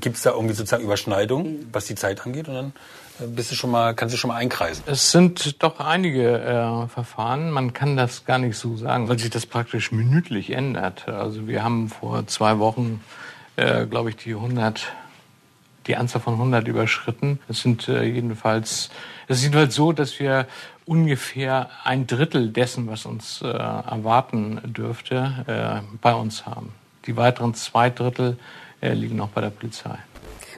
gibt's 0.00 0.22
da 0.22 0.30
irgendwie 0.30 0.54
sozusagen 0.54 0.84
Überschneidung, 0.84 1.66
was 1.70 1.84
die 1.84 1.96
Zeit 1.96 2.24
angeht? 2.24 2.48
Und 2.48 2.54
dann 2.54 2.72
bist 3.18 3.50
du 3.50 3.54
schon 3.54 3.70
mal, 3.70 3.94
kannst 3.94 4.14
du 4.14 4.18
schon 4.18 4.28
mal 4.28 4.36
einkreisen. 4.36 4.84
Es 4.86 5.10
sind 5.10 5.62
doch 5.62 5.80
einige 5.80 6.40
äh, 6.40 6.88
Verfahren. 6.88 7.50
Man 7.50 7.72
kann 7.72 7.96
das 7.96 8.24
gar 8.24 8.38
nicht 8.38 8.56
so 8.56 8.76
sagen, 8.76 9.08
weil 9.08 9.18
sich 9.18 9.30
das 9.30 9.46
praktisch 9.46 9.92
minütlich 9.92 10.50
ändert. 10.50 11.08
Also 11.08 11.46
wir 11.48 11.62
haben 11.62 11.88
vor 11.88 12.26
zwei 12.26 12.58
Wochen, 12.58 13.02
äh, 13.56 13.86
glaube 13.86 14.10
ich, 14.10 14.16
die 14.16 14.34
100, 14.34 14.92
die 15.86 15.96
Anzahl 15.96 16.20
von 16.20 16.34
100 16.34 16.68
überschritten. 16.68 17.38
Es 17.48 17.60
sind 17.60 17.88
äh, 17.88 18.04
jedenfalls, 18.04 18.90
es 19.28 19.38
ist 19.38 19.44
jedenfalls 19.44 19.74
so, 19.74 19.92
dass 19.92 20.18
wir 20.20 20.46
ungefähr 20.84 21.70
ein 21.84 22.06
Drittel 22.06 22.50
dessen, 22.50 22.86
was 22.86 23.06
uns 23.06 23.42
äh, 23.42 23.46
erwarten 23.46 24.60
dürfte, 24.64 25.82
äh, 25.84 25.96
bei 26.00 26.14
uns 26.14 26.46
haben. 26.46 26.72
Die 27.06 27.16
weiteren 27.16 27.54
zwei 27.54 27.90
Drittel 27.90 28.38
äh, 28.80 28.92
liegen 28.92 29.16
noch 29.16 29.28
bei 29.28 29.40
der 29.40 29.50
Polizei. 29.50 29.96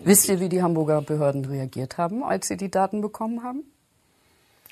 Wisst 0.04 0.28
ihr, 0.28 0.40
wie 0.40 0.48
die 0.48 0.62
Hamburger 0.62 1.02
Behörden 1.02 1.44
reagiert 1.44 1.98
haben, 1.98 2.22
als 2.22 2.48
sie 2.48 2.56
die 2.56 2.70
Daten 2.70 3.00
bekommen 3.00 3.42
haben? 3.42 3.62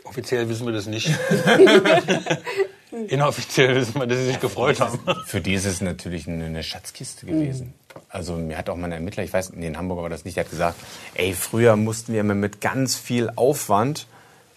Offiziell 0.04 0.48
wissen 0.48 0.66
wir 0.66 0.72
das 0.72 0.86
nicht. 0.86 1.10
Inoffiziell 3.08 3.74
wissen 3.74 3.98
wir, 4.00 4.06
dass 4.06 4.18
sie 4.18 4.26
sich 4.26 4.40
gefreut 4.40 4.80
haben. 4.80 4.98
Für 5.26 5.40
die 5.40 5.54
ist 5.54 5.66
es 5.66 5.80
natürlich 5.80 6.28
eine, 6.28 6.62
Schatzkiste 6.62 7.26
gewesen. 7.26 7.74
Also 8.08 8.34
mir 8.34 8.56
hat 8.56 8.68
auch 8.70 8.76
mal 8.76 8.86
ein 8.86 8.92
Ermittler, 8.92 9.24
ich 9.24 9.32
weiß, 9.32 9.52
nee, 9.54 9.66
in 9.66 9.76
Hamburg 9.76 10.02
war 10.02 10.08
das 10.08 10.24
nicht, 10.24 10.36
der 10.36 10.44
hat 10.44 10.50
gesagt, 10.50 10.76
ey, 11.14 11.32
früher 11.32 11.76
mussten 11.76 12.12
wir 12.12 12.22
mit 12.22 12.60
ganz 12.60 12.94
viel 12.94 13.30
Aufwand 13.34 14.06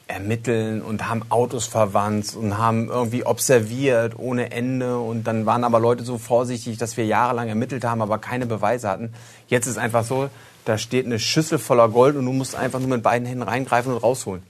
ermitteln 0.08 0.82
und 0.82 1.08
haben 1.08 1.24
Autos 1.30 1.66
verwandt 1.66 2.36
und 2.36 2.58
haben 2.58 2.90
irgendwie 2.90 3.26
observiert 3.26 4.18
ohne 4.18 4.52
Ende 4.52 5.00
und 5.00 5.26
dann 5.26 5.46
waren 5.46 5.64
aber 5.64 5.80
Leute 5.80 6.04
so 6.04 6.18
vorsichtig, 6.18 6.78
dass 6.78 6.98
wir 6.98 7.06
jahrelang 7.06 7.48
ermittelt 7.48 7.84
haben, 7.84 8.02
aber 8.02 8.18
keine 8.18 8.46
Beweise 8.46 8.90
hatten. 8.90 9.14
Jetzt 9.48 9.68
ist 9.68 9.78
einfach 9.78 10.04
so, 10.04 10.30
da 10.66 10.78
steht 10.78 11.06
eine 11.06 11.20
Schüssel 11.20 11.58
voller 11.58 11.90
Gold 11.90 12.16
und 12.16 12.26
du 12.26 12.34
musst 12.34 12.56
einfach 12.56 12.80
nur 12.80 12.90
mit 12.90 13.04
beiden 13.04 13.28
Händen 13.28 13.44
reingreifen 13.44 13.94
und 13.94 13.98
rausholen. 13.98 14.44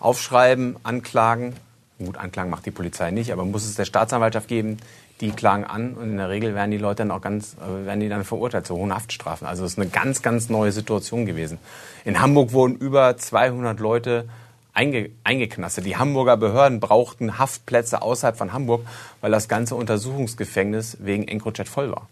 Aufschreiben, 0.00 0.76
anklagen. 0.82 1.54
Gut, 1.98 2.16
Anklagen 2.16 2.50
macht 2.50 2.66
die 2.66 2.70
Polizei 2.70 3.10
nicht, 3.10 3.32
aber 3.32 3.44
muss 3.44 3.64
es 3.64 3.76
der 3.76 3.84
Staatsanwaltschaft 3.84 4.48
geben, 4.48 4.78
die 5.20 5.30
klagen 5.30 5.64
an 5.64 5.94
und 5.94 6.10
in 6.10 6.16
der 6.16 6.28
Regel 6.28 6.54
werden 6.54 6.72
die 6.72 6.78
Leute 6.78 6.96
dann 6.96 7.12
auch 7.12 7.20
ganz, 7.20 7.54
äh, 7.54 7.86
werden 7.86 8.00
die 8.00 8.08
dann 8.08 8.24
verurteilt 8.24 8.66
zu 8.66 8.74
hohen 8.74 8.92
Haftstrafen. 8.92 9.46
Also 9.46 9.64
es 9.64 9.72
ist 9.72 9.78
eine 9.78 9.88
ganz, 9.88 10.22
ganz 10.22 10.48
neue 10.48 10.72
Situation 10.72 11.24
gewesen. 11.24 11.58
In 12.04 12.20
Hamburg 12.20 12.52
wurden 12.52 12.74
über 12.76 13.16
200 13.16 13.78
Leute 13.78 14.28
einge, 14.74 15.10
eingeknastet. 15.22 15.86
Die 15.86 15.96
Hamburger 15.96 16.36
Behörden 16.36 16.80
brauchten 16.80 17.38
Haftplätze 17.38 18.02
außerhalb 18.02 18.36
von 18.36 18.52
Hamburg, 18.52 18.84
weil 19.20 19.30
das 19.30 19.48
ganze 19.48 19.76
Untersuchungsgefängnis 19.76 20.98
wegen 21.00 21.28
EncroChat 21.28 21.68
voll 21.68 21.92
war. 21.92 22.08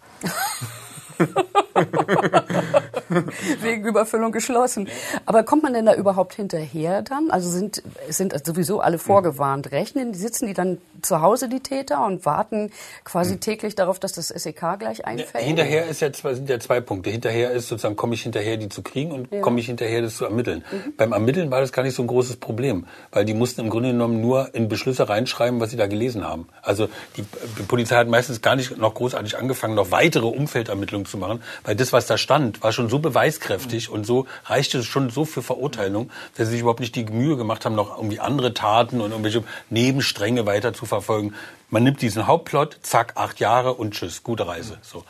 Wegen 3.60 3.84
Überfüllung 3.84 4.32
geschlossen. 4.32 4.88
Aber 5.26 5.42
kommt 5.42 5.62
man 5.62 5.74
denn 5.74 5.86
da 5.86 5.94
überhaupt 5.94 6.34
hinterher 6.34 7.02
dann? 7.02 7.30
Also 7.30 7.50
sind, 7.50 7.82
sind 8.08 8.34
sowieso 8.44 8.80
alle 8.80 8.98
vorgewarnt. 8.98 9.72
Rechnen, 9.72 10.14
sitzen 10.14 10.46
die 10.46 10.54
dann 10.54 10.78
zu 11.02 11.20
Hause, 11.20 11.48
die 11.48 11.60
Täter, 11.60 12.04
und 12.06 12.24
warten 12.26 12.70
quasi 13.04 13.38
täglich 13.38 13.74
darauf, 13.74 13.98
dass 13.98 14.12
das 14.12 14.28
SEK 14.28 14.78
gleich 14.78 15.04
einfällt? 15.04 15.44
Hinterher 15.44 15.86
ist 15.86 16.00
ja 16.00 16.12
zwei, 16.12 16.34
sind 16.34 16.48
ja 16.48 16.58
zwei 16.60 16.80
Punkte. 16.80 17.10
Hinterher 17.10 17.50
ist 17.50 17.68
sozusagen, 17.68 17.96
komme 17.96 18.14
ich 18.14 18.22
hinterher, 18.22 18.56
die 18.56 18.68
zu 18.68 18.82
kriegen 18.82 19.12
und 19.12 19.32
Ja. 19.32 19.40
komme 19.40 19.60
ich 19.60 19.66
hinterher, 19.66 20.02
das 20.02 20.16
zu 20.16 20.24
ermitteln. 20.24 20.64
Beim 20.96 21.12
Ermitteln 21.12 21.50
war 21.50 21.60
das 21.60 21.72
gar 21.72 21.82
nicht 21.82 21.94
so 21.94 22.02
ein 22.02 22.06
großes 22.06 22.36
Problem, 22.36 22.86
weil 23.10 23.24
die 23.24 23.34
mussten 23.34 23.60
im 23.62 23.70
Grunde 23.70 23.90
genommen 23.90 24.20
nur 24.20 24.54
in 24.54 24.68
Beschlüsse 24.68 25.08
reinschreiben, 25.08 25.60
was 25.60 25.70
sie 25.70 25.76
da 25.76 25.86
gelesen 25.86 26.24
haben. 26.24 26.48
Also 26.62 26.88
die, 27.16 27.24
die 27.58 27.62
Polizei 27.64 27.96
hat 27.96 28.08
meistens 28.08 28.40
gar 28.40 28.56
nicht 28.56 28.76
noch 28.78 28.94
großartig 28.94 29.36
angefangen, 29.38 29.74
noch 29.74 29.90
weitere 29.90 30.26
Umfeldermittlungen 30.26 31.06
zu 31.06 31.18
machen, 31.18 31.42
weil 31.64 31.76
das, 31.76 31.92
was 31.92 32.06
da 32.06 32.18
stand, 32.18 32.62
war 32.62 32.72
schon 32.72 32.88
so 32.88 32.98
beweiskräftig 32.98 33.88
und 33.88 34.04
so 34.04 34.26
reichte 34.44 34.78
es 34.78 34.86
schon 34.86 35.10
so 35.10 35.24
für 35.24 35.42
Verurteilung, 35.42 36.10
dass 36.36 36.46
sie 36.46 36.52
sich 36.52 36.60
überhaupt 36.60 36.80
nicht 36.80 36.96
die 36.96 37.04
Mühe 37.04 37.36
gemacht 37.36 37.64
haben, 37.64 37.74
noch 37.74 37.96
irgendwie 37.96 38.20
andere 38.20 38.54
Taten 38.54 39.00
und 39.00 39.10
irgendwelche 39.10 39.44
Nebenstränge 39.70 40.46
weiter 40.46 40.72
zu 40.72 40.86
verfolgen. 40.86 41.34
Man 41.70 41.84
nimmt 41.84 42.02
diesen 42.02 42.26
Hauptplot, 42.26 42.78
zack, 42.82 43.12
acht 43.16 43.40
Jahre 43.40 43.74
und 43.74 43.94
tschüss, 43.94 44.22
gute 44.22 44.46
Reise. 44.46 44.78
So. 44.82 45.04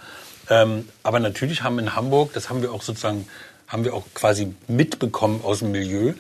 Ähm, 0.50 0.88
aber 1.02 1.20
natürlich 1.20 1.62
haben 1.62 1.78
in 1.78 1.94
Hamburg, 1.94 2.32
das 2.34 2.50
haben 2.50 2.62
wir 2.62 2.72
auch 2.72 2.82
sozusagen, 2.82 3.26
haben 3.68 3.84
wir 3.84 3.94
auch 3.94 4.04
quasi 4.14 4.54
mitbekommen 4.68 5.40
aus 5.42 5.60
dem 5.60 5.72
Milieu, 5.72 6.12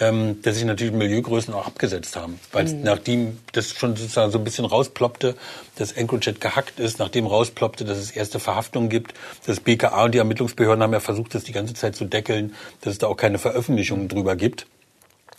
ähm, 0.00 0.42
dass 0.42 0.56
sich 0.56 0.64
natürlich 0.64 0.92
Milieugrößen 0.92 1.54
auch 1.54 1.66
abgesetzt 1.66 2.16
haben. 2.16 2.38
Weil 2.52 2.64
nachdem 2.74 3.38
das 3.52 3.70
schon 3.70 3.96
sozusagen 3.96 4.30
so 4.30 4.38
ein 4.38 4.44
bisschen 4.44 4.64
rausploppte, 4.64 5.34
dass 5.76 5.92
EncroChat 5.92 6.40
gehackt 6.40 6.80
ist, 6.80 6.98
nachdem 6.98 7.26
rausploppte, 7.26 7.84
dass 7.84 7.98
es 7.98 8.10
erste 8.10 8.38
Verhaftungen 8.38 8.88
gibt, 8.88 9.14
das 9.46 9.60
BKA 9.60 10.04
und 10.04 10.14
die 10.14 10.18
Ermittlungsbehörden 10.18 10.82
haben 10.82 10.92
ja 10.92 11.00
versucht, 11.00 11.34
das 11.34 11.44
die 11.44 11.52
ganze 11.52 11.74
Zeit 11.74 11.96
zu 11.96 12.04
deckeln, 12.04 12.54
dass 12.82 12.94
es 12.94 12.98
da 12.98 13.06
auch 13.06 13.16
keine 13.16 13.38
Veröffentlichungen 13.38 14.08
drüber 14.08 14.36
gibt. 14.36 14.66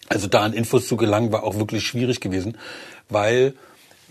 Also 0.10 0.28
da 0.28 0.41
an 0.41 0.54
Infos 0.54 0.88
zu 0.88 0.98
gelangen, 0.98 1.32
war 1.32 1.43
auch 1.43 1.58
wirklich 1.58 1.86
schwierig 1.86 2.22
gewesen, 2.22 2.58
weil 3.10 3.54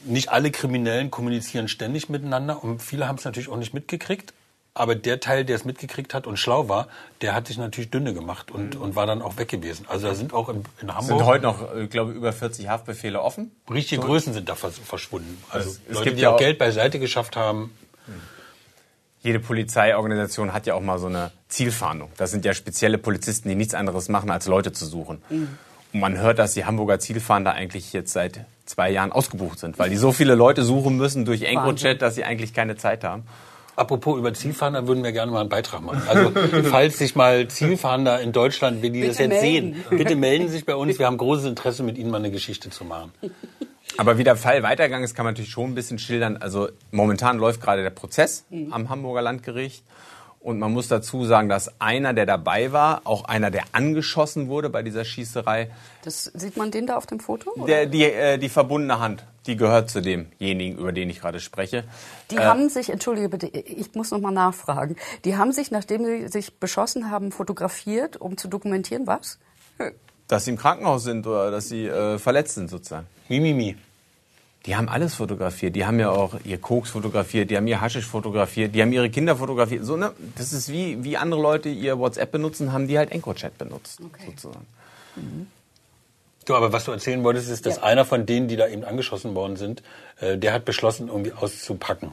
nicht 0.04 0.28
alle 0.28 0.50
Kriminellen 0.50 1.10
kommunizieren 1.10 1.68
ständig 1.68 2.08
miteinander 2.08 2.62
und 2.62 2.82
viele 2.82 3.08
haben 3.08 3.16
es 3.16 3.24
natürlich 3.24 3.48
auch 3.48 3.56
nicht 3.56 3.74
mitgekriegt. 3.74 4.32
Aber 4.78 4.94
der 4.94 5.20
Teil, 5.20 5.44
der 5.46 5.56
es 5.56 5.64
mitgekriegt 5.64 6.12
hat 6.12 6.26
und 6.26 6.36
schlau 6.38 6.68
war, 6.68 6.88
der 7.22 7.34
hat 7.34 7.46
sich 7.46 7.56
natürlich 7.56 7.90
dünne 7.90 8.12
gemacht 8.12 8.50
und, 8.50 8.76
und 8.76 8.94
war 8.94 9.06
dann 9.06 9.22
auch 9.22 9.38
weg 9.38 9.48
gewesen. 9.48 9.86
Also 9.88 10.06
da 10.08 10.14
sind 10.14 10.34
auch 10.34 10.50
in, 10.50 10.64
in 10.82 10.88
Es 10.90 10.94
Hamburg 10.94 11.06
sind 11.18 11.24
heute 11.26 11.44
noch, 11.44 11.74
äh, 11.74 11.86
glaube 11.86 12.10
ich, 12.10 12.16
über 12.18 12.32
40 12.32 12.68
Haftbefehle 12.68 13.22
offen. 13.22 13.50
richtige 13.70 14.02
Größen 14.02 14.34
sind 14.34 14.48
da 14.50 14.54
vers- 14.54 14.78
verschwunden. 14.78 15.42
Also 15.48 15.70
Es- 15.70 15.80
es 15.88 15.94
Leute, 15.94 16.04
gibt 16.04 16.18
die 16.18 16.22
ja 16.24 16.30
auch 16.32 16.38
Geld 16.38 16.58
beiseite 16.58 16.98
geschafft 16.98 17.36
haben. 17.36 17.70
Jede 19.22 19.40
Polizeiorganisation 19.40 20.52
hat 20.52 20.66
ja 20.66 20.74
auch 20.74 20.80
mal 20.82 20.98
so 20.98 21.06
eine 21.06 21.32
Zielfahndung. 21.48 22.10
Das 22.16 22.30
sind 22.30 22.44
ja 22.44 22.54
spezielle 22.54 22.98
Polizisten, 22.98 23.48
die 23.48 23.54
nichts 23.56 23.74
anderes 23.74 24.08
machen, 24.08 24.30
als 24.30 24.46
Leute 24.46 24.72
zu 24.72 24.86
suchen. 24.86 25.20
Und 25.30 26.00
man 26.00 26.18
hört, 26.18 26.38
dass 26.38 26.54
die 26.54 26.64
Hamburger 26.64 27.00
Zielfahnder 27.00 27.52
eigentlich 27.52 27.92
jetzt 27.92 28.12
seit 28.12 28.44
zwei 28.66 28.90
Jahren 28.90 29.10
ausgebucht 29.10 29.58
sind, 29.58 29.78
weil 29.78 29.90
die 29.90 29.96
so 29.96 30.12
viele 30.12 30.34
Leute 30.34 30.62
suchen 30.64 30.96
müssen 30.96 31.24
durch. 31.24 31.42
EncroChat, 31.42 32.02
dass 32.02 32.14
sie 32.14 32.24
eigentlich 32.24 32.52
keine 32.52 32.76
Zeit 32.76 33.02
haben. 33.04 33.24
Apropos 33.76 34.18
über 34.18 34.32
Zielfahnder 34.32 34.86
würden 34.88 35.04
wir 35.04 35.12
gerne 35.12 35.30
mal 35.30 35.40
einen 35.40 35.48
Beitrag 35.50 35.82
machen. 35.82 36.02
Also 36.08 36.32
falls 36.70 36.98
sich 36.98 37.14
mal 37.14 37.46
Zielfahnder 37.48 38.20
in 38.20 38.32
Deutschland, 38.32 38.82
wenn 38.82 38.94
die 38.94 39.06
das 39.06 39.18
Bitte 39.18 39.34
jetzt 39.34 39.42
melden. 39.42 39.74
sehen, 39.88 39.98
bitte 39.98 40.16
melden 40.16 40.48
Sie 40.48 40.54
sich 40.54 40.64
bei 40.66 40.74
uns. 40.74 40.98
Wir 40.98 41.06
haben 41.06 41.18
großes 41.18 41.44
Interesse, 41.44 41.82
mit 41.82 41.98
Ihnen 41.98 42.10
mal 42.10 42.18
eine 42.18 42.30
Geschichte 42.30 42.70
zu 42.70 42.84
machen. 42.84 43.12
Aber 43.98 44.18
wie 44.18 44.24
der 44.24 44.36
Fall 44.36 44.62
weitergegangen 44.62 45.04
ist, 45.04 45.14
kann 45.14 45.24
man 45.24 45.34
natürlich 45.34 45.50
schon 45.50 45.70
ein 45.70 45.74
bisschen 45.74 45.98
schildern. 45.98 46.38
Also 46.38 46.68
momentan 46.90 47.38
läuft 47.38 47.60
gerade 47.60 47.82
der 47.82 47.90
Prozess 47.90 48.44
am 48.70 48.88
Hamburger 48.88 49.22
Landgericht. 49.22 49.84
Und 50.40 50.60
man 50.60 50.72
muss 50.72 50.86
dazu 50.86 51.24
sagen, 51.24 51.48
dass 51.48 51.80
einer, 51.80 52.12
der 52.14 52.24
dabei 52.24 52.70
war, 52.70 53.00
auch 53.02 53.24
einer, 53.24 53.50
der 53.50 53.64
angeschossen 53.72 54.46
wurde 54.48 54.70
bei 54.70 54.82
dieser 54.84 55.04
Schießerei, 55.04 55.70
Das, 56.04 56.24
sieht 56.24 56.56
man 56.56 56.70
den 56.70 56.86
da 56.86 56.96
auf 56.96 57.06
dem 57.06 57.18
Foto? 57.18 57.50
oder? 57.56 57.66
der, 57.66 57.86
die, 57.86 58.04
äh, 58.04 58.38
die 58.38 58.48
verbundene 58.48 59.00
Hand, 59.00 59.24
die 59.46 59.56
gehört 59.56 59.90
zu 59.90 60.00
demjenigen, 60.00 60.78
über 60.78 60.92
den 60.92 61.10
ich 61.10 61.20
gerade 61.20 61.40
spreche. 61.40 61.84
Die 62.30 62.38
haben 62.38 62.68
sich, 62.68 62.90
entschuldige 62.90 63.28
bitte, 63.28 63.46
ich 63.46 63.94
muss 63.94 64.10
noch 64.10 64.20
mal 64.20 64.30
nachfragen. 64.30 64.96
Die 65.24 65.36
haben 65.36 65.52
sich, 65.52 65.70
nachdem 65.70 66.04
sie 66.04 66.28
sich 66.28 66.58
beschossen 66.58 67.10
haben, 67.10 67.32
fotografiert, 67.32 68.16
um 68.16 68.36
zu 68.36 68.48
dokumentieren, 68.48 69.06
was? 69.06 69.38
Dass 70.28 70.44
sie 70.44 70.52
im 70.52 70.56
Krankenhaus 70.56 71.04
sind 71.04 71.26
oder 71.26 71.50
dass 71.50 71.68
sie 71.68 71.86
äh, 71.86 72.18
verletzt 72.18 72.54
sind 72.54 72.68
sozusagen. 72.68 73.06
Mimimi. 73.28 73.76
Die 74.66 74.74
haben 74.74 74.88
alles 74.88 75.14
fotografiert. 75.14 75.76
Die 75.76 75.86
haben 75.86 76.00
ja 76.00 76.10
auch 76.10 76.34
ihr 76.44 76.58
Koks 76.58 76.90
fotografiert, 76.90 77.50
die 77.50 77.56
haben 77.56 77.68
ihr 77.68 77.80
Haschisch 77.80 78.06
fotografiert, 78.06 78.74
die 78.74 78.82
haben 78.82 78.92
ihre 78.92 79.08
Kinder 79.10 79.36
fotografiert. 79.36 79.84
So, 79.84 79.96
ne? 79.96 80.12
Das 80.36 80.52
ist 80.52 80.72
wie, 80.72 81.04
wie 81.04 81.16
andere 81.16 81.40
Leute 81.40 81.68
ihr 81.68 81.98
WhatsApp 81.98 82.32
benutzen, 82.32 82.72
haben 82.72 82.88
die 82.88 82.98
halt 82.98 83.12
EncroChat 83.12 83.56
benutzt. 83.58 84.00
Sozusagen. 84.26 84.66
Du, 86.46 86.54
aber 86.54 86.72
was 86.72 86.84
du 86.84 86.92
erzählen 86.92 87.24
wolltest, 87.24 87.50
ist, 87.50 87.66
dass 87.66 87.82
einer 87.82 88.04
von 88.04 88.24
denen, 88.24 88.46
die 88.46 88.54
da 88.54 88.68
eben 88.68 88.84
angeschossen 88.84 89.34
worden 89.34 89.56
sind, 89.56 89.82
äh, 90.20 90.38
der 90.38 90.52
hat 90.52 90.64
beschlossen, 90.64 91.08
irgendwie 91.08 91.32
auszupacken. 91.32 92.12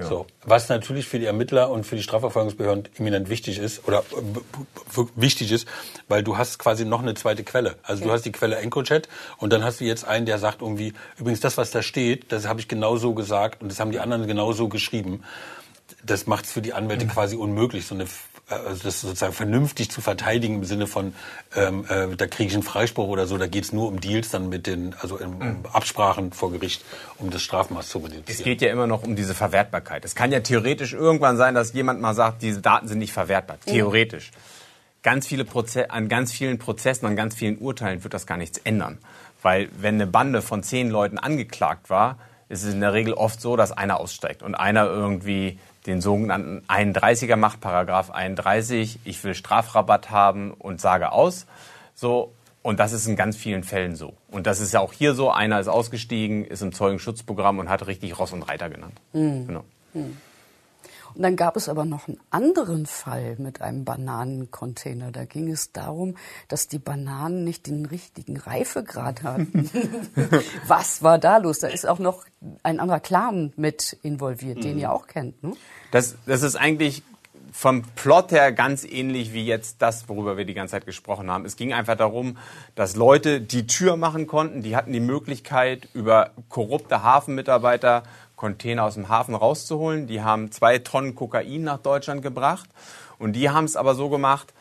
So, 0.00 0.26
was 0.42 0.70
natürlich 0.70 1.06
für 1.06 1.18
die 1.18 1.26
Ermittler 1.26 1.70
und 1.70 1.84
für 1.84 1.94
die 1.94 2.02
Strafverfolgungsbehörden 2.02 2.88
eminent 2.98 3.28
wichtig 3.28 3.58
ist 3.58 3.86
oder 3.86 4.02
wichtig 5.16 5.52
ist, 5.52 5.68
weil 6.08 6.22
du 6.22 6.38
hast 6.38 6.58
quasi 6.58 6.86
noch 6.86 7.02
eine 7.02 7.12
zweite 7.12 7.44
Quelle. 7.44 7.76
Also 7.82 8.04
du 8.04 8.10
hast 8.10 8.22
die 8.22 8.32
Quelle 8.32 8.56
EncroChat 8.56 9.06
und 9.36 9.52
dann 9.52 9.62
hast 9.62 9.80
du 9.80 9.84
jetzt 9.84 10.06
einen, 10.06 10.24
der 10.24 10.38
sagt 10.38 10.62
irgendwie, 10.62 10.94
übrigens 11.18 11.40
das, 11.40 11.58
was 11.58 11.70
da 11.70 11.82
steht, 11.82 12.32
das 12.32 12.48
habe 12.48 12.60
ich 12.60 12.68
genau 12.68 12.96
so 12.96 13.12
gesagt 13.12 13.60
und 13.62 13.70
das 13.70 13.80
haben 13.80 13.90
die 13.90 14.00
anderen 14.00 14.26
genau 14.26 14.52
so 14.52 14.68
geschrieben. 14.68 15.22
Das 16.02 16.26
macht 16.26 16.46
es 16.46 16.52
für 16.52 16.62
die 16.62 16.72
Anwälte 16.72 17.06
quasi 17.06 17.36
unmöglich, 17.36 17.86
so 17.86 17.94
eine 17.94 18.06
also 18.48 18.82
das 18.84 19.00
sozusagen 19.00 19.32
vernünftig 19.32 19.90
zu 19.90 20.00
verteidigen 20.00 20.56
im 20.56 20.64
Sinne 20.64 20.86
von, 20.86 21.14
ähm, 21.56 21.86
äh, 21.88 22.14
da 22.14 22.26
kriege 22.26 22.48
ich 22.48 22.54
einen 22.54 22.62
Freispruch 22.62 23.08
oder 23.08 23.26
so, 23.26 23.38
da 23.38 23.46
geht 23.46 23.64
es 23.64 23.72
nur 23.72 23.88
um 23.88 24.00
Deals 24.00 24.30
dann 24.30 24.48
mit 24.48 24.66
den, 24.66 24.94
also 25.00 25.16
in, 25.16 25.34
um 25.34 25.66
Absprachen 25.72 26.32
vor 26.32 26.52
Gericht, 26.52 26.84
um 27.18 27.30
das 27.30 27.42
Strafmaß 27.42 27.88
zu 27.88 27.98
reduzieren. 27.98 28.24
Es 28.26 28.42
geht 28.42 28.60
ja 28.60 28.70
immer 28.70 28.86
noch 28.86 29.02
um 29.02 29.16
diese 29.16 29.34
Verwertbarkeit. 29.34 30.04
Es 30.04 30.14
kann 30.14 30.30
ja 30.30 30.40
theoretisch 30.40 30.92
irgendwann 30.92 31.36
sein, 31.36 31.54
dass 31.54 31.72
jemand 31.72 32.00
mal 32.00 32.14
sagt, 32.14 32.42
diese 32.42 32.60
Daten 32.60 32.86
sind 32.88 32.98
nicht 32.98 33.12
verwertbar. 33.12 33.58
Theoretisch. 33.64 34.30
Ganz 35.02 35.26
viele 35.26 35.44
Proze 35.44 35.90
an 35.90 36.08
ganz 36.08 36.32
vielen 36.32 36.58
Prozessen, 36.58 37.06
an 37.06 37.16
ganz 37.16 37.34
vielen 37.34 37.58
Urteilen 37.58 38.04
wird 38.04 38.14
das 38.14 38.26
gar 38.26 38.36
nichts 38.36 38.58
ändern. 38.58 38.98
Weil 39.42 39.68
wenn 39.78 39.96
eine 39.96 40.06
Bande 40.06 40.42
von 40.42 40.62
zehn 40.62 40.90
Leuten 40.90 41.18
angeklagt 41.18 41.90
war, 41.90 42.18
ist 42.48 42.62
es 42.62 42.72
in 42.72 42.80
der 42.80 42.92
Regel 42.92 43.14
oft 43.14 43.40
so, 43.40 43.56
dass 43.56 43.72
einer 43.72 44.00
aussteigt 44.00 44.42
und 44.42 44.54
einer 44.54 44.86
irgendwie 44.86 45.58
den 45.86 46.00
sogenannten 46.00 46.62
31er 46.66 47.36
macht, 47.36 47.60
Paragraph 47.60 48.10
31, 48.10 49.00
ich 49.04 49.22
will 49.24 49.34
Strafrabatt 49.34 50.10
haben 50.10 50.52
und 50.52 50.80
sage 50.80 51.12
aus. 51.12 51.46
So, 51.94 52.32
und 52.62 52.80
das 52.80 52.92
ist 52.92 53.06
in 53.06 53.16
ganz 53.16 53.36
vielen 53.36 53.62
Fällen 53.62 53.94
so. 53.94 54.14
Und 54.30 54.46
das 54.46 54.60
ist 54.60 54.72
ja 54.72 54.80
auch 54.80 54.92
hier 54.92 55.14
so. 55.14 55.30
Einer 55.30 55.60
ist 55.60 55.68
ausgestiegen, 55.68 56.46
ist 56.46 56.62
im 56.62 56.72
Zeugenschutzprogramm 56.72 57.58
und 57.58 57.68
hat 57.68 57.86
richtig 57.86 58.18
Ross 58.18 58.32
und 58.32 58.42
Reiter 58.42 58.70
genannt. 58.70 58.98
Genau. 59.12 59.64
Und 61.14 61.22
dann 61.22 61.36
gab 61.36 61.56
es 61.56 61.68
aber 61.68 61.84
noch 61.84 62.08
einen 62.08 62.20
anderen 62.30 62.86
Fall 62.86 63.36
mit 63.38 63.60
einem 63.60 63.84
Bananencontainer. 63.84 65.12
Da 65.12 65.24
ging 65.24 65.50
es 65.50 65.72
darum, 65.72 66.16
dass 66.48 66.68
die 66.68 66.78
Bananen 66.78 67.44
nicht 67.44 67.66
den 67.66 67.86
richtigen 67.86 68.36
Reifegrad 68.36 69.22
hatten. 69.22 69.70
Was 70.66 71.02
war 71.02 71.18
da 71.18 71.38
los? 71.38 71.60
Da 71.60 71.68
ist 71.68 71.86
auch 71.86 71.98
noch 71.98 72.24
ein 72.62 72.80
anderer 72.80 73.00
Clan 73.00 73.52
mit 73.56 73.96
involviert, 74.02 74.64
den 74.64 74.78
ihr 74.78 74.92
auch 74.92 75.06
kennt. 75.06 75.42
Ne? 75.42 75.52
Das, 75.90 76.16
das 76.26 76.42
ist 76.42 76.56
eigentlich 76.56 77.02
vom 77.54 77.82
Plot 77.94 78.32
her 78.32 78.50
ganz 78.50 78.82
ähnlich 78.84 79.32
wie 79.32 79.46
jetzt 79.46 79.80
das, 79.80 80.08
worüber 80.08 80.36
wir 80.36 80.44
die 80.44 80.54
ganze 80.54 80.72
Zeit 80.72 80.86
gesprochen 80.86 81.30
haben. 81.30 81.44
Es 81.44 81.54
ging 81.54 81.72
einfach 81.72 81.96
darum, 81.96 82.36
dass 82.74 82.96
Leute 82.96 83.40
die 83.40 83.68
Tür 83.68 83.96
machen 83.96 84.26
konnten, 84.26 84.62
die 84.62 84.74
hatten 84.74 84.92
die 84.92 84.98
Möglichkeit, 84.98 85.88
über 85.94 86.32
korrupte 86.48 87.04
Hafenmitarbeiter 87.04 88.02
Container 88.44 88.84
aus 88.84 88.92
dem 88.92 89.08
Hafen 89.08 89.34
rauszuholen. 89.34 90.06
Die 90.06 90.20
haben 90.20 90.52
zwei 90.52 90.76
Tonnen 90.78 91.14
Kokain 91.14 91.62
nach 91.62 91.78
Deutschland 91.78 92.20
gebracht. 92.20 92.68
Und 93.18 93.32
die 93.32 93.48
haben 93.48 93.64
es 93.64 93.74
aber 93.74 93.94
so 93.94 94.10
gemacht, 94.10 94.52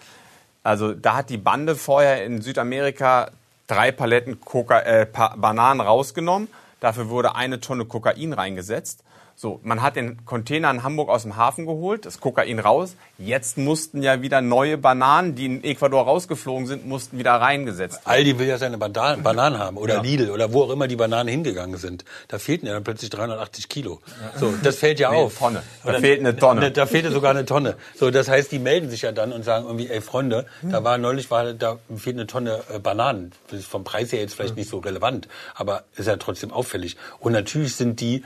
also 0.63 0.93
da 0.93 1.17
hat 1.17 1.29
die 1.29 1.37
Bande 1.37 1.75
vorher 1.75 2.23
in 2.23 2.41
Südamerika 2.41 3.31
drei 3.67 3.91
Paletten 3.91 4.39
Coca 4.39 4.79
äh, 4.79 5.05
pa 5.05 5.35
Bananen 5.35 5.81
rausgenommen. 5.81 6.47
Dafür 6.79 7.09
wurde 7.09 7.35
eine 7.35 7.59
Tonne 7.59 7.83
Kokain 7.83 8.31
reingesetzt. 8.31 9.03
So, 9.35 9.59
man 9.63 9.81
hat 9.81 9.95
den 9.95 10.25
Container 10.25 10.69
in 10.71 10.83
Hamburg 10.83 11.09
aus 11.09 11.23
dem 11.23 11.35
Hafen 11.35 11.65
geholt, 11.65 12.05
das 12.05 12.19
Kokain 12.19 12.59
raus. 12.59 12.95
Jetzt 13.17 13.57
mussten 13.57 14.01
ja 14.03 14.21
wieder 14.21 14.41
neue 14.41 14.77
Bananen, 14.77 15.35
die 15.35 15.45
in 15.47 15.63
Ecuador 15.63 16.03
rausgeflogen 16.05 16.67
sind, 16.67 16.85
mussten 16.87 17.17
wieder 17.17 17.33
reingesetzt 17.33 17.95
werden. 18.05 18.05
Aldi 18.05 18.39
will 18.39 18.47
ja 18.47 18.57
seine 18.57 18.77
Bananen, 18.77 19.23
Bananen 19.23 19.57
haben 19.59 19.77
oder 19.77 20.01
Lidl 20.01 20.29
oder 20.29 20.53
wo 20.53 20.63
auch 20.63 20.69
immer 20.69 20.87
die 20.87 20.95
Bananen 20.95 21.29
hingegangen 21.29 21.77
sind. 21.77 22.05
Da 22.27 22.37
fehlten 22.37 22.67
ja 22.67 22.73
dann 22.73 22.83
plötzlich 22.83 23.09
380 23.09 23.69
Kilo. 23.69 24.01
So, 24.39 24.53
das 24.63 24.77
fällt 24.77 24.99
ja 24.99 25.11
Nee, 25.11 25.17
auf. 25.17 25.37
Tonne. 25.37 25.63
Da 25.83 25.89
Oder- 25.89 25.99
fehlt 25.99 26.19
eine 26.19 26.35
Tonne. 26.37 26.71
Da, 26.71 26.85
fehlte 26.85 27.11
sogar 27.11 27.31
eine 27.31 27.45
Tonne. 27.45 27.75
So, 27.95 28.11
das 28.11 28.29
heißt, 28.29 28.51
die 28.51 28.59
melden 28.59 28.89
sich 28.89 29.01
ja 29.01 29.11
dann 29.11 29.31
und 29.33 29.43
sagen 29.43 29.65
irgendwie, 29.65 29.89
ey 29.89 29.99
Freunde, 30.01 30.45
da 30.61 30.83
war 30.83 30.97
neulich 30.97 31.31
war 31.31 31.53
da 31.53 31.79
fehlt 31.97 32.17
eine 32.17 32.27
Tonne 32.27 32.61
äh, 32.73 32.79
Bananen. 32.79 33.31
Das 33.49 33.59
ist 33.59 33.67
vom 33.67 33.83
Preis 33.83 34.11
her 34.11 34.19
jetzt 34.21 34.35
vielleicht 34.35 34.55
nicht 34.55 34.69
so 34.69 34.77
relevant, 34.77 35.27
aber 35.55 35.83
ist 35.95 36.07
ja 36.07 36.17
trotzdem 36.17 36.51
auffällig. 36.51 36.97
Und 37.19 37.33
natürlich 37.33 37.75
sind 37.75 37.99
die 37.99 38.23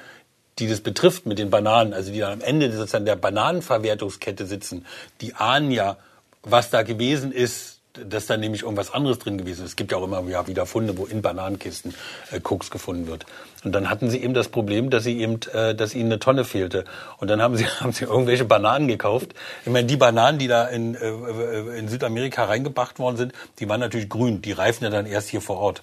die 0.60 0.68
das 0.68 0.82
betrifft 0.82 1.26
mit 1.26 1.40
den 1.40 1.50
Bananen, 1.50 1.94
also 1.94 2.12
die 2.12 2.20
dann 2.20 2.34
am 2.34 2.42
Ende 2.42 2.72
sozusagen 2.72 3.06
der 3.06 3.16
Bananenverwertungskette 3.16 4.46
sitzen, 4.46 4.86
die 5.22 5.36
ahnen 5.36 5.72
ja, 5.72 5.98
was 6.44 6.70
da 6.70 6.84
gewesen 6.84 7.32
ist, 7.32 7.78
dass 8.06 8.28
da 8.28 8.38
nämlich 8.38 8.64
irgendwas 8.64 8.92
anderes 8.92 9.20
drin 9.20 9.38
gewesen 9.38 9.64
ist. 9.64 9.72
Es 9.72 9.76
gibt 9.76 9.92
ja 9.92 9.98
auch 9.98 10.04
immer 10.04 10.28
wieder 10.48 10.66
Funde, 10.66 10.98
wo 10.98 11.06
in 11.06 11.22
Bananenkisten 11.22 11.94
äh, 12.32 12.40
Koks 12.40 12.72
gefunden 12.72 13.08
wird. 13.08 13.26
Und 13.64 13.74
dann 13.74 13.90
hatten 13.90 14.10
sie 14.10 14.22
eben 14.22 14.34
das 14.34 14.50
Problem, 14.50 14.90
dass 14.90 15.04
sie 15.04 15.20
eben, 15.20 15.40
äh, 15.54 15.76
dass 15.76 15.96
ihnen 15.96 16.12
eine 16.12 16.20
Tonne 16.20 16.46
fehlte. 16.46 16.86
Und 17.18 17.30
dann 17.30 17.42
haben 17.42 17.56
sie, 17.56 17.66
haben 17.80 17.92
sie 17.92 18.06
irgendwelche 18.06 18.46
Bananen 18.46 18.88
gekauft. 18.88 19.34
Ich 19.66 19.72
meine, 19.72 19.88
die 19.88 19.98
Bananen, 19.98 20.40
die 20.40 20.48
da 20.48 20.68
in, 20.68 20.96
äh, 20.96 21.08
äh, 21.08 21.80
in 21.80 21.88
Südamerika 21.88 22.46
reingebracht 22.46 23.00
worden 23.00 23.18
sind, 23.18 23.34
die 23.60 23.68
waren 23.68 23.80
natürlich 23.80 24.10
grün. 24.10 24.42
Die 24.42 24.52
reifen 24.52 24.84
ja 24.84 24.90
dann 24.90 25.06
erst 25.06 25.30
hier 25.30 25.42
vor 25.42 25.58
Ort. 25.58 25.82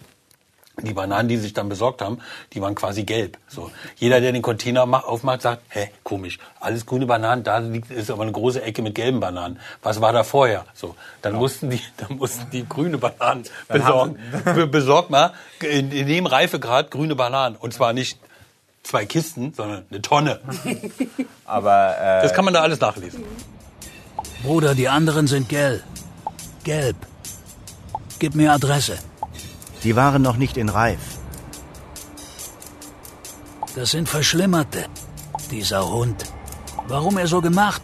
Die 0.83 0.93
Bananen, 0.93 1.29
die 1.29 1.37
sie 1.37 1.45
sich 1.45 1.53
dann 1.53 1.69
besorgt 1.69 2.03
haben, 2.03 2.19
die 2.53 2.61
waren 2.61 2.75
quasi 2.75 3.05
gelb. 3.05 3.39
So. 3.47 3.71
Jeder, 3.97 4.21
der 4.21 4.33
den 4.33 4.43
Container 4.43 4.87
ma- 4.87 4.99
aufmacht, 5.01 5.43
sagt, 5.43 5.63
hä, 5.69 5.89
komisch, 6.03 6.39
alles 6.59 6.85
grüne 6.85 7.07
Bananen, 7.07 7.45
da 7.45 7.59
liegt, 7.59 7.93
ist 7.93 8.11
aber 8.11 8.23
eine 8.23 8.33
große 8.33 8.61
Ecke 8.61 8.83
mit 8.83 8.97
gelben 8.97 9.21
Bananen. 9.21 9.61
Was 9.85 10.01
war 10.01 10.13
da 10.13 10.25
vorher? 10.25 10.65
So. 10.75 10.97
Dann 11.23 11.35
mussten 11.35 11.71
die, 11.71 11.81
dann 11.97 12.17
mussten 12.19 12.51
die 12.51 12.69
grüne 12.69 12.99
Bananen 12.99 13.45
besorgen. 13.69 14.19
Be- 14.45 14.67
Besorgt 14.67 15.11
mal 15.11 15.33
in, 15.61 15.93
in 15.93 16.09
dem 16.09 16.27
Reifegrad 16.27 16.91
grüne 16.91 17.15
Bananen. 17.15 17.55
Und 17.55 17.73
zwar 17.73 17.93
nicht 17.93 18.19
zwei 18.83 19.07
Kisten, 19.07 19.55
sondern 19.55 19.87
eine 19.91 20.03
Tonne. 20.03 20.41
Aber 21.45 21.97
äh, 22.01 22.23
Das 22.23 22.35
kann 22.35 22.45
man 22.45 22.53
da 22.55 22.63
alles 22.63 22.81
nachlesen. 22.81 23.23
Bruder, 24.43 24.75
die 24.75 24.89
anderen 24.89 25.27
sind 25.29 25.49
gelb. 25.49 25.83
Gelb. 26.65 26.97
Gib 28.19 28.35
mir 28.35 28.53
Adresse. 28.53 28.99
Die 29.85 29.97
waren 29.97 30.23
noch 30.23 30.39
nicht 30.39 30.57
in 30.57 30.71
Reif. 30.71 31.19
Das 33.77 33.91
sind 33.91 34.09
Verschlimmerte. 34.09 34.87
Dieser 35.51 35.91
Hund. 35.91 36.25
Warum 36.89 37.19
er 37.19 37.27
so 37.27 37.43
gemacht? 37.43 37.83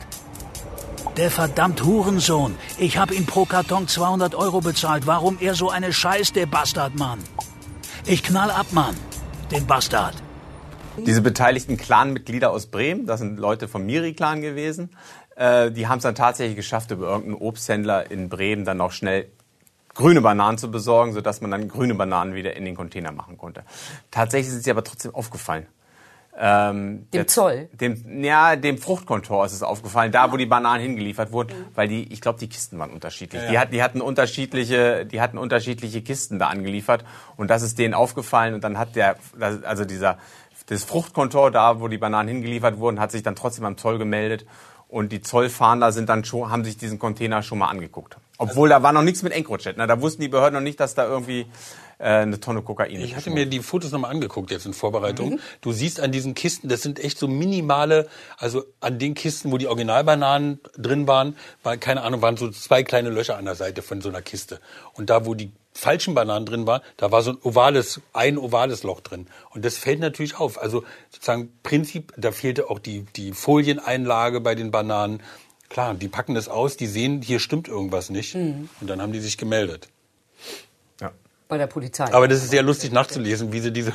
Der 1.18 1.30
verdammt 1.30 1.84
Hurensohn. 1.84 2.54
Ich 2.78 2.96
hab 2.96 3.10
ihm 3.10 3.26
pro 3.26 3.44
Karton 3.44 3.86
200 3.86 4.34
Euro 4.34 4.60
bezahlt. 4.60 5.06
Warum 5.06 5.36
er 5.40 5.54
so 5.54 5.68
eine 5.68 5.92
Scheiß, 5.92 6.32
der 6.32 6.46
Bastard, 6.46 6.98
Mann? 6.98 7.18
Ich 8.06 8.22
knall 8.22 8.50
ab, 8.50 8.66
Mann. 8.70 8.96
Den 9.50 9.66
Bastard. 9.66 10.14
Diese 10.96 11.20
beteiligten 11.20 11.76
Clanmitglieder 11.76 12.50
aus 12.50 12.66
Bremen, 12.66 13.06
das 13.06 13.20
sind 13.20 13.38
Leute 13.38 13.68
vom 13.68 13.84
Miri-Clan 13.84 14.40
gewesen, 14.40 14.90
äh, 15.36 15.70
die 15.70 15.86
haben 15.86 15.98
es 15.98 16.04
dann 16.04 16.14
tatsächlich 16.14 16.56
geschafft, 16.56 16.90
über 16.90 17.08
irgendeinen 17.08 17.42
Obsthändler 17.42 18.10
in 18.10 18.28
Bremen 18.28 18.64
dann 18.64 18.78
noch 18.78 18.92
schnell 18.92 19.30
grüne 20.00 20.22
Bananen 20.22 20.58
zu 20.58 20.70
besorgen, 20.70 21.12
sodass 21.12 21.40
man 21.40 21.50
dann 21.50 21.68
grüne 21.68 21.94
Bananen 21.94 22.34
wieder 22.34 22.56
in 22.56 22.64
den 22.64 22.74
Container 22.74 23.12
machen 23.12 23.36
konnte. 23.36 23.62
Tatsächlich 24.10 24.54
ist 24.54 24.64
sie 24.64 24.70
aber 24.70 24.82
trotzdem 24.82 25.14
aufgefallen. 25.14 25.66
Ähm, 26.38 27.06
Dem 27.12 27.28
Zoll? 27.28 27.68
Dem, 27.72 28.24
ja, 28.24 28.56
dem 28.56 28.78
Fruchtkontor 28.78 29.44
ist 29.44 29.52
es 29.52 29.62
aufgefallen, 29.62 30.10
da 30.10 30.32
wo 30.32 30.38
die 30.38 30.46
Bananen 30.46 30.80
hingeliefert 30.80 31.32
wurden, 31.32 31.52
weil 31.74 31.86
die, 31.88 32.10
ich 32.10 32.22
glaube, 32.22 32.38
die 32.38 32.48
Kisten 32.48 32.78
waren 32.78 32.90
unterschiedlich. 32.90 33.42
Die, 33.50 33.58
hat, 33.58 33.74
die, 33.74 33.82
hatten 33.82 34.00
unterschiedliche, 34.00 35.04
die 35.04 35.20
hatten 35.20 35.36
unterschiedliche 35.36 36.00
Kisten 36.00 36.38
da 36.38 36.46
angeliefert 36.46 37.04
und 37.36 37.50
das 37.50 37.62
ist 37.62 37.78
denen 37.78 37.92
aufgefallen 37.92 38.54
und 38.54 38.64
dann 38.64 38.78
hat 38.78 38.96
der, 38.96 39.16
also 39.38 39.84
dieser, 39.84 40.16
das 40.66 40.84
Fruchtkontor 40.84 41.50
da, 41.50 41.80
wo 41.80 41.88
die 41.88 41.98
Bananen 41.98 42.28
hingeliefert 42.28 42.78
wurden, 42.78 43.00
hat 43.00 43.10
sich 43.10 43.22
dann 43.22 43.34
trotzdem 43.34 43.66
am 43.66 43.76
Zoll 43.76 43.98
gemeldet 43.98 44.46
und 44.88 45.12
die 45.12 45.20
Zollfahnder 45.20 45.92
sind 45.92 46.08
dann 46.08 46.24
schon, 46.24 46.50
haben 46.50 46.64
sich 46.64 46.78
diesen 46.78 46.98
Container 46.98 47.42
schon 47.42 47.58
mal 47.58 47.68
angeguckt. 47.68 48.16
Obwohl 48.40 48.70
da 48.70 48.82
war 48.82 48.92
noch 48.92 49.02
nichts 49.02 49.22
mit 49.22 49.32
EncroChat. 49.32 49.76
Ne? 49.76 49.86
Da 49.86 50.00
wussten 50.00 50.22
die 50.22 50.28
Behörden 50.28 50.54
noch 50.54 50.62
nicht, 50.62 50.80
dass 50.80 50.94
da 50.94 51.06
irgendwie 51.06 51.46
äh, 51.98 52.04
eine 52.04 52.40
Tonne 52.40 52.62
Kokain 52.62 52.90
Ich 52.90 53.10
ist. 53.10 53.16
hatte 53.16 53.30
mir 53.30 53.46
die 53.46 53.60
Fotos 53.60 53.92
nochmal 53.92 54.10
angeguckt 54.10 54.50
jetzt 54.50 54.64
in 54.64 54.72
Vorbereitung. 54.72 55.38
Du 55.60 55.72
siehst 55.72 56.00
an 56.00 56.10
diesen 56.10 56.34
Kisten, 56.34 56.68
das 56.68 56.80
sind 56.82 56.98
echt 56.98 57.18
so 57.18 57.28
minimale, 57.28 58.08
also 58.38 58.64
an 58.80 58.98
den 58.98 59.14
Kisten, 59.14 59.52
wo 59.52 59.58
die 59.58 59.66
Originalbananen 59.66 60.60
drin 60.76 61.06
waren, 61.06 61.36
war, 61.62 61.76
keine 61.76 62.02
Ahnung, 62.02 62.22
waren 62.22 62.36
so 62.38 62.50
zwei 62.50 62.82
kleine 62.82 63.10
Löcher 63.10 63.36
an 63.36 63.44
der 63.44 63.54
Seite 63.56 63.82
von 63.82 64.00
so 64.00 64.08
einer 64.08 64.22
Kiste. 64.22 64.58
Und 64.94 65.10
da, 65.10 65.26
wo 65.26 65.34
die 65.34 65.52
falschen 65.72 66.14
Bananen 66.14 66.46
drin 66.46 66.66
waren, 66.66 66.80
da 66.96 67.12
war 67.12 67.22
so 67.22 67.32
ein 67.32 67.38
ovales, 67.42 68.00
ein 68.12 68.38
ovales 68.38 68.82
Loch 68.82 69.00
drin. 69.00 69.26
Und 69.50 69.64
das 69.64 69.76
fällt 69.76 70.00
natürlich 70.00 70.38
auf. 70.38 70.60
Also 70.60 70.84
sozusagen 71.10 71.52
Prinzip, 71.62 72.12
da 72.16 72.32
fehlte 72.32 72.70
auch 72.70 72.78
die, 72.78 73.04
die 73.16 73.32
Folieneinlage 73.32 74.40
bei 74.40 74.54
den 74.54 74.70
Bananen. 74.70 75.22
Klar, 75.70 75.94
die 75.94 76.08
packen 76.08 76.34
das 76.34 76.48
aus, 76.48 76.76
die 76.76 76.88
sehen, 76.88 77.22
hier 77.22 77.38
stimmt 77.38 77.68
irgendwas 77.68 78.10
nicht. 78.10 78.34
Und 78.34 78.68
dann 78.82 79.00
haben 79.00 79.12
die 79.12 79.20
sich 79.20 79.38
gemeldet. 79.38 79.88
Ja. 81.00 81.12
Bei 81.46 81.58
der 81.58 81.68
Polizei. 81.68 82.12
Aber 82.12 82.26
das 82.26 82.42
ist 82.42 82.50
sehr 82.50 82.64
lustig 82.64 82.90
nachzulesen, 82.90 83.52
wie 83.52 83.60
sie 83.60 83.72
diese, 83.72 83.92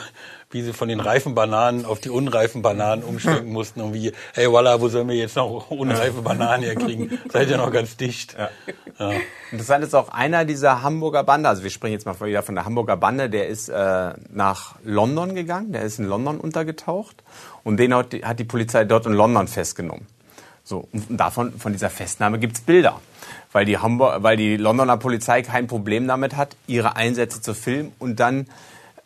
wie 0.51 0.61
sie 0.61 0.71
von 0.71 0.88
den 0.88 1.01
reifen 1.01 1.36
Bananen 1.36 1.84
auf 1.84 1.99
die 1.99 2.09
unreifen 2.09 2.61
Bananen 2.61 3.03
umschwenken 3.03 3.51
mussten 3.51 3.82
und 3.82 3.93
wie, 3.93 4.13
hey, 4.34 4.49
voila, 4.49 4.80
wo 4.80 4.88
sollen 4.88 5.09
wir 5.09 5.17
jetzt 5.17 5.36
noch 5.36 5.69
unreife 5.69 6.21
Bananen 6.21 6.63
herkriegen? 6.63 7.19
Seid 7.30 7.49
ihr 7.49 7.57
noch 7.57 7.73
ganz 7.73 7.97
dicht? 7.97 8.38
Ja. 8.97 9.11
Interessant 9.51 9.84
ist 9.84 9.93
auch 9.95 10.07
einer 10.07 10.45
dieser 10.45 10.82
Hamburger 10.82 11.26
Bande, 11.26 11.49
also 11.49 11.61
wir 11.63 11.71
sprechen 11.71 11.91
jetzt 11.91 12.05
mal 12.05 12.17
wieder 12.21 12.41
von 12.41 12.55
der 12.55 12.63
Hamburger 12.63 12.95
Bande, 12.95 13.30
der 13.30 13.49
ist 13.49 13.67
äh, 13.67 14.13
nach 14.30 14.76
London 14.86 15.36
gegangen, 15.36 15.73
der 15.73 15.82
ist 15.82 15.99
in 15.99 16.05
London 16.05 16.39
untergetaucht 16.39 17.21
und 17.65 17.76
den 17.76 17.93
hat 17.93 18.13
die, 18.13 18.23
hat 18.23 18.39
die 18.39 18.45
Polizei 18.45 18.86
dort 18.86 19.05
in 19.07 19.11
London 19.11 19.49
festgenommen. 19.49 20.07
So, 20.68 20.89
und 20.91 21.18
davon, 21.18 21.53
von 21.59 21.74
dieser 21.74 21.91
Festnahme 21.91 22.39
gibt's 22.39 22.59
Bilder, 22.59 22.99
weil 23.51 23.66
die, 23.66 23.78
Hamburg, 23.78 24.24
weil 24.24 24.36
die 24.36 24.57
Londoner 24.57 24.97
Polizei 24.97 25.43
kein 25.43 25.68
Problem 25.68 26.07
damit 26.07 26.36
hat, 26.36 26.57
ihre 26.66 26.95
Einsätze 26.95 27.39
zu 27.39 27.53
filmen 27.53 27.93
und 27.99 28.20
dann 28.20 28.47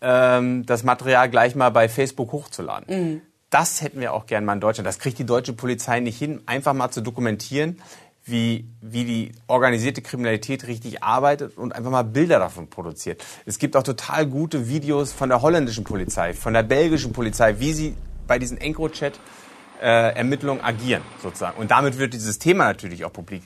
ähm, 0.02 0.66
das 0.66 0.84
Material 0.84 1.30
gleich 1.30 1.56
mal 1.56 1.70
bei 1.70 1.90
Facebook 1.90 2.32
hochzuladen. 2.32 3.22
Das 3.50 3.82
hätten 3.82 4.00
wir 4.00 4.14
auch 4.14 4.26
gern 4.26 4.46
mal 4.46 4.54
in 4.54 4.62
Deutschland. 4.62 4.88
Das 4.88 5.00
kriegt 5.00 5.20
die 5.20 5.26
deutsche 5.26 5.52
Polizei 5.52 6.00
nicht 6.00 6.18
hin, 6.18 6.42
einfach 6.46 6.74
mal 6.74 6.92
zu 6.92 7.02
dokumentieren, 7.02 7.82
wie, 8.24 8.70
wie 8.80 9.04
die 9.04 9.32
organisierte 9.48 10.02
Kriminalität 10.02 10.66
richtig 10.66 11.04
arbeitet 11.04 11.58
und 11.58 11.76
einfach 11.76 11.92
mal 11.92 12.04
Bilder 12.04 12.40
davon 12.40 12.70
produziert. 12.70 13.22
Es 13.46 13.60
gibt 13.60 13.76
auch 13.76 13.84
total 13.84 14.28
gute 14.28 14.70
Videos 14.70 15.12
von 15.12 15.28
der 15.28 15.42
holländischen 15.42 15.84
Polizei, 15.84 16.34
von 16.34 16.54
der 16.54 16.64
belgischen 16.64 17.12
Polizei, 17.12 17.60
wie 17.60 17.74
sie 17.74 17.96
bei 18.28 18.40
diesen 18.40 18.58
EncroChat 18.58 19.20
äh, 19.82 20.16
Ermittlungen 20.16 20.62
agieren, 20.64 21.02
sozusagen. 21.22 21.58
Und 21.60 21.72
damit 21.72 21.98
wird 21.98 22.14
dieses 22.14 22.40
Thema 22.40 22.66
natürlich 22.66 23.06
auch 23.06 23.14
publik 23.14 23.44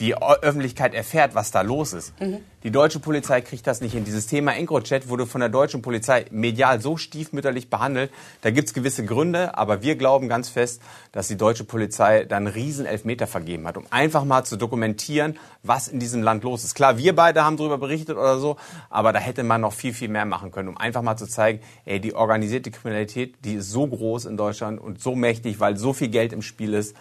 die 0.00 0.14
Öffentlichkeit 0.16 0.92
erfährt, 0.94 1.34
was 1.34 1.50
da 1.50 1.62
los 1.62 1.94
ist. 1.94 2.18
Mhm. 2.20 2.38
Die 2.62 2.70
deutsche 2.70 2.98
Polizei 2.98 3.40
kriegt 3.40 3.66
das 3.66 3.80
nicht 3.80 3.92
hin. 3.92 4.04
Dieses 4.04 4.26
Thema 4.26 4.54
EncroChat 4.54 5.08
wurde 5.08 5.24
von 5.24 5.40
der 5.40 5.48
deutschen 5.48 5.82
Polizei 5.82 6.26
medial 6.30 6.82
so 6.82 6.96
stiefmütterlich 6.96 7.70
behandelt. 7.70 8.10
Da 8.42 8.50
gibt 8.50 8.68
es 8.68 8.74
gewisse 8.74 9.06
Gründe, 9.06 9.56
aber 9.56 9.82
wir 9.82 9.96
glauben 9.96 10.28
ganz 10.28 10.48
fest, 10.48 10.82
dass 11.12 11.28
die 11.28 11.36
deutsche 11.36 11.64
Polizei 11.64 12.24
da 12.24 12.36
einen 12.36 12.48
riesen 12.48 12.84
Elfmeter 12.84 13.26
vergeben 13.26 13.66
hat, 13.66 13.76
um 13.76 13.86
einfach 13.90 14.24
mal 14.24 14.44
zu 14.44 14.56
dokumentieren, 14.56 15.38
was 15.62 15.88
in 15.88 15.98
diesem 15.98 16.22
Land 16.22 16.44
los 16.44 16.64
ist. 16.64 16.74
Klar, 16.74 16.98
wir 16.98 17.14
beide 17.14 17.44
haben 17.44 17.56
darüber 17.56 17.78
berichtet 17.78 18.16
oder 18.16 18.38
so, 18.38 18.56
aber 18.90 19.12
da 19.12 19.18
hätte 19.18 19.44
man 19.44 19.60
noch 19.60 19.72
viel, 19.72 19.94
viel 19.94 20.08
mehr 20.08 20.26
machen 20.26 20.50
können, 20.50 20.68
um 20.68 20.76
einfach 20.76 21.02
mal 21.02 21.16
zu 21.16 21.26
zeigen, 21.26 21.60
ey, 21.84 22.00
die 22.00 22.14
organisierte 22.14 22.70
Kriminalität, 22.70 23.36
die 23.44 23.54
ist 23.54 23.70
so 23.70 23.86
groß 23.86 24.26
in 24.26 24.36
Deutschland 24.36 24.80
und 24.80 25.00
so 25.00 25.14
mächtig, 25.14 25.60
weil 25.60 25.76
so 25.76 25.92
viel 25.92 26.08
Geld 26.08 26.32
im 26.32 26.42
Spiel 26.42 26.74
ist. 26.74 26.96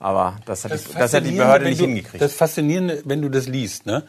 Aber 0.00 0.36
das 0.46 0.64
hat, 0.64 0.72
das, 0.72 0.84
die, 0.84 0.94
das 0.94 1.14
hat 1.14 1.24
die 1.26 1.32
Behörde 1.32 1.64
nicht 1.64 1.80
du, 1.80 1.86
hingekriegt. 1.86 2.22
Das 2.22 2.34
Faszinierende, 2.34 3.02
wenn 3.04 3.22
du 3.22 3.28
das 3.28 3.48
liest, 3.48 3.86
ne? 3.86 4.04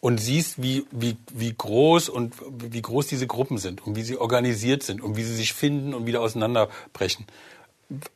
Und 0.00 0.18
siehst, 0.18 0.62
wie, 0.62 0.86
wie, 0.92 1.16
wie 1.32 1.52
groß 1.52 2.08
und 2.08 2.34
wie 2.70 2.80
groß 2.80 3.08
diese 3.08 3.26
Gruppen 3.26 3.58
sind 3.58 3.84
und 3.84 3.96
wie 3.96 4.02
sie 4.02 4.16
organisiert 4.16 4.84
sind 4.84 5.00
und 5.02 5.16
wie 5.16 5.24
sie 5.24 5.34
sich 5.34 5.52
finden 5.52 5.92
und 5.92 6.06
wieder 6.06 6.20
auseinanderbrechen 6.20 7.26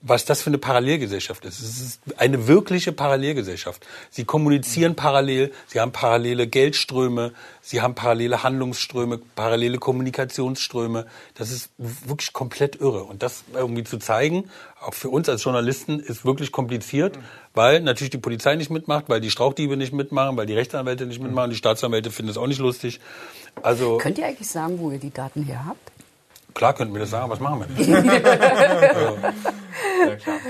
was 0.02 0.26
das 0.26 0.42
für 0.42 0.50
eine 0.50 0.58
Parallelgesellschaft 0.58 1.46
ist. 1.46 1.60
Es 1.60 1.80
ist 1.80 2.00
eine 2.18 2.46
wirkliche 2.46 2.92
Parallelgesellschaft. 2.92 3.86
Sie 4.10 4.24
kommunizieren 4.24 4.96
parallel, 4.96 5.50
sie 5.66 5.80
haben 5.80 5.92
parallele 5.92 6.46
Geldströme, 6.46 7.32
sie 7.62 7.80
haben 7.80 7.94
parallele 7.94 8.42
Handlungsströme, 8.42 9.18
parallele 9.34 9.78
Kommunikationsströme. 9.78 11.06
Das 11.34 11.50
ist 11.50 11.70
wirklich 11.78 12.34
komplett 12.34 12.76
irre. 12.76 13.04
Und 13.04 13.22
das 13.22 13.44
irgendwie 13.54 13.82
zu 13.84 13.96
zeigen, 13.96 14.50
auch 14.78 14.92
für 14.92 15.08
uns 15.08 15.30
als 15.30 15.42
Journalisten, 15.42 16.00
ist 16.00 16.26
wirklich 16.26 16.52
kompliziert, 16.52 17.18
weil 17.54 17.80
natürlich 17.80 18.10
die 18.10 18.18
Polizei 18.18 18.56
nicht 18.56 18.70
mitmacht, 18.70 19.08
weil 19.08 19.22
die 19.22 19.30
Strauchdiebe 19.30 19.78
nicht 19.78 19.94
mitmachen, 19.94 20.36
weil 20.36 20.44
die 20.44 20.54
Rechtsanwälte 20.54 21.06
nicht 21.06 21.22
mitmachen, 21.22 21.48
die 21.48 21.56
Staatsanwälte 21.56 22.10
finden 22.10 22.30
es 22.30 22.36
auch 22.36 22.46
nicht 22.46 22.60
lustig. 22.60 23.00
Also 23.62 23.96
Könnt 23.96 24.18
ihr 24.18 24.26
eigentlich 24.26 24.50
sagen, 24.50 24.78
wo 24.78 24.90
ihr 24.90 24.98
die 24.98 25.12
Daten 25.12 25.44
her 25.44 25.64
habt? 25.66 25.92
Klar 26.52 26.74
könnten 26.74 26.92
wir 26.92 27.00
das 27.00 27.10
sagen, 27.10 27.30
was 27.30 27.40
machen 27.40 27.64
wir 27.74 27.94
nicht? 27.94 28.22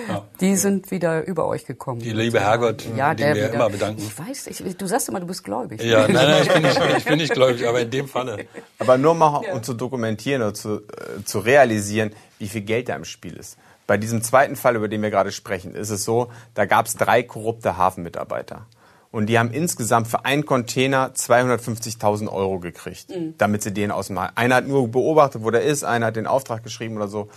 ja, 0.08 0.26
Die 0.40 0.56
sind 0.56 0.90
wieder 0.90 1.26
über 1.26 1.46
euch 1.46 1.66
gekommen. 1.66 2.00
Die 2.00 2.12
liebe 2.12 2.40
Herrgott, 2.40 2.84
ja, 2.96 3.14
den 3.14 3.34
wir 3.34 3.44
wieder. 3.44 3.54
immer 3.54 3.70
bedanken. 3.70 4.02
Ich 4.02 4.18
weiß, 4.18 4.46
ich, 4.48 4.76
du 4.76 4.86
sagst 4.86 5.08
immer, 5.08 5.20
du 5.20 5.26
bist 5.26 5.44
gläubig. 5.44 5.82
Ja, 5.82 6.06
nein, 6.08 6.14
nein, 6.14 6.42
ich 6.42 6.52
bin 6.52 6.62
nicht, 6.62 6.80
ich 6.98 7.04
bin 7.04 7.18
nicht 7.18 7.32
gläubig, 7.32 7.66
aber 7.66 7.80
in 7.80 7.90
dem 7.90 8.08
Falle. 8.08 8.46
Aber 8.78 8.98
nur 8.98 9.14
mal, 9.14 9.42
um 9.52 9.62
zu 9.62 9.74
dokumentieren 9.74 10.42
oder 10.42 10.54
zu, 10.54 10.76
äh, 10.76 11.24
zu 11.24 11.40
realisieren, 11.40 12.12
wie 12.38 12.48
viel 12.48 12.62
Geld 12.62 12.88
da 12.88 12.96
im 12.96 13.04
Spiel 13.04 13.36
ist. 13.36 13.56
Bei 13.86 13.96
diesem 13.96 14.22
zweiten 14.22 14.56
Fall, 14.56 14.76
über 14.76 14.88
den 14.88 15.02
wir 15.02 15.10
gerade 15.10 15.32
sprechen, 15.32 15.74
ist 15.74 15.90
es 15.90 16.04
so, 16.04 16.30
da 16.54 16.66
gab 16.66 16.86
es 16.86 16.96
drei 16.96 17.22
korrupte 17.22 17.76
Hafenmitarbeiter. 17.76 18.66
Und 19.12 19.26
die 19.26 19.38
haben 19.38 19.50
insgesamt 19.50 20.08
für 20.08 20.24
einen 20.24 20.46
Container 20.46 21.12
250.000 21.14 22.32
Euro 22.32 22.58
gekriegt, 22.58 23.10
mhm. 23.10 23.34
damit 23.36 23.62
sie 23.62 23.72
den 23.72 23.90
aus 23.90 24.06
dem 24.06 24.16
Einer 24.16 24.54
hat 24.54 24.66
nur 24.66 24.88
beobachtet, 24.88 25.44
wo 25.44 25.50
der 25.50 25.62
ist, 25.62 25.84
einer 25.84 26.06
hat 26.06 26.16
den 26.16 26.26
Auftrag 26.26 26.64
geschrieben 26.64 26.96
oder 26.96 27.08
so. 27.08 27.28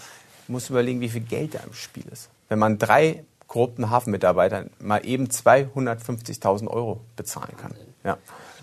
Du 0.48 0.54
musst 0.54 0.70
überlegen, 0.70 1.02
wie 1.02 1.10
viel 1.10 1.22
Geld 1.22 1.56
da 1.56 1.60
im 1.60 1.74
Spiel 1.74 2.06
ist. 2.12 2.30
Wenn 2.50 2.60
man 2.60 2.78
drei 2.78 3.24
korrupten 3.48 3.90
Hafenmitarbeitern 3.90 4.70
mal 4.80 5.06
eben 5.06 5.28
250.000 5.28 6.68
Euro 6.68 7.02
bezahlen 7.16 7.56
kann. 7.58 7.74
Ja. 8.04 8.18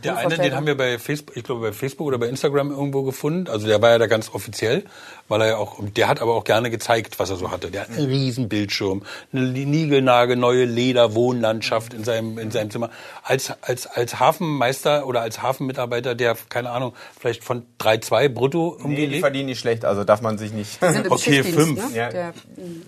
Der 0.05 0.17
eine, 0.17 0.37
den 0.37 0.55
haben 0.55 0.67
wir 0.67 0.77
bei 0.77 0.99
Facebook, 0.99 1.37
ich 1.37 1.45
glaube 1.45 1.61
bei 1.61 1.73
Facebook 1.73 2.07
oder 2.07 2.19
bei 2.19 2.29
Instagram 2.29 2.71
irgendwo 2.71 3.03
gefunden. 3.03 3.49
Also 3.49 3.67
der 3.67 3.81
war 3.83 3.91
ja 3.91 3.99
da 3.99 4.07
ganz 4.07 4.31
offiziell, 4.33 4.85
weil 5.29 5.41
er 5.43 5.47
ja 5.49 5.57
auch, 5.57 5.79
der 5.81 6.09
hat 6.09 6.21
aber 6.21 6.35
auch 6.35 6.45
gerne 6.45 6.71
gezeigt, 6.71 7.19
was 7.19 7.31
er 7.31 7.37
so 7.37 7.51
hatte. 7.51 7.71
Der 7.71 7.83
hat 7.83 7.91
einen 7.91 8.07
riesen 8.07 8.49
Bildschirm, 8.49 9.03
eine 9.33 9.43
niegelnagelneue 9.43 10.65
Lederwohnlandschaft 10.65 11.95
in 11.95 12.05
seinem, 12.05 12.39
in 12.39 12.51
seinem 12.51 12.71
Zimmer. 12.71 12.91
Als, 13.23 13.53
als, 13.63 13.87
als 13.87 14.19
Hafenmeister 14.19 15.07
oder 15.07 15.21
als 15.21 15.43
Hafenmitarbeiter, 15.43 16.15
der, 16.15 16.37
keine 16.49 16.71
Ahnung, 16.71 16.95
vielleicht 17.19 17.45
von 17.45 17.65
3,2 17.81 18.29
brutto 18.29 18.77
irgendwie 18.79 19.07
nee, 19.07 19.15
die 19.15 19.21
verdienen 19.21 19.47
nicht 19.47 19.61
schlecht, 19.61 19.85
also 19.85 20.05
darf 20.05 20.21
man 20.21 20.39
sich 20.39 20.53
nicht. 20.53 20.83
okay, 21.09 21.43
fünf. 21.43 21.93
Ne? 21.93 21.97
Ja, 21.97 22.33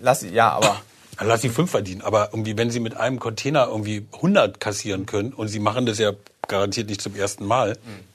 lass, 0.01 0.25
ja, 0.29 0.49
aber 0.49 0.81
dann 1.17 1.27
lass 1.27 1.41
sie 1.41 1.49
fünf 1.49 1.71
verdienen. 1.71 2.01
Aber 2.01 2.29
irgendwie, 2.31 2.57
wenn 2.57 2.69
sie 2.69 2.79
mit 2.79 2.97
einem 2.97 3.19
Container 3.19 3.67
irgendwie 3.67 4.05
100 4.13 4.59
kassieren 4.59 5.05
können 5.05 5.33
und 5.33 5.47
sie 5.47 5.59
machen 5.59 5.85
das 5.85 5.99
ja 5.99 6.13
garantiert 6.47 6.89
nicht 6.89 7.01
zum 7.01 7.15
ersten 7.15 7.45
Mal, 7.45 7.71
mhm 7.71 8.14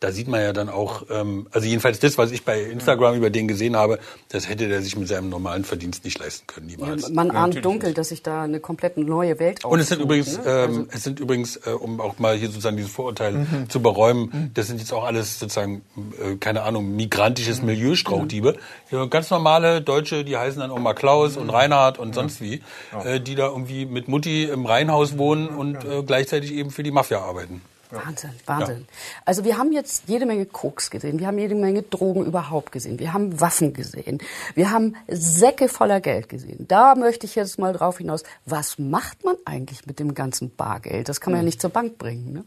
da 0.00 0.12
sieht 0.12 0.28
man 0.28 0.40
ja 0.40 0.52
dann 0.52 0.68
auch, 0.68 1.04
ähm, 1.10 1.46
also 1.50 1.66
jedenfalls 1.66 1.98
das, 1.98 2.18
was 2.18 2.30
ich 2.32 2.44
bei 2.44 2.60
Instagram 2.62 3.16
über 3.16 3.30
den 3.30 3.48
gesehen 3.48 3.76
habe, 3.76 3.98
das 4.28 4.48
hätte 4.48 4.68
der 4.68 4.82
sich 4.82 4.96
mit 4.96 5.08
seinem 5.08 5.28
normalen 5.28 5.64
Verdienst 5.64 6.04
nicht 6.04 6.18
leisten 6.18 6.46
können, 6.46 6.66
niemals. 6.66 7.08
Ja, 7.08 7.14
man 7.14 7.30
ahnt 7.30 7.54
ja, 7.54 7.60
dunkel, 7.60 7.90
nicht. 7.90 7.98
dass 7.98 8.08
sich 8.08 8.22
da 8.22 8.42
eine 8.42 8.60
komplett 8.60 8.96
neue 8.96 9.38
Welt 9.38 9.64
Und 9.64 9.80
es 9.80 9.88
sind 9.88 10.00
übrigens, 10.00 10.38
ne? 10.38 10.44
ähm, 10.46 10.70
also 10.70 10.86
es 10.90 11.02
sind 11.04 11.20
übrigens, 11.20 11.56
äh, 11.56 11.70
um 11.70 12.00
auch 12.00 12.18
mal 12.18 12.36
hier 12.36 12.48
sozusagen 12.48 12.76
dieses 12.76 12.92
Vorurteil 12.92 13.32
mhm. 13.32 13.68
zu 13.68 13.80
beräumen, 13.80 14.30
mhm. 14.32 14.50
das 14.54 14.66
sind 14.66 14.78
jetzt 14.78 14.92
auch 14.92 15.04
alles 15.04 15.38
sozusagen, 15.38 15.82
äh, 16.22 16.36
keine 16.36 16.62
Ahnung, 16.62 16.94
migrantisches 16.94 17.60
mhm. 17.60 17.66
Milieustrauchdiebe. 17.66 18.56
Ja, 18.90 19.04
ganz 19.06 19.30
normale 19.30 19.80
Deutsche, 19.80 20.24
die 20.24 20.36
heißen 20.36 20.60
dann 20.60 20.70
auch 20.70 20.78
mal 20.78 20.94
Klaus 20.94 21.36
und 21.36 21.50
Reinhard 21.50 21.98
und 21.98 22.14
sonst 22.14 22.40
wie, 22.40 22.62
äh, 23.04 23.20
die 23.20 23.34
da 23.34 23.48
irgendwie 23.48 23.86
mit 23.86 24.08
Mutti 24.08 24.44
im 24.44 24.66
Reihenhaus 24.66 25.18
wohnen 25.18 25.48
und 25.48 25.84
äh, 25.84 26.02
gleichzeitig 26.02 26.52
eben 26.52 26.70
für 26.70 26.82
die 26.82 26.90
Mafia 26.90 27.20
arbeiten. 27.20 27.62
Wahnsinn, 27.92 28.30
Wahnsinn. 28.46 28.86
Ja. 28.88 29.22
Also 29.26 29.44
wir 29.44 29.58
haben 29.58 29.72
jetzt 29.72 30.04
jede 30.06 30.26
Menge 30.26 30.46
Koks 30.46 30.90
gesehen, 30.90 31.18
wir 31.18 31.26
haben 31.26 31.38
jede 31.38 31.54
Menge 31.54 31.82
Drogen 31.82 32.24
überhaupt 32.24 32.72
gesehen, 32.72 32.98
wir 32.98 33.12
haben 33.12 33.40
Waffen 33.40 33.74
gesehen, 33.74 34.18
wir 34.54 34.70
haben 34.70 34.96
Säcke 35.08 35.68
voller 35.68 36.00
Geld 36.00 36.28
gesehen. 36.28 36.66
Da 36.68 36.94
möchte 36.94 37.26
ich 37.26 37.34
jetzt 37.34 37.58
mal 37.58 37.72
drauf 37.72 37.98
hinaus, 37.98 38.22
was 38.46 38.78
macht 38.78 39.24
man 39.24 39.36
eigentlich 39.44 39.86
mit 39.86 39.98
dem 39.98 40.14
ganzen 40.14 40.54
Bargeld? 40.54 41.08
Das 41.08 41.20
kann 41.20 41.32
man 41.32 41.38
ja 41.38 41.42
hm. 41.42 41.46
nicht 41.46 41.60
zur 41.60 41.70
Bank 41.70 41.98
bringen. 41.98 42.32
Ne? 42.32 42.44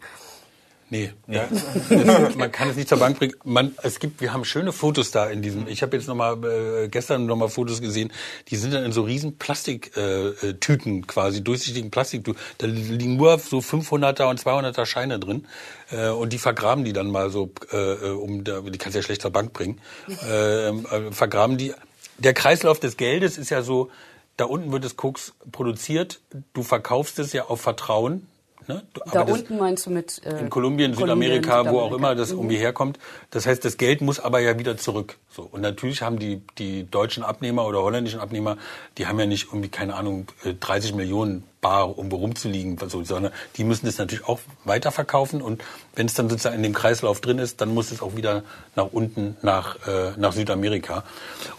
Nee, 0.89 1.11
ja. 1.27 1.47
Man 2.37 2.51
kann 2.51 2.69
es 2.69 2.75
nicht 2.75 2.87
zur 2.87 2.99
Bank 2.99 3.17
bringen. 3.17 3.33
Man, 3.43 3.75
es 3.81 3.99
gibt, 3.99 4.21
wir 4.21 4.33
haben 4.33 4.45
schöne 4.45 4.71
Fotos 4.71 5.09
da 5.09 5.25
in 5.25 5.41
diesem. 5.41 5.67
Ich 5.67 5.81
habe 5.81 5.97
jetzt 5.97 6.07
noch 6.07 6.13
mal 6.13 6.37
äh, 6.45 6.87
gestern 6.89 7.25
noch 7.25 7.35
mal 7.35 7.49
Fotos 7.49 7.81
gesehen. 7.81 8.11
Die 8.49 8.55
sind 8.55 8.71
dann 8.71 8.83
in 8.83 8.91
so 8.91 9.01
riesen 9.01 9.39
Plastiktüten 9.39 10.99
äh, 10.99 11.01
quasi 11.01 11.43
durchsichtigen 11.43 11.89
Plastiktüten. 11.89 12.39
Da 12.59 12.67
liegen 12.67 13.17
nur 13.17 13.39
so 13.39 13.59
500er 13.59 14.29
und 14.29 14.39
200er 14.39 14.85
Scheine 14.85 15.17
drin 15.17 15.47
äh, 15.89 16.09
und 16.09 16.33
die 16.33 16.37
vergraben 16.37 16.85
die 16.85 16.93
dann 16.93 17.09
mal 17.09 17.31
so, 17.31 17.51
äh, 17.71 18.09
um 18.09 18.43
die 18.43 18.77
kannst 18.77 18.93
du 18.93 18.99
ja 18.99 19.03
schlecht 19.03 19.23
zur 19.23 19.31
Bank 19.31 19.53
bringen. 19.53 19.81
Äh, 20.25 20.69
äh, 20.69 21.11
vergraben 21.11 21.57
die. 21.57 21.73
Der 22.17 22.33
Kreislauf 22.33 22.79
des 22.79 22.97
Geldes 22.97 23.37
ist 23.37 23.49
ja 23.49 23.61
so. 23.61 23.91
Da 24.37 24.45
unten 24.45 24.71
wird 24.71 24.83
es 24.85 24.95
Koks 24.95 25.33
produziert. 25.51 26.19
Du 26.53 26.63
verkaufst 26.63 27.19
es 27.19 27.31
ja 27.33 27.45
auf 27.45 27.61
Vertrauen 27.61 28.27
Ne? 28.67 28.83
Da 29.11 29.21
unten 29.21 29.57
meinst 29.57 29.85
du 29.85 29.91
mit 29.91 30.21
äh, 30.25 30.39
in 30.39 30.49
Kolumbien, 30.49 30.93
Südamerika, 30.93 31.35
Südamerika, 31.35 31.71
wo 31.71 31.79
auch 31.79 31.93
immer 31.93 32.15
das 32.15 32.31
mhm. 32.31 32.39
irgendwie 32.39 32.57
herkommt. 32.57 32.99
Das 33.29 33.45
heißt, 33.45 33.63
das 33.63 33.77
Geld 33.77 34.01
muss 34.01 34.19
aber 34.19 34.39
ja 34.39 34.57
wieder 34.57 34.77
zurück. 34.77 35.17
So 35.29 35.47
und 35.51 35.61
natürlich 35.61 36.01
haben 36.01 36.19
die 36.19 36.41
die 36.57 36.89
deutschen 36.89 37.23
Abnehmer 37.23 37.65
oder 37.65 37.81
holländischen 37.81 38.19
Abnehmer, 38.19 38.57
die 38.97 39.07
haben 39.07 39.19
ja 39.19 39.25
nicht 39.25 39.47
irgendwie 39.47 39.69
keine 39.69 39.95
Ahnung 39.95 40.27
30 40.59 40.91
äh, 40.91 40.95
Millionen 40.95 41.43
Bar 41.65 41.95
irgendwo 41.97 42.17
rumzuliegen, 42.17 42.77
sondern 42.77 43.31
die 43.57 43.63
müssen 43.63 43.87
das 43.87 43.97
natürlich 43.97 44.27
auch 44.27 44.39
weiterverkaufen 44.65 45.41
und 45.41 45.63
wenn 45.95 46.07
es 46.07 46.13
dann 46.13 46.29
sozusagen 46.29 46.55
in 46.55 46.63
dem 46.63 46.73
Kreislauf 46.73 47.21
drin 47.21 47.39
ist, 47.39 47.61
dann 47.61 47.73
muss 47.73 47.91
es 47.91 48.01
auch 48.01 48.15
wieder 48.15 48.43
nach 48.75 48.87
unten 48.91 49.37
nach, 49.41 49.75
äh, 49.87 50.11
nach 50.17 50.33
Südamerika. 50.33 51.03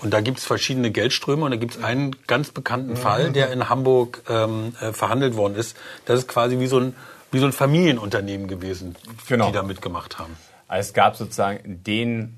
Und 0.02 0.12
da 0.12 0.20
gibt 0.20 0.38
es 0.38 0.44
verschiedene 0.44 0.90
Geldströme 0.90 1.44
und 1.44 1.50
da 1.50 1.56
gibt 1.56 1.76
es 1.76 1.82
einen 1.82 2.16
ganz 2.26 2.50
bekannten 2.50 2.92
mhm. 2.92 2.96
Fall, 2.96 3.32
der 3.32 3.52
in 3.52 3.68
Hamburg 3.68 4.22
ähm, 4.28 4.74
äh, 4.80 4.92
verhandelt 4.92 5.36
worden 5.36 5.56
ist. 5.56 5.76
Das 6.04 6.18
ist 6.18 6.28
quasi 6.28 6.58
wie 6.58 6.66
so 6.66 6.78
ein, 6.78 6.94
wie 7.32 7.38
so 7.38 7.46
ein 7.46 7.52
Familienunternehmen 7.52 8.48
gewesen, 8.48 8.96
genau. 9.28 9.46
die 9.46 9.52
da 9.52 9.62
mitgemacht 9.62 10.18
haben. 10.18 10.36
Also 10.68 10.88
es 10.88 10.94
gab 10.94 11.16
sozusagen 11.16 11.82
den 11.84 12.36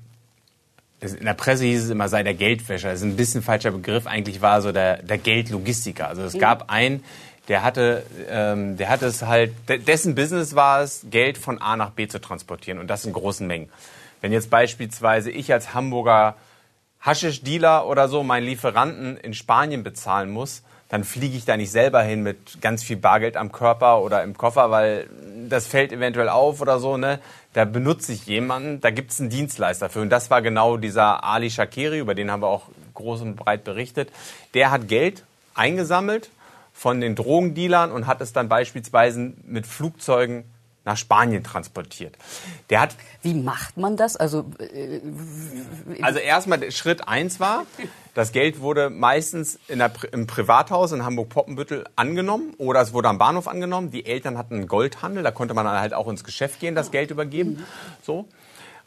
in 1.01 1.25
der 1.25 1.33
Presse 1.33 1.63
hieß 1.63 1.85
es 1.85 1.89
immer, 1.89 2.09
sei 2.09 2.23
der 2.23 2.33
Geldwäscher. 2.33 2.89
Das 2.89 2.99
ist 2.99 3.05
ein 3.05 3.15
bisschen 3.15 3.41
falscher 3.41 3.71
Begriff. 3.71 4.05
Eigentlich 4.05 4.41
war 4.41 4.61
so 4.61 4.71
der, 4.71 5.01
der 5.01 5.17
Geldlogistiker. 5.17 6.09
Also 6.09 6.23
es 6.23 6.33
mhm. 6.33 6.39
gab 6.39 6.69
einen, 6.69 7.03
der 7.49 7.63
hatte, 7.63 8.05
ähm, 8.29 8.77
der 8.77 8.89
hatte 8.89 9.07
es 9.07 9.23
halt, 9.23 9.51
dessen 9.67 10.15
Business 10.15 10.55
war 10.55 10.81
es, 10.81 11.05
Geld 11.09 11.37
von 11.37 11.59
A 11.59 11.75
nach 11.75 11.89
B 11.89 12.07
zu 12.07 12.21
transportieren 12.21 12.79
und 12.79 12.87
das 12.87 13.05
in 13.05 13.11
großen 13.11 13.45
Mengen. 13.45 13.69
Wenn 14.21 14.31
jetzt 14.31 14.49
beispielsweise 14.49 15.31
ich 15.31 15.51
als 15.51 15.73
Hamburger 15.73 16.35
Haschisch-Dealer 17.01 17.87
oder 17.87 18.07
so 18.07 18.23
meinen 18.23 18.45
Lieferanten 18.45 19.17
in 19.17 19.33
Spanien 19.33 19.83
bezahlen 19.83 20.29
muss, 20.29 20.63
dann 20.89 21.03
fliege 21.03 21.37
ich 21.37 21.45
da 21.45 21.55
nicht 21.55 21.71
selber 21.71 22.01
hin 22.01 22.23
mit 22.23 22.61
ganz 22.61 22.83
viel 22.83 22.97
Bargeld 22.97 23.37
am 23.37 23.51
Körper 23.51 24.01
oder 24.01 24.23
im 24.23 24.35
Koffer, 24.35 24.69
weil 24.71 25.07
das 25.47 25.67
fällt 25.67 25.91
eventuell 25.91 26.29
auf 26.29 26.61
oder 26.61 26.79
so. 26.79 26.97
Ne? 26.97 27.19
Da 27.53 27.65
benutze 27.65 28.11
ich 28.11 28.25
jemanden, 28.25 28.81
da 28.81 28.89
gibt 28.89 29.11
es 29.11 29.19
einen 29.19 29.29
Dienstleister 29.29 29.89
für. 29.89 30.01
Und 30.01 30.09
das 30.09 30.29
war 30.29 30.41
genau 30.41 30.77
dieser 30.77 31.23
Ali 31.23 31.49
Shakiri, 31.51 31.99
über 31.99 32.15
den 32.15 32.31
haben 32.31 32.41
wir 32.41 32.47
auch 32.47 32.63
groß 32.95 33.21
und 33.21 33.35
breit 33.35 33.63
berichtet. 33.63 34.09
Der 34.53 34.71
hat 34.71 34.87
Geld 34.87 35.23
eingesammelt 35.53 36.29
von 36.79 37.01
den 37.01 37.13
Drogendealern 37.13 37.91
und 37.91 38.07
hat 38.07 38.21
es 38.21 38.31
dann 38.31 38.47
beispielsweise 38.47 39.33
mit 39.43 39.67
Flugzeugen 39.67 40.45
nach 40.85 40.95
Spanien 40.95 41.43
transportiert. 41.43 42.17
Der 42.69 42.79
hat 42.79 42.95
Wie 43.21 43.33
macht 43.33 43.75
man 43.75 43.97
das? 43.97 44.15
Also, 44.15 44.45
äh, 44.59 45.01
also 46.01 46.19
erstmal 46.19 46.71
Schritt 46.71 47.05
eins 47.05 47.41
war, 47.41 47.65
das 48.13 48.31
Geld 48.31 48.61
wurde 48.61 48.89
meistens 48.89 49.59
in 49.67 49.79
der, 49.79 49.91
im 50.13 50.25
Privathaus 50.25 50.93
in 50.93 51.03
Hamburg-Poppenbüttel 51.03 51.83
angenommen 51.97 52.53
oder 52.57 52.79
es 52.79 52.93
wurde 52.93 53.09
am 53.09 53.17
Bahnhof 53.17 53.49
angenommen. 53.49 53.91
Die 53.91 54.05
Eltern 54.05 54.37
hatten 54.37 54.55
einen 54.55 54.67
Goldhandel, 54.69 55.21
da 55.21 55.31
konnte 55.31 55.53
man 55.53 55.67
halt 55.67 55.93
auch 55.93 56.07
ins 56.07 56.23
Geschäft 56.23 56.61
gehen, 56.61 56.75
das 56.75 56.91
Geld 56.91 57.11
übergeben. 57.11 57.65
So. 58.01 58.25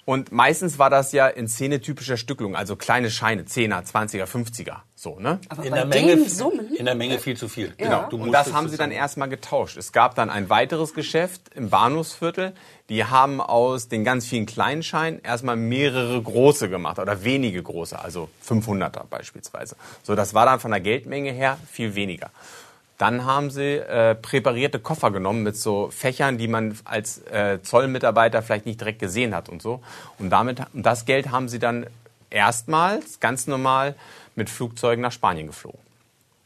Und 0.05 0.32
meistens 0.32 0.80
war 0.80 0.90
das 0.90 1.12
ja 1.12 1.28
in 1.28 1.46
szenetypischer 1.46 2.16
Stückelung, 2.16 2.57
also 2.57 2.74
kleine 2.74 3.09
Scheine, 3.09 3.44
10er, 3.44 3.84
20er, 3.84 4.26
50er, 4.26 4.78
so, 4.96 5.20
ne? 5.20 5.38
aber 5.48 5.64
In 5.64 5.70
bei 5.70 5.76
der, 5.76 5.86
Menge, 5.86 6.16
den 6.16 6.28
Summen? 6.28 6.74
in 6.74 6.86
der 6.86 6.96
Menge 6.96 7.20
viel 7.20 7.36
zu 7.36 7.48
viel. 7.48 7.72
Ja. 7.78 8.09
Du 8.11 8.16
Und 8.16 8.32
das 8.32 8.53
haben 8.53 8.68
sie 8.68 8.76
dann 8.76 8.90
erstmal 8.90 9.28
getauscht. 9.28 9.76
Es 9.76 9.92
gab 9.92 10.16
dann 10.16 10.28
ein 10.28 10.50
weiteres 10.50 10.94
Geschäft 10.94 11.42
im 11.55 11.70
Bahnhofsviertel. 11.70 12.53
Die 12.88 13.05
haben 13.05 13.40
aus 13.40 13.86
den 13.88 14.03
ganz 14.03 14.26
vielen 14.26 14.46
kleinen 14.46 14.82
Scheinen 14.82 15.20
erstmal 15.22 15.55
mehrere 15.55 16.20
große 16.20 16.68
gemacht 16.68 16.98
oder 16.98 17.22
wenige 17.22 17.62
große, 17.62 17.96
also 17.96 18.28
500er 18.44 19.05
beispielsweise. 19.09 19.76
So, 20.03 20.16
das 20.16 20.34
war 20.34 20.46
dann 20.46 20.59
von 20.59 20.72
der 20.72 20.80
Geldmenge 20.80 21.30
her 21.30 21.59
viel 21.70 21.94
weniger. 21.94 22.30
Dann 23.03 23.24
haben 23.24 23.50
sie 23.50 23.78
äh, 23.78 24.14
präparierte 24.14 24.78
Koffer 24.78 25.11
genommen 25.11 25.42
mit 25.42 25.57
so 25.57 25.90
Fächern, 25.90 26.38
die 26.38 26.46
man 26.46 26.78
als 26.84 27.18
äh, 27.32 27.59
Zollmitarbeiter 27.61 28.42
vielleicht 28.42 28.64
nicht 28.64 28.78
direkt 28.80 29.00
gesehen 29.00 29.34
hat 29.34 29.48
und 29.48 29.61
so. 29.61 29.80
Und 30.20 30.30
damit 30.30 30.61
und 30.72 30.84
das 30.86 31.05
Geld 31.05 31.32
haben 31.32 31.48
sie 31.48 31.59
dann 31.59 31.86
erstmals 32.30 33.18
ganz 33.18 33.48
normal 33.48 33.96
mit 34.36 34.48
Flugzeugen 34.50 35.03
nach 35.03 35.11
Spanien 35.11 35.48
geflogen. 35.48 35.80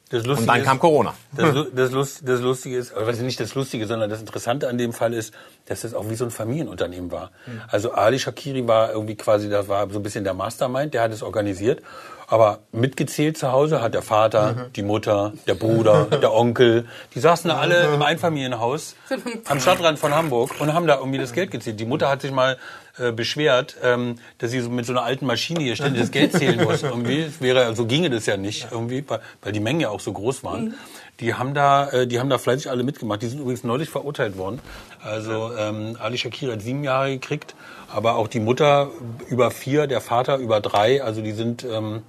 Das 0.09 0.24
Und 0.26 0.46
dann 0.46 0.61
ist- 0.61 0.64
kam 0.64 0.78
Corona. 0.78 1.14
Das, 1.32 1.66
das, 1.74 1.90
Lust, 1.90 2.22
das 2.26 2.40
Lustige 2.40 2.78
ist, 2.78 2.94
was 2.96 3.18
nicht 3.20 3.38
das 3.38 3.54
Lustige, 3.54 3.86
sondern 3.86 4.09
das 4.09 4.20
Interessante 4.20 4.68
an 4.68 4.78
dem 4.78 4.94
Fall 4.94 5.12
ist, 5.12 5.34
dass 5.66 5.82
das 5.82 5.92
auch 5.92 6.09
wie 6.09 6.14
so 6.14 6.24
ein 6.24 6.30
Familienunternehmen 6.30 7.11
war. 7.11 7.32
Also 7.68 7.92
Ali 7.92 8.18
Shakiri 8.18 8.66
war 8.66 8.92
irgendwie 8.92 9.16
quasi, 9.16 9.50
das 9.50 9.68
war 9.68 9.90
so 9.90 9.98
ein 9.98 10.02
bisschen 10.02 10.24
der 10.24 10.32
Mastermind, 10.32 10.94
der 10.94 11.02
hat 11.02 11.12
es 11.12 11.22
organisiert. 11.22 11.82
Aber 12.28 12.60
mitgezählt 12.72 13.38
zu 13.38 13.52
Hause 13.52 13.80
hat 13.80 13.94
der 13.94 14.02
Vater, 14.02 14.68
die 14.74 14.82
Mutter, 14.82 15.32
der 15.46 15.54
Bruder, 15.54 16.04
der 16.10 16.32
Onkel, 16.32 16.86
die 17.14 17.20
saßen 17.20 17.48
da 17.48 17.58
alle 17.58 17.94
im 17.94 18.02
Einfamilienhaus 18.02 18.96
am 19.44 19.60
Stadtrand 19.60 19.98
von 19.98 20.14
Hamburg 20.14 20.60
und 20.60 20.74
haben 20.74 20.86
da 20.86 20.98
irgendwie 20.98 21.18
das 21.18 21.32
Geld 21.32 21.50
gezählt. 21.50 21.78
Die 21.78 21.84
Mutter 21.84 22.08
hat 22.08 22.22
sich 22.22 22.32
mal 22.32 22.58
äh, 22.98 23.12
beschwert, 23.12 23.76
ähm, 23.82 24.16
dass 24.38 24.50
sie 24.50 24.60
so 24.60 24.70
mit 24.70 24.86
so 24.86 24.92
einer 24.92 25.02
alten 25.02 25.26
Maschine 25.26 25.60
hier 25.60 25.76
ständig 25.76 26.00
das 26.00 26.10
Geld 26.10 26.32
zählen 26.32 26.62
muss. 26.64 26.82
Irgendwie 26.82 27.26
wäre, 27.40 27.76
so 27.76 27.86
ginge 27.86 28.10
das 28.10 28.26
ja 28.26 28.36
nicht 28.36 28.68
irgendwie, 28.70 29.04
weil, 29.06 29.20
weil 29.42 29.52
die 29.52 29.60
Mengen 29.60 29.80
ja 29.80 29.90
auch 29.90 30.00
so 30.00 30.12
groß 30.12 30.42
waren. 30.44 30.74
Die 31.20 31.34
haben 31.34 31.54
da, 31.54 31.90
äh, 31.90 32.06
die 32.06 32.20
haben 32.20 32.30
da 32.30 32.38
fleißig 32.38 32.70
alle 32.70 32.82
mitgemacht. 32.82 33.22
Die 33.22 33.26
sind 33.26 33.40
übrigens 33.40 33.64
neulich 33.64 33.88
verurteilt 33.88 34.36
worden. 34.36 34.60
Also 35.02 35.52
ähm, 35.56 35.96
Ali 36.00 36.18
Shakir 36.18 36.52
hat 36.52 36.62
sieben 36.62 36.84
Jahre 36.84 37.10
gekriegt, 37.10 37.54
aber 37.94 38.16
auch 38.16 38.28
die 38.28 38.40
Mutter 38.40 38.90
über 39.28 39.50
vier, 39.50 39.86
der 39.86 40.00
Vater 40.00 40.38
über 40.38 40.60
drei. 40.60 41.02
Also 41.02 41.22
die 41.22 41.32
sind 41.32 41.64
ähm, 41.64 42.02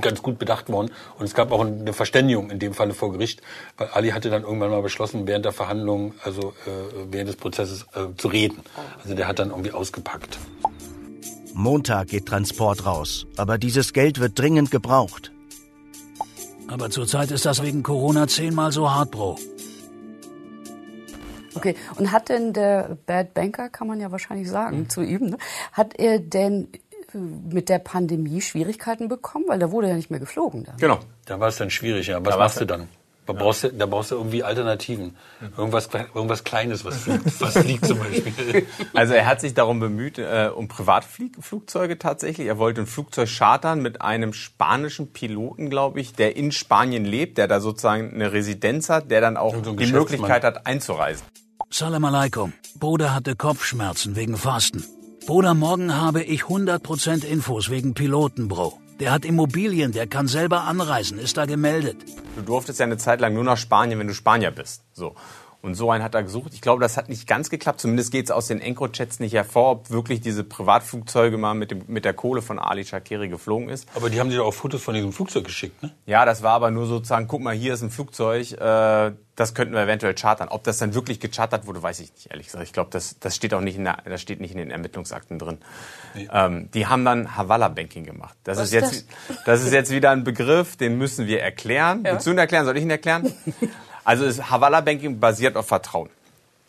ganz 0.00 0.22
gut 0.22 0.38
bedacht 0.38 0.68
worden. 0.68 0.90
Und 1.18 1.24
es 1.24 1.34
gab 1.34 1.52
auch 1.52 1.60
eine 1.64 1.92
Verständigung 1.92 2.50
in 2.50 2.58
dem 2.58 2.74
Falle 2.74 2.94
vor 2.94 3.12
Gericht, 3.12 3.42
weil 3.76 3.88
Ali 3.88 4.10
hatte 4.10 4.30
dann 4.30 4.42
irgendwann 4.42 4.70
mal 4.70 4.82
beschlossen, 4.82 5.26
während 5.26 5.44
der 5.44 5.52
Verhandlung, 5.52 6.14
also 6.24 6.54
äh, 6.66 7.10
während 7.10 7.28
des 7.28 7.36
Prozesses 7.36 7.86
äh, 7.94 8.14
zu 8.16 8.28
reden. 8.28 8.60
Also 9.02 9.14
der 9.14 9.26
hat 9.28 9.38
dann 9.38 9.50
irgendwie 9.50 9.72
ausgepackt. 9.72 10.38
Montag 11.54 12.08
geht 12.08 12.26
Transport 12.26 12.86
raus, 12.86 13.26
aber 13.36 13.58
dieses 13.58 13.92
Geld 13.92 14.20
wird 14.20 14.38
dringend 14.38 14.70
gebraucht. 14.70 15.32
Aber 16.68 16.88
zurzeit 16.88 17.30
ist 17.30 17.44
das 17.44 17.62
wegen 17.62 17.82
Corona 17.82 18.26
zehnmal 18.26 18.72
so 18.72 18.90
hart, 18.90 19.10
Bro. 19.10 19.36
Okay, 21.54 21.74
und 21.96 22.10
hat 22.12 22.30
denn 22.30 22.54
der 22.54 22.96
Bad 23.06 23.34
Banker, 23.34 23.68
kann 23.68 23.86
man 23.86 24.00
ja 24.00 24.10
wahrscheinlich 24.10 24.48
sagen, 24.48 24.80
Mhm. 24.80 24.88
zu 24.88 25.02
ihm, 25.02 25.30
ne? 25.30 25.38
hat 25.72 25.98
er 25.98 26.18
denn 26.18 26.68
mit 27.14 27.68
der 27.68 27.78
Pandemie 27.78 28.40
Schwierigkeiten 28.40 29.08
bekommen? 29.08 29.44
Weil 29.48 29.58
da 29.58 29.70
wurde 29.70 29.88
ja 29.88 29.94
nicht 29.94 30.10
mehr 30.10 30.20
geflogen 30.20 30.64
dann. 30.64 30.76
Genau. 30.78 30.98
Da 31.26 31.38
war 31.40 31.48
es 31.48 31.56
dann 31.56 31.70
schwierig, 31.70 32.08
ja. 32.08 32.24
Was 32.24 32.34
Da 32.34 32.38
machst 32.38 32.60
du 32.60 32.64
dann? 32.64 32.88
Da 33.24 33.34
brauchst, 33.34 33.62
du, 33.62 33.72
da 33.72 33.86
brauchst 33.86 34.10
du 34.10 34.16
irgendwie 34.16 34.42
Alternativen. 34.42 35.14
Irgendwas, 35.56 35.88
irgendwas 36.12 36.42
Kleines, 36.42 36.84
was 36.84 36.96
fliegt, 36.98 37.40
was 37.40 37.56
fliegt 37.56 37.86
zum 37.86 38.00
Beispiel. 38.00 38.66
Also 38.94 39.14
er 39.14 39.26
hat 39.26 39.40
sich 39.40 39.54
darum 39.54 39.78
bemüht, 39.78 40.18
äh, 40.18 40.50
um 40.52 40.66
Privatflugzeuge 40.66 41.98
tatsächlich. 42.00 42.48
Er 42.48 42.58
wollte 42.58 42.80
ein 42.80 42.86
Flugzeug 42.88 43.28
chartern 43.28 43.80
mit 43.80 44.02
einem 44.02 44.32
spanischen 44.32 45.12
Piloten, 45.12 45.70
glaube 45.70 46.00
ich, 46.00 46.14
der 46.14 46.36
in 46.36 46.50
Spanien 46.50 47.04
lebt, 47.04 47.38
der 47.38 47.46
da 47.46 47.60
sozusagen 47.60 48.12
eine 48.12 48.32
Residenz 48.32 48.88
hat, 48.90 49.12
der 49.12 49.20
dann 49.20 49.36
auch 49.36 49.54
So 49.64 49.72
die. 49.72 49.92
Möglichkeit 49.92 50.42
hat, 50.42 50.66
einzureisen. 50.66 51.24
Salam 51.70 52.04
alaikum. 52.04 52.52
Bruder 52.80 53.14
hatte 53.14 53.36
Kopfschmerzen 53.36 54.16
wegen 54.16 54.36
Fasten. 54.36 54.84
Bruder, 55.26 55.54
morgen 55.54 55.94
habe 55.94 56.22
ich 56.22 56.42
100% 56.42 57.24
Infos 57.24 57.70
wegen 57.70 57.94
Piloten, 57.94 58.48
Bro. 58.48 58.78
Der 58.98 59.12
hat 59.12 59.24
Immobilien, 59.24 59.92
der 59.92 60.08
kann 60.08 60.26
selber 60.26 60.62
anreisen, 60.62 61.18
ist 61.18 61.36
da 61.36 61.46
gemeldet. 61.46 61.96
Du 62.36 62.42
durftest 62.42 62.80
ja 62.80 62.86
eine 62.86 62.98
Zeit 62.98 63.20
lang 63.20 63.32
nur 63.34 63.44
nach 63.44 63.56
Spanien, 63.56 63.98
wenn 64.00 64.08
du 64.08 64.14
Spanier 64.14 64.50
bist. 64.50 64.82
So. 64.92 65.14
Und 65.62 65.76
so 65.76 65.92
einen 65.92 66.02
hat 66.02 66.16
er 66.16 66.24
gesucht. 66.24 66.54
Ich 66.54 66.60
glaube, 66.60 66.82
das 66.82 66.96
hat 66.96 67.08
nicht 67.08 67.28
ganz 67.28 67.48
geklappt. 67.48 67.80
Zumindest 67.80 68.10
geht 68.10 68.24
es 68.24 68.30
aus 68.32 68.48
den 68.48 68.60
Encrochats 68.60 69.20
nicht 69.20 69.32
hervor, 69.32 69.70
ob 69.70 69.90
wirklich 69.90 70.20
diese 70.20 70.42
Privatflugzeuge 70.42 71.38
mal 71.38 71.54
mit, 71.54 71.70
dem, 71.70 71.84
mit 71.86 72.04
der 72.04 72.14
Kohle 72.14 72.42
von 72.42 72.58
Ali 72.58 72.84
Shakiri 72.84 73.28
geflogen 73.28 73.68
ist. 73.68 73.88
Aber 73.94 74.10
die 74.10 74.18
haben 74.18 74.28
dir 74.28 74.38
doch 74.38 74.46
auch 74.46 74.54
Fotos 74.54 74.82
von 74.82 74.94
diesem 74.94 75.12
Flugzeug 75.12 75.44
geschickt, 75.44 75.80
ne? 75.80 75.92
Ja, 76.04 76.24
das 76.24 76.42
war 76.42 76.54
aber 76.54 76.72
nur 76.72 76.86
sozusagen, 76.86 77.28
guck 77.28 77.42
mal, 77.42 77.54
hier 77.54 77.74
ist 77.74 77.82
ein 77.82 77.90
Flugzeug, 77.90 78.50
äh, 78.52 79.12
das 79.36 79.54
könnten 79.54 79.72
wir 79.74 79.82
eventuell 79.82 80.14
chartern. 80.14 80.48
Ob 80.48 80.64
das 80.64 80.78
dann 80.78 80.94
wirklich 80.94 81.20
gechartert 81.20 81.66
wurde, 81.66 81.80
weiß 81.80 82.00
ich 82.00 82.12
nicht, 82.12 82.30
ehrlich 82.30 82.46
gesagt. 82.46 82.64
Ich 82.64 82.72
glaube, 82.72 82.90
das, 82.90 83.20
das 83.20 83.36
steht 83.36 83.54
auch 83.54 83.60
nicht 83.60 83.76
in 83.76 83.84
der, 83.84 83.98
das 84.04 84.20
steht 84.20 84.40
nicht 84.40 84.50
in 84.50 84.58
den 84.58 84.70
Ermittlungsakten 84.72 85.38
drin. 85.38 85.58
Ähm, 86.14 86.70
die 86.72 86.88
haben 86.88 87.04
dann 87.04 87.36
Havala 87.36 87.68
Banking 87.68 88.04
gemacht. 88.04 88.36
Das 88.42 88.58
Was 88.58 88.66
ist 88.66 88.72
jetzt, 88.72 88.92
ist 88.92 89.08
das? 89.46 89.62
ist 89.62 89.72
jetzt 89.72 89.92
wieder 89.92 90.10
ein 90.10 90.24
Begriff, 90.24 90.76
den 90.76 90.98
müssen 90.98 91.28
wir 91.28 91.40
erklären. 91.40 92.02
Willst 92.02 92.26
du 92.26 92.32
ihn 92.32 92.38
erklären? 92.38 92.64
Soll 92.64 92.76
ich 92.76 92.82
ihn 92.82 92.90
erklären? 92.90 93.32
Also 94.04 94.24
ist 94.24 94.50
Havala 94.50 94.80
Banking 94.80 95.20
basiert 95.20 95.56
auf 95.56 95.66
Vertrauen. 95.66 96.10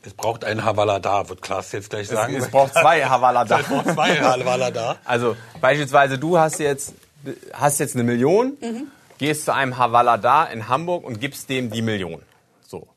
Es 0.05 0.13
braucht 0.13 0.43
einen 0.43 0.63
Havala 0.65 0.99
da, 0.99 1.29
wird 1.29 1.41
Klaas 1.41 1.71
jetzt 1.71 1.89
gleich 1.89 2.07
sagen. 2.07 2.35
Es 2.35 2.49
braucht 2.49 2.73
zwei 2.73 3.05
Havala 3.05 3.45
da. 3.45 3.59
Es 3.61 3.67
braucht 3.67 3.89
zwei 3.89 4.19
Havala 4.19 4.69
da. 4.69 4.97
Also 5.05 5.37
beispielsweise 5.61 6.19
du 6.19 6.37
hast 6.37 6.59
jetzt, 6.59 6.93
hast 7.53 7.79
jetzt 7.79 7.95
eine 7.95 8.03
Million, 8.03 8.57
gehst 9.17 9.45
zu 9.45 9.53
einem 9.53 9.77
Havala 9.77 10.17
da 10.17 10.43
in 10.43 10.67
Hamburg 10.67 11.05
und 11.05 11.21
gibst 11.21 11.49
dem 11.49 11.71
die 11.71 11.81
Million. 11.81 12.21
So. 12.67 12.87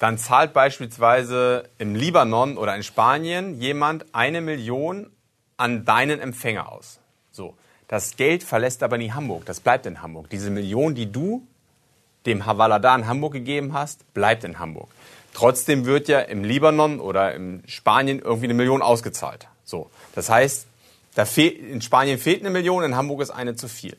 Dann 0.00 0.18
zahlt 0.18 0.52
beispielsweise 0.52 1.68
im 1.78 1.94
Libanon 1.94 2.58
oder 2.58 2.74
in 2.74 2.82
Spanien 2.82 3.60
jemand 3.60 4.06
eine 4.12 4.40
Million 4.40 5.10
an 5.56 5.84
deinen 5.84 6.18
Empfänger 6.20 6.72
aus. 6.72 6.98
So. 7.30 7.54
Das 7.86 8.16
Geld 8.16 8.42
verlässt 8.42 8.82
aber 8.82 8.98
nie 8.98 9.12
Hamburg, 9.12 9.46
das 9.46 9.60
bleibt 9.60 9.86
in 9.86 10.02
Hamburg. 10.02 10.28
Diese 10.30 10.50
Million, 10.50 10.94
die 10.94 11.10
du 11.10 11.46
dem 12.26 12.46
Havala 12.46 12.78
da 12.78 12.94
in 12.94 13.06
Hamburg 13.06 13.32
gegeben 13.32 13.72
hast, 13.72 14.12
bleibt 14.14 14.44
in 14.44 14.58
Hamburg. 14.58 14.88
Trotzdem 15.34 15.84
wird 15.84 16.08
ja 16.08 16.20
im 16.20 16.42
Libanon 16.42 17.00
oder 17.00 17.34
in 17.34 17.62
Spanien 17.66 18.18
irgendwie 18.18 18.46
eine 18.46 18.54
Million 18.54 18.82
ausgezahlt. 18.82 19.46
So. 19.64 19.90
Das 20.14 20.28
heißt, 20.30 20.66
da 21.14 21.24
in 21.36 21.82
Spanien 21.82 22.18
fehlt 22.18 22.40
eine 22.40 22.50
Million, 22.50 22.84
in 22.84 22.96
Hamburg 22.96 23.20
ist 23.22 23.30
eine 23.30 23.56
zu 23.56 23.68
viel. 23.68 23.96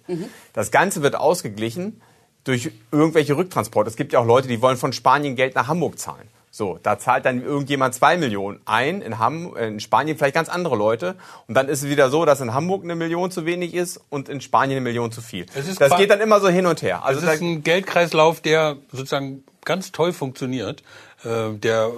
Das 0.53 0.71
Ganze 0.71 1.01
wird 1.01 1.15
ausgeglichen 1.15 2.01
durch 2.43 2.71
irgendwelche 2.91 3.35
Rücktransporte. 3.35 3.89
Es 3.89 3.95
gibt 3.95 4.13
ja 4.13 4.19
auch 4.19 4.25
Leute, 4.25 4.47
die 4.47 4.61
wollen 4.61 4.77
von 4.77 4.93
Spanien 4.93 5.35
Geld 5.35 5.55
nach 5.55 5.67
Hamburg 5.67 5.99
zahlen. 5.99 6.27
So, 6.51 6.79
da 6.81 6.97
zahlt 6.97 7.25
dann 7.25 7.43
irgendjemand 7.43 7.93
zwei 7.93 8.17
Millionen 8.17 8.59
ein, 8.65 9.01
in, 9.01 9.19
Ham 9.19 9.55
in 9.55 9.79
Spanien 9.79 10.17
vielleicht 10.17 10.33
ganz 10.33 10.49
andere 10.49 10.75
Leute. 10.75 11.15
Und 11.47 11.55
dann 11.55 11.69
ist 11.69 11.83
es 11.83 11.89
wieder 11.89 12.09
so, 12.09 12.25
dass 12.25 12.41
in 12.41 12.53
Hamburg 12.53 12.83
eine 12.83 12.95
Million 12.95 13.29
zu 13.29 13.45
wenig 13.45 13.73
ist 13.75 14.01
und 14.09 14.29
in 14.29 14.41
Spanien 14.41 14.77
eine 14.77 14.81
Million 14.81 15.11
zu 15.11 15.21
viel. 15.21 15.45
Es 15.53 15.67
ist 15.67 15.79
Das 15.79 15.95
geht 15.95 16.09
dann 16.09 16.21
immer 16.21 16.39
so 16.39 16.49
hin 16.49 16.65
und 16.65 16.81
her. 16.81 17.03
Also 17.03 17.21
Das 17.21 17.35
ist 17.35 17.41
ein 17.41 17.63
Geldkreislauf, 17.63 18.41
der 18.41 18.77
sozusagen 18.91 19.43
ganz 19.63 19.91
toll 19.91 20.13
funktioniert, 20.13 20.83
äh, 21.23 21.53
der 21.53 21.91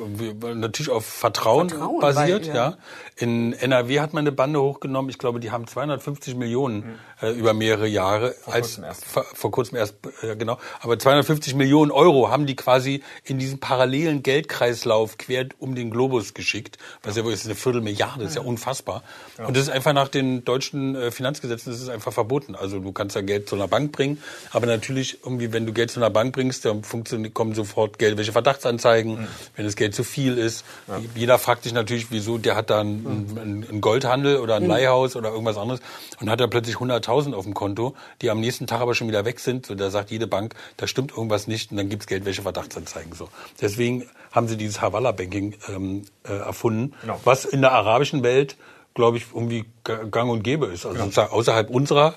äh, 0.43 0.55
natürlich 0.55 0.89
auf 0.89 1.05
Vertrauen, 1.05 1.69
Vertrauen, 1.69 1.99
basiert. 1.99 2.47
weil, 2.47 2.55
ja. 2.55 2.69
ja. 2.69 2.78
In 3.17 3.53
NRW 3.53 3.99
hat 3.99 4.13
man 4.13 4.24
eine 4.24 4.32
Bande 4.32 4.59
hochgenommen. 4.59 5.09
Ich 5.11 5.19
glaube, 5.19 5.39
die 5.39 5.51
haben 5.51 5.67
250 5.67 6.36
Millionen 6.36 6.99
äh, 7.22 7.30
über 7.32 7.53
mehrere 7.53 7.88
Jahre. 7.88 8.32
Vor 8.32 8.53
kurzem 8.53 8.84
erst. 8.84 9.05
Vor, 9.05 9.26
vor 9.34 9.51
kurzem 9.51 9.78
erst, 9.78 9.95
äh, 10.24 10.36
genau. 10.36 10.57
Aber 10.80 10.97
250 10.97 11.53
Millionen 11.53 11.91
Euro 11.91 12.30
haben 12.30 12.47
die 12.47 12.55
quasi 12.55 13.03
in 13.24 13.38
diesen 13.38 13.59
parallelen 13.59 14.24
Geldkreislauf 14.24 15.17
quer 15.17 15.45
um 15.59 15.76
den 15.76 15.91
Globus 15.91 16.34
geschickt. 16.34 16.80
Was 17.03 17.15
ja 17.15 17.24
wohl 17.24 17.34
ist 17.34 17.45
eine 17.45 17.55
Viertelmilliarde, 17.55 18.24
ist 18.24 18.36
ja 18.36 18.41
unfassbar. 18.41 19.03
Und 19.38 19.55
das 19.55 19.63
ist 19.63 19.69
einfach 19.69 19.93
nach 19.93 20.07
den 20.07 20.43
deutschen 20.43 20.95
äh, 20.95 21.11
Finanzgesetzen, 21.11 21.72
das 21.72 21.82
ist 21.82 21.89
einfach 21.89 22.13
verboten. 22.13 22.55
Also 22.55 22.80
du 22.80 22.91
kannst 22.91 23.15
ja 23.15 23.22
Geld 23.22 23.49
zu 23.49 23.55
einer 23.55 23.67
Bank 23.67 23.91
bringen, 23.91 24.22
aber 24.51 24.65
natürlich 24.65 25.19
irgendwie, 25.24 25.53
wenn 25.53 25.65
du 25.65 25.74
Geld 25.74 25.91
zu 25.91 25.99
einer 25.99 26.09
Bank 26.09 26.34
bringst, 26.34 26.65
dann 26.65 26.84
funktioniert, 26.84 27.34
kommen 27.34 27.53
sofort 27.53 27.99
Geld, 27.99 28.17
welche 28.17 28.32
Verdachtsanzeigen 28.32 29.11
anzeigen, 29.12 29.24
mhm. 29.24 29.55
wenn 29.55 29.66
das 29.66 29.76
Geld 29.76 29.95
zu 29.95 30.03
viel 30.03 30.38
ist. 30.38 30.66
Ja. 30.88 31.01
Jeder 31.16 31.38
fragt 31.38 31.64
sich 31.64 31.74
natürlich, 31.74 32.12
wieso, 32.12 32.38
der 32.38 32.55
hat 32.55 32.70
da 32.70 32.82
einen, 32.82 33.66
einen 33.70 33.82
Goldhandel 33.82 34.38
oder 34.38 34.55
ein 34.55 34.64
mhm. 34.64 34.70
Leihhaus 34.70 35.16
oder 35.16 35.30
irgendwas 35.30 35.57
anderes 35.57 35.82
und 36.20 36.30
hat 36.30 36.39
da 36.39 36.47
plötzlich 36.47 36.78
100.000 36.78 37.34
auf 37.34 37.45
dem 37.45 37.53
Konto, 37.53 37.95
die 38.22 38.30
am 38.30 38.39
nächsten 38.39 38.68
Tag 38.68 38.82
aber 38.82 38.95
schon 38.95 39.07
wieder 39.07 39.26
weg 39.26 39.39
sind. 39.39 39.70
Und 39.70 39.80
da 39.80 39.89
sagt 39.89 40.12
jede 40.12 40.28
Bank, 40.28 40.55
da 40.78 40.88
stimmt 40.88 41.12
irgendwas 41.12 41.47
nicht 41.47 41.72
und 41.72 41.78
dann 41.78 41.89
gibt's 41.89 42.07
Geldwäsche-Verdachtsanzeigen. 42.07 43.14
So. 43.14 43.30
Deswegen 43.59 44.09
haben 44.32 44.47
sie 44.47 44.57
dieses 44.57 44.82
Havala-Banking 44.82 45.55
ähm, 45.70 46.03
äh, 46.24 46.34
erfunden, 46.34 46.93
genau. 47.01 47.20
was 47.24 47.45
in 47.45 47.62
der 47.62 47.72
arabischen 47.74 48.24
Welt 48.24 48.57
glaube 48.93 49.16
ich, 49.16 49.28
irgendwie 49.34 49.64
gang 49.86 50.30
und 50.30 50.43
gäbe 50.43 50.66
ist. 50.66 50.86
Also 50.86 51.22
ja. 51.22 51.30
außerhalb 51.30 51.70
unserer 51.70 52.16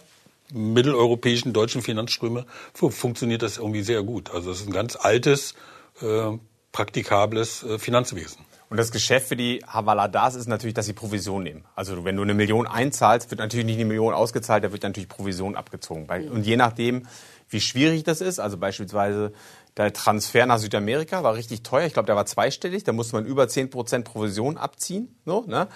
mitteleuropäischen 0.52 1.52
deutschen 1.52 1.82
Finanzströme 1.82 2.46
funktioniert 2.74 3.42
das 3.42 3.58
irgendwie 3.58 3.82
sehr 3.82 4.02
gut. 4.02 4.30
Also 4.32 4.50
es 4.50 4.60
ist 4.60 4.66
ein 4.66 4.72
ganz 4.72 4.96
altes, 4.96 5.54
äh, 6.00 6.30
praktikables 6.74 7.62
äh, 7.62 7.78
Finanzwesen. 7.78 8.44
Und 8.68 8.78
das 8.78 8.90
Geschäft 8.90 9.28
für 9.28 9.36
die 9.36 9.62
Havaladas 9.66 10.34
ist 10.34 10.48
natürlich, 10.48 10.74
dass 10.74 10.86
sie 10.86 10.92
Provision 10.92 11.44
nehmen. 11.44 11.64
Also 11.76 12.04
wenn 12.04 12.16
du 12.16 12.22
eine 12.22 12.34
Million 12.34 12.66
einzahlst, 12.66 13.30
wird 13.30 13.38
natürlich 13.38 13.64
nicht 13.64 13.76
eine 13.76 13.84
Million 13.84 14.12
ausgezahlt, 14.12 14.64
da 14.64 14.72
wird 14.72 14.82
natürlich 14.82 15.08
Provision 15.08 15.54
abgezogen. 15.54 16.08
Und 16.30 16.44
je 16.44 16.56
nachdem, 16.56 17.06
wie 17.48 17.60
schwierig 17.60 18.02
das 18.02 18.20
ist, 18.20 18.40
also 18.40 18.56
beispielsweise 18.56 19.32
der 19.76 19.92
Transfer 19.92 20.46
nach 20.46 20.58
Südamerika 20.58 21.22
war 21.22 21.34
richtig 21.34 21.62
teuer. 21.62 21.86
Ich 21.86 21.92
glaube, 21.92 22.06
der 22.06 22.16
war 22.16 22.26
zweistellig. 22.26 22.82
Da 22.82 22.92
musste 22.92 23.14
man 23.14 23.26
über 23.26 23.44
10% 23.44 24.02
Provision 24.02 24.56
abziehen. 24.56 25.14
So, 25.24 25.44
ne? 25.46 25.68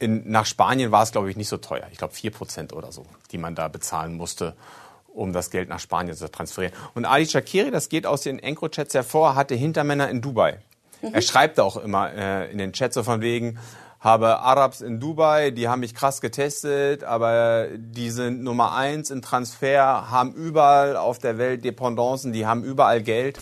In, 0.00 0.28
nach 0.28 0.46
Spanien 0.46 0.90
war 0.90 1.04
es, 1.04 1.12
glaube 1.12 1.30
ich, 1.30 1.36
nicht 1.36 1.48
so 1.48 1.58
teuer. 1.58 1.86
Ich 1.92 1.98
glaube, 1.98 2.14
4% 2.14 2.72
oder 2.72 2.90
so, 2.90 3.06
die 3.30 3.38
man 3.38 3.54
da 3.54 3.68
bezahlen 3.68 4.14
musste, 4.14 4.56
um 5.14 5.32
das 5.32 5.50
Geld 5.50 5.68
nach 5.68 5.80
Spanien 5.80 6.16
zu 6.16 6.30
transferieren. 6.30 6.74
Und 6.94 7.04
Ali 7.04 7.26
Shakiri, 7.26 7.70
das 7.70 7.88
geht 7.88 8.06
aus 8.06 8.22
den 8.22 8.38
Encro-Chats 8.38 8.94
hervor, 8.94 9.34
hatte 9.34 9.54
Hintermänner 9.54 10.08
in 10.08 10.20
Dubai. 10.20 10.58
Mhm. 11.02 11.14
Er 11.14 11.22
schreibt 11.22 11.60
auch 11.60 11.76
immer 11.76 12.12
äh, 12.12 12.50
in 12.50 12.58
den 12.58 12.72
Chats 12.72 12.94
so 12.94 13.02
von 13.02 13.20
wegen, 13.20 13.58
habe 14.00 14.40
Arabs 14.40 14.80
in 14.80 14.98
Dubai, 14.98 15.52
die 15.52 15.68
haben 15.68 15.80
mich 15.80 15.94
krass 15.94 16.20
getestet, 16.20 17.04
aber 17.04 17.68
die 17.76 18.10
sind 18.10 18.42
Nummer 18.42 18.74
eins 18.74 19.10
im 19.10 19.22
Transfer, 19.22 20.10
haben 20.10 20.32
überall 20.32 20.96
auf 20.96 21.18
der 21.18 21.38
Welt 21.38 21.64
Dependancen, 21.64 22.32
die 22.32 22.44
haben 22.44 22.64
überall 22.64 23.00
Geld. 23.00 23.38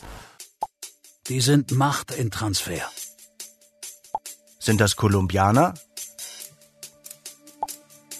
Die 1.28 1.40
sind 1.40 1.72
Macht 1.72 2.10
in 2.10 2.30
Transfer. 2.30 2.82
Sind 4.58 4.82
das 4.82 4.96
Kolumbianer? 4.96 5.74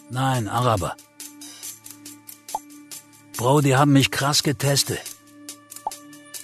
Nein, 0.08 0.48
Araber. 0.48 0.96
Bro, 3.40 3.62
die 3.62 3.74
haben 3.74 3.94
mich 3.94 4.10
krass 4.10 4.42
getestet. 4.42 5.00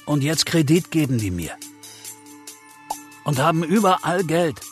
Und 0.07 0.23
jetzt 0.23 0.47
Kredit 0.47 0.91
geben 0.91 1.19
die 1.19 1.31
mir. 1.31 1.51
Und 3.23 3.39
haben 3.39 3.63
überall 3.63 4.25
Geld. 4.25 4.63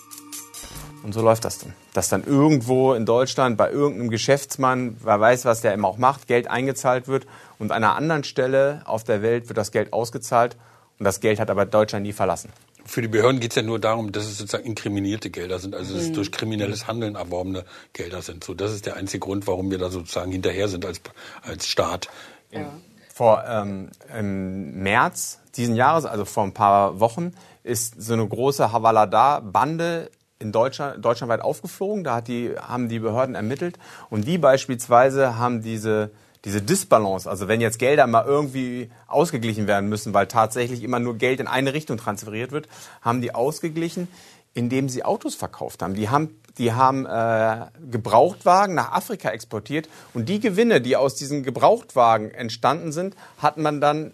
Und 1.03 1.13
so 1.13 1.21
läuft 1.21 1.45
das 1.45 1.59
dann. 1.59 1.75
Dass 1.93 2.09
dann 2.09 2.25
irgendwo 2.25 2.95
in 2.95 3.05
Deutschland 3.05 3.59
bei 3.59 3.71
irgendeinem 3.71 4.09
Geschäftsmann, 4.09 4.97
wer 5.03 5.21
weiß, 5.21 5.45
was 5.45 5.61
der 5.61 5.75
immer 5.75 5.87
auch 5.87 5.99
macht, 5.99 6.27
Geld 6.27 6.49
eingezahlt 6.49 7.09
wird 7.09 7.27
und 7.59 7.73
an 7.73 7.85
einer 7.85 7.95
anderen 7.95 8.25
Stelle 8.25 8.81
auf 8.87 9.05
der 9.05 9.21
Welt 9.21 9.51
wird 9.51 9.59
das 9.59 9.71
Geld 9.71 9.93
ausgezahlt 9.93 10.57
und 10.99 11.05
das 11.05 11.21
Geld 11.21 11.39
hat 11.39 11.51
aber 11.51 11.67
Deutschland 11.67 12.07
nie 12.07 12.15
verlassen. 12.15 12.51
Für 12.87 13.03
die 13.03 13.09
Behörden 13.09 13.41
geht 13.41 13.53
es 13.53 13.57
ja 13.57 13.63
nur 13.63 13.79
darum, 13.79 14.13
dass 14.13 14.25
es 14.25 14.39
sozusagen 14.39 14.65
inkriminierte 14.65 15.31
Gelder 15.31 15.59
sind, 15.59 15.75
also 15.75 15.95
dass 15.95 16.03
es 16.03 16.09
mhm. 16.11 16.15
durch 16.15 16.33
kriminelles 16.33 16.87
Handeln 16.87 17.15
erworbene 17.15 17.65
Gelder 17.93 18.23
sind. 18.23 18.45
So, 18.45 18.55
das 18.55 18.73
ist 18.73 18.87
der 18.87 18.97
einzige 18.97 19.21
Grund, 19.21 19.47
warum 19.47 19.71
wir 19.71 19.79
da 19.79 19.91
sozusagen 19.91 20.33
hinterher 20.33 20.69
sind 20.69 20.85
als, 20.85 21.01
als 21.43 21.67
Staat. 21.67 22.09
Ja. 22.51 22.71
Vor 23.13 23.45
ähm, 23.49 23.91
im 24.17 24.83
März 24.83 25.41
diesen 25.57 25.77
Jahres, 25.77 26.05
also 26.05 26.25
vor 26.25 26.45
ein 26.45 26.53
paar 26.53 27.01
Wochen, 27.01 27.33
ist 27.63 28.03
so 28.03 28.13
eine 28.13 28.27
große 28.27 28.73
Havalada-Bande 28.73 30.11
in 30.39 30.53
Deutschland, 30.53 31.03
deutschlandweit 31.05 31.41
aufgeflogen. 31.41 32.05
Da 32.05 32.17
hat 32.17 32.29
die, 32.29 32.55
haben 32.59 32.89
die 32.89 32.99
Behörden 32.99 33.35
ermittelt. 33.35 33.79
Und 34.11 34.27
die 34.27 34.37
beispielsweise 34.37 35.39
haben 35.39 35.63
diese 35.63 36.11
diese 36.45 36.61
Disbalance, 36.61 37.29
also 37.29 37.49
wenn 37.49 37.61
jetzt 37.61 37.79
Gelder 37.79 38.07
mal 38.07 38.25
irgendwie 38.25 38.91
ausgeglichen 39.07 39.67
werden 39.67 39.89
müssen, 39.89 40.13
weil 40.13 40.27
tatsächlich 40.27 40.83
immer 40.83 40.99
nur 40.99 41.17
Geld 41.17 41.41
in 41.41 41.47
eine 41.47 41.73
Richtung 41.73 41.97
transferiert 41.97 42.53
wird, 42.53 42.69
haben 43.01 43.23
die 43.23 43.35
ausgeglichen, 43.35 44.09
indem 44.53 44.89
sie 44.89 45.05
Autos 45.05 45.35
verkauft 45.35 45.83
haben. 45.83 45.95
Die 45.95 46.09
haben, 46.09 46.41
die 46.59 46.73
haben 46.73 47.07
äh, 47.07 47.67
Gebrauchtwagen 47.91 48.75
nach 48.75 48.93
Afrika 48.93 49.31
exportiert 49.31 49.89
und 50.13 50.29
die 50.29 50.39
Gewinne, 50.39 50.81
die 50.81 50.97
aus 50.97 51.15
diesen 51.17 51.43
Gebrauchtwagen 51.43 52.31
entstanden 52.31 52.93
sind, 52.93 53.17
hat 53.39 53.57
man 53.57 53.81
dann 53.81 54.13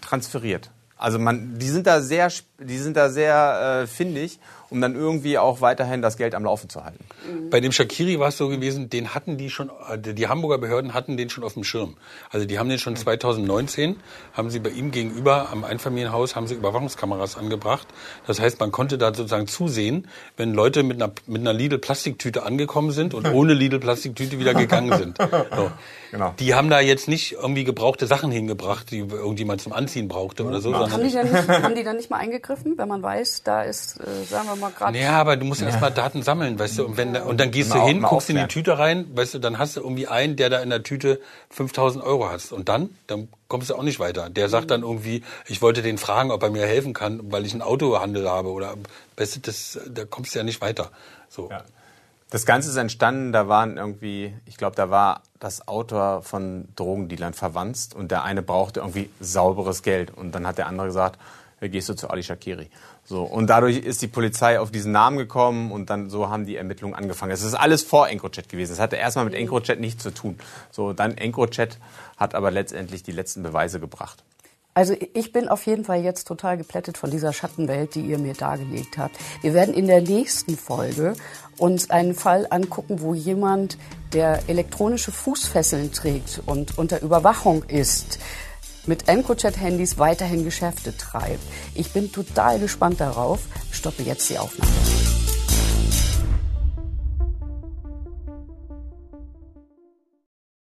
transferiert. 0.00 0.70
Also 1.00 1.18
man, 1.18 1.58
die 1.58 1.68
sind 1.68 1.86
da 1.86 2.02
sehr, 2.02 2.30
die 2.58 2.78
sind 2.78 2.96
da 2.96 3.08
sehr 3.08 3.82
äh, 3.82 3.86
findig 3.86 4.38
um 4.70 4.80
dann 4.80 4.94
irgendwie 4.94 5.36
auch 5.36 5.60
weiterhin 5.60 6.00
das 6.00 6.16
Geld 6.16 6.34
am 6.34 6.44
Laufen 6.44 6.70
zu 6.70 6.84
halten. 6.84 7.04
Bei 7.50 7.60
dem 7.60 7.72
Shakiri 7.72 8.18
war 8.18 8.28
es 8.28 8.38
so 8.38 8.48
gewesen, 8.48 8.88
den 8.88 9.14
hatten 9.14 9.36
die 9.36 9.50
schon, 9.50 9.70
äh, 9.88 9.98
die 9.98 10.28
Hamburger 10.28 10.58
Behörden 10.58 10.94
hatten 10.94 11.16
den 11.16 11.28
schon 11.28 11.44
auf 11.44 11.54
dem 11.54 11.64
Schirm. 11.64 11.96
Also 12.30 12.46
die 12.46 12.58
haben 12.58 12.68
den 12.68 12.78
schon 12.78 12.96
2019, 12.96 13.96
haben 14.32 14.50
sie 14.50 14.60
bei 14.60 14.70
ihm 14.70 14.92
gegenüber 14.92 15.50
am 15.50 15.64
Einfamilienhaus, 15.64 16.36
haben 16.36 16.46
sie 16.46 16.54
Überwachungskameras 16.54 17.36
angebracht. 17.36 17.88
Das 18.26 18.40
heißt, 18.40 18.60
man 18.60 18.70
konnte 18.70 18.96
da 18.96 19.12
sozusagen 19.12 19.48
zusehen, 19.48 20.08
wenn 20.36 20.54
Leute 20.54 20.82
mit 20.82 21.02
einer, 21.02 21.12
mit 21.26 21.40
einer 21.40 21.52
Lidl-Plastiktüte 21.52 22.44
angekommen 22.44 22.92
sind 22.92 23.12
und 23.12 23.26
ohne 23.32 23.54
Lidl-Plastiktüte 23.54 24.38
wieder 24.38 24.54
gegangen 24.54 24.96
sind. 24.96 25.18
So. 25.56 25.70
Genau. 26.10 26.34
Die 26.38 26.54
haben 26.54 26.70
da 26.70 26.80
jetzt 26.80 27.08
nicht 27.08 27.32
irgendwie 27.32 27.64
gebrauchte 27.64 28.06
Sachen 28.06 28.30
hingebracht, 28.30 28.90
die 28.90 28.98
irgendjemand 28.98 29.60
zum 29.60 29.72
Anziehen 29.72 30.06
brauchte 30.06 30.44
oder 30.44 30.60
so. 30.60 30.70
Haben 30.90 31.04
die, 31.04 31.12
dann 31.12 31.30
nicht, 31.30 31.48
haben 31.48 31.74
die 31.74 31.84
dann 31.84 31.96
nicht 31.96 32.10
mal 32.10 32.18
eingegriffen, 32.18 32.76
wenn 32.78 32.88
man 32.88 33.02
weiß, 33.02 33.42
da 33.42 33.62
ist, 33.62 34.00
äh, 34.00 34.24
sagen 34.24 34.48
wir 34.48 34.56
mal 34.56 34.70
gerade. 34.70 34.98
Ja, 34.98 35.12
aber 35.12 35.36
du 35.36 35.44
musst 35.44 35.60
ja. 35.60 35.68
erstmal 35.68 35.90
Daten 35.90 36.22
sammeln, 36.22 36.58
weißt 36.58 36.78
du, 36.78 36.86
und, 36.86 36.96
wenn, 36.96 37.16
und 37.16 37.38
dann 37.38 37.50
gehst 37.50 37.74
du 37.74 37.82
hin, 37.84 38.02
guckst 38.02 38.30
in 38.30 38.36
die 38.36 38.46
Tüte 38.46 38.78
rein, 38.78 39.06
weißt 39.14 39.34
du, 39.34 39.38
dann 39.38 39.58
hast 39.58 39.76
du 39.76 39.80
irgendwie 39.80 40.08
einen, 40.08 40.36
der 40.36 40.50
da 40.50 40.60
in 40.60 40.70
der 40.70 40.82
Tüte 40.82 41.20
5000 41.50 42.04
Euro 42.04 42.30
hat. 42.30 42.52
Und 42.52 42.68
dann? 42.68 42.90
Dann 43.06 43.28
kommst 43.48 43.70
du 43.70 43.74
auch 43.74 43.82
nicht 43.82 44.00
weiter. 44.00 44.30
Der 44.30 44.48
sagt 44.48 44.70
dann 44.70 44.82
irgendwie, 44.82 45.22
ich 45.46 45.62
wollte 45.62 45.82
den 45.82 45.98
fragen, 45.98 46.30
ob 46.30 46.42
er 46.42 46.50
mir 46.50 46.66
helfen 46.66 46.94
kann, 46.94 47.20
weil 47.30 47.44
ich 47.44 47.52
einen 47.52 47.62
Autohandel 47.62 48.28
habe 48.28 48.50
oder, 48.50 48.74
weißt 49.16 49.36
du, 49.36 49.40
das, 49.40 49.78
da 49.88 50.04
kommst 50.04 50.34
du 50.34 50.38
ja 50.38 50.44
nicht 50.44 50.60
weiter. 50.60 50.90
So. 51.28 51.50
Ja. 51.50 51.64
Das 52.30 52.46
Ganze 52.46 52.70
ist 52.70 52.76
entstanden, 52.76 53.32
da 53.32 53.48
waren 53.48 53.76
irgendwie, 53.76 54.32
ich 54.46 54.56
glaube, 54.56 54.76
da 54.76 54.88
war 54.88 55.22
das 55.40 55.66
Autor 55.66 56.22
von 56.22 56.68
Drogendealern 56.76 57.34
verwandt 57.34 57.88
und 57.94 58.12
der 58.12 58.22
eine 58.22 58.40
brauchte 58.40 58.80
irgendwie 58.80 59.10
sauberes 59.18 59.82
Geld 59.82 60.16
und 60.16 60.32
dann 60.32 60.46
hat 60.46 60.56
der 60.56 60.68
andere 60.68 60.86
gesagt, 60.86 61.18
gehst 61.60 61.88
du 61.88 61.94
zu 61.94 62.08
Ali 62.08 62.22
Shakiri. 62.22 62.70
So, 63.04 63.24
und 63.24 63.48
dadurch 63.48 63.78
ist 63.78 64.00
die 64.02 64.06
Polizei 64.06 64.60
auf 64.60 64.70
diesen 64.70 64.92
Namen 64.92 65.18
gekommen 65.18 65.72
und 65.72 65.90
dann 65.90 66.08
so 66.08 66.30
haben 66.30 66.46
die 66.46 66.54
Ermittlungen 66.54 66.94
angefangen. 66.94 67.32
Es 67.32 67.42
ist 67.42 67.54
alles 67.54 67.82
vor 67.82 68.08
EncroChat 68.08 68.48
gewesen. 68.48 68.72
Es 68.72 68.78
hatte 68.78 68.94
erstmal 68.94 69.24
mit 69.24 69.34
EncroChat 69.34 69.80
nichts 69.80 70.02
zu 70.02 70.12
tun. 70.12 70.38
So, 70.70 70.92
dann 70.92 71.18
EncroChat 71.18 71.78
hat 72.16 72.36
aber 72.36 72.52
letztendlich 72.52 73.02
die 73.02 73.12
letzten 73.12 73.42
Beweise 73.42 73.80
gebracht. 73.80 74.22
Also 74.72 74.94
ich 75.14 75.32
bin 75.32 75.48
auf 75.48 75.66
jeden 75.66 75.84
Fall 75.84 76.02
jetzt 76.02 76.28
total 76.28 76.56
geplättet 76.56 76.96
von 76.96 77.10
dieser 77.10 77.32
Schattenwelt, 77.32 77.94
die 77.94 78.02
ihr 78.02 78.18
mir 78.18 78.34
dargelegt 78.34 78.98
habt. 78.98 79.16
Wir 79.42 79.52
werden 79.52 79.74
in 79.74 79.86
der 79.86 80.00
nächsten 80.00 80.56
Folge 80.56 81.14
uns 81.58 81.90
einen 81.90 82.14
Fall 82.14 82.46
angucken, 82.50 83.00
wo 83.00 83.14
jemand, 83.14 83.78
der 84.12 84.48
elektronische 84.48 85.12
Fußfesseln 85.12 85.92
trägt 85.92 86.42
und 86.46 86.78
unter 86.78 87.00
Überwachung 87.02 87.64
ist, 87.64 88.18
mit 88.86 89.08
EncroChat-Handys 89.08 89.98
weiterhin 89.98 90.44
Geschäfte 90.44 90.96
treibt. 90.96 91.42
Ich 91.74 91.92
bin 91.92 92.10
total 92.10 92.58
gespannt 92.58 93.00
darauf. 93.00 93.40
Stoppe 93.70 94.02
jetzt 94.02 94.30
die 94.30 94.38
Aufnahme. 94.38 94.70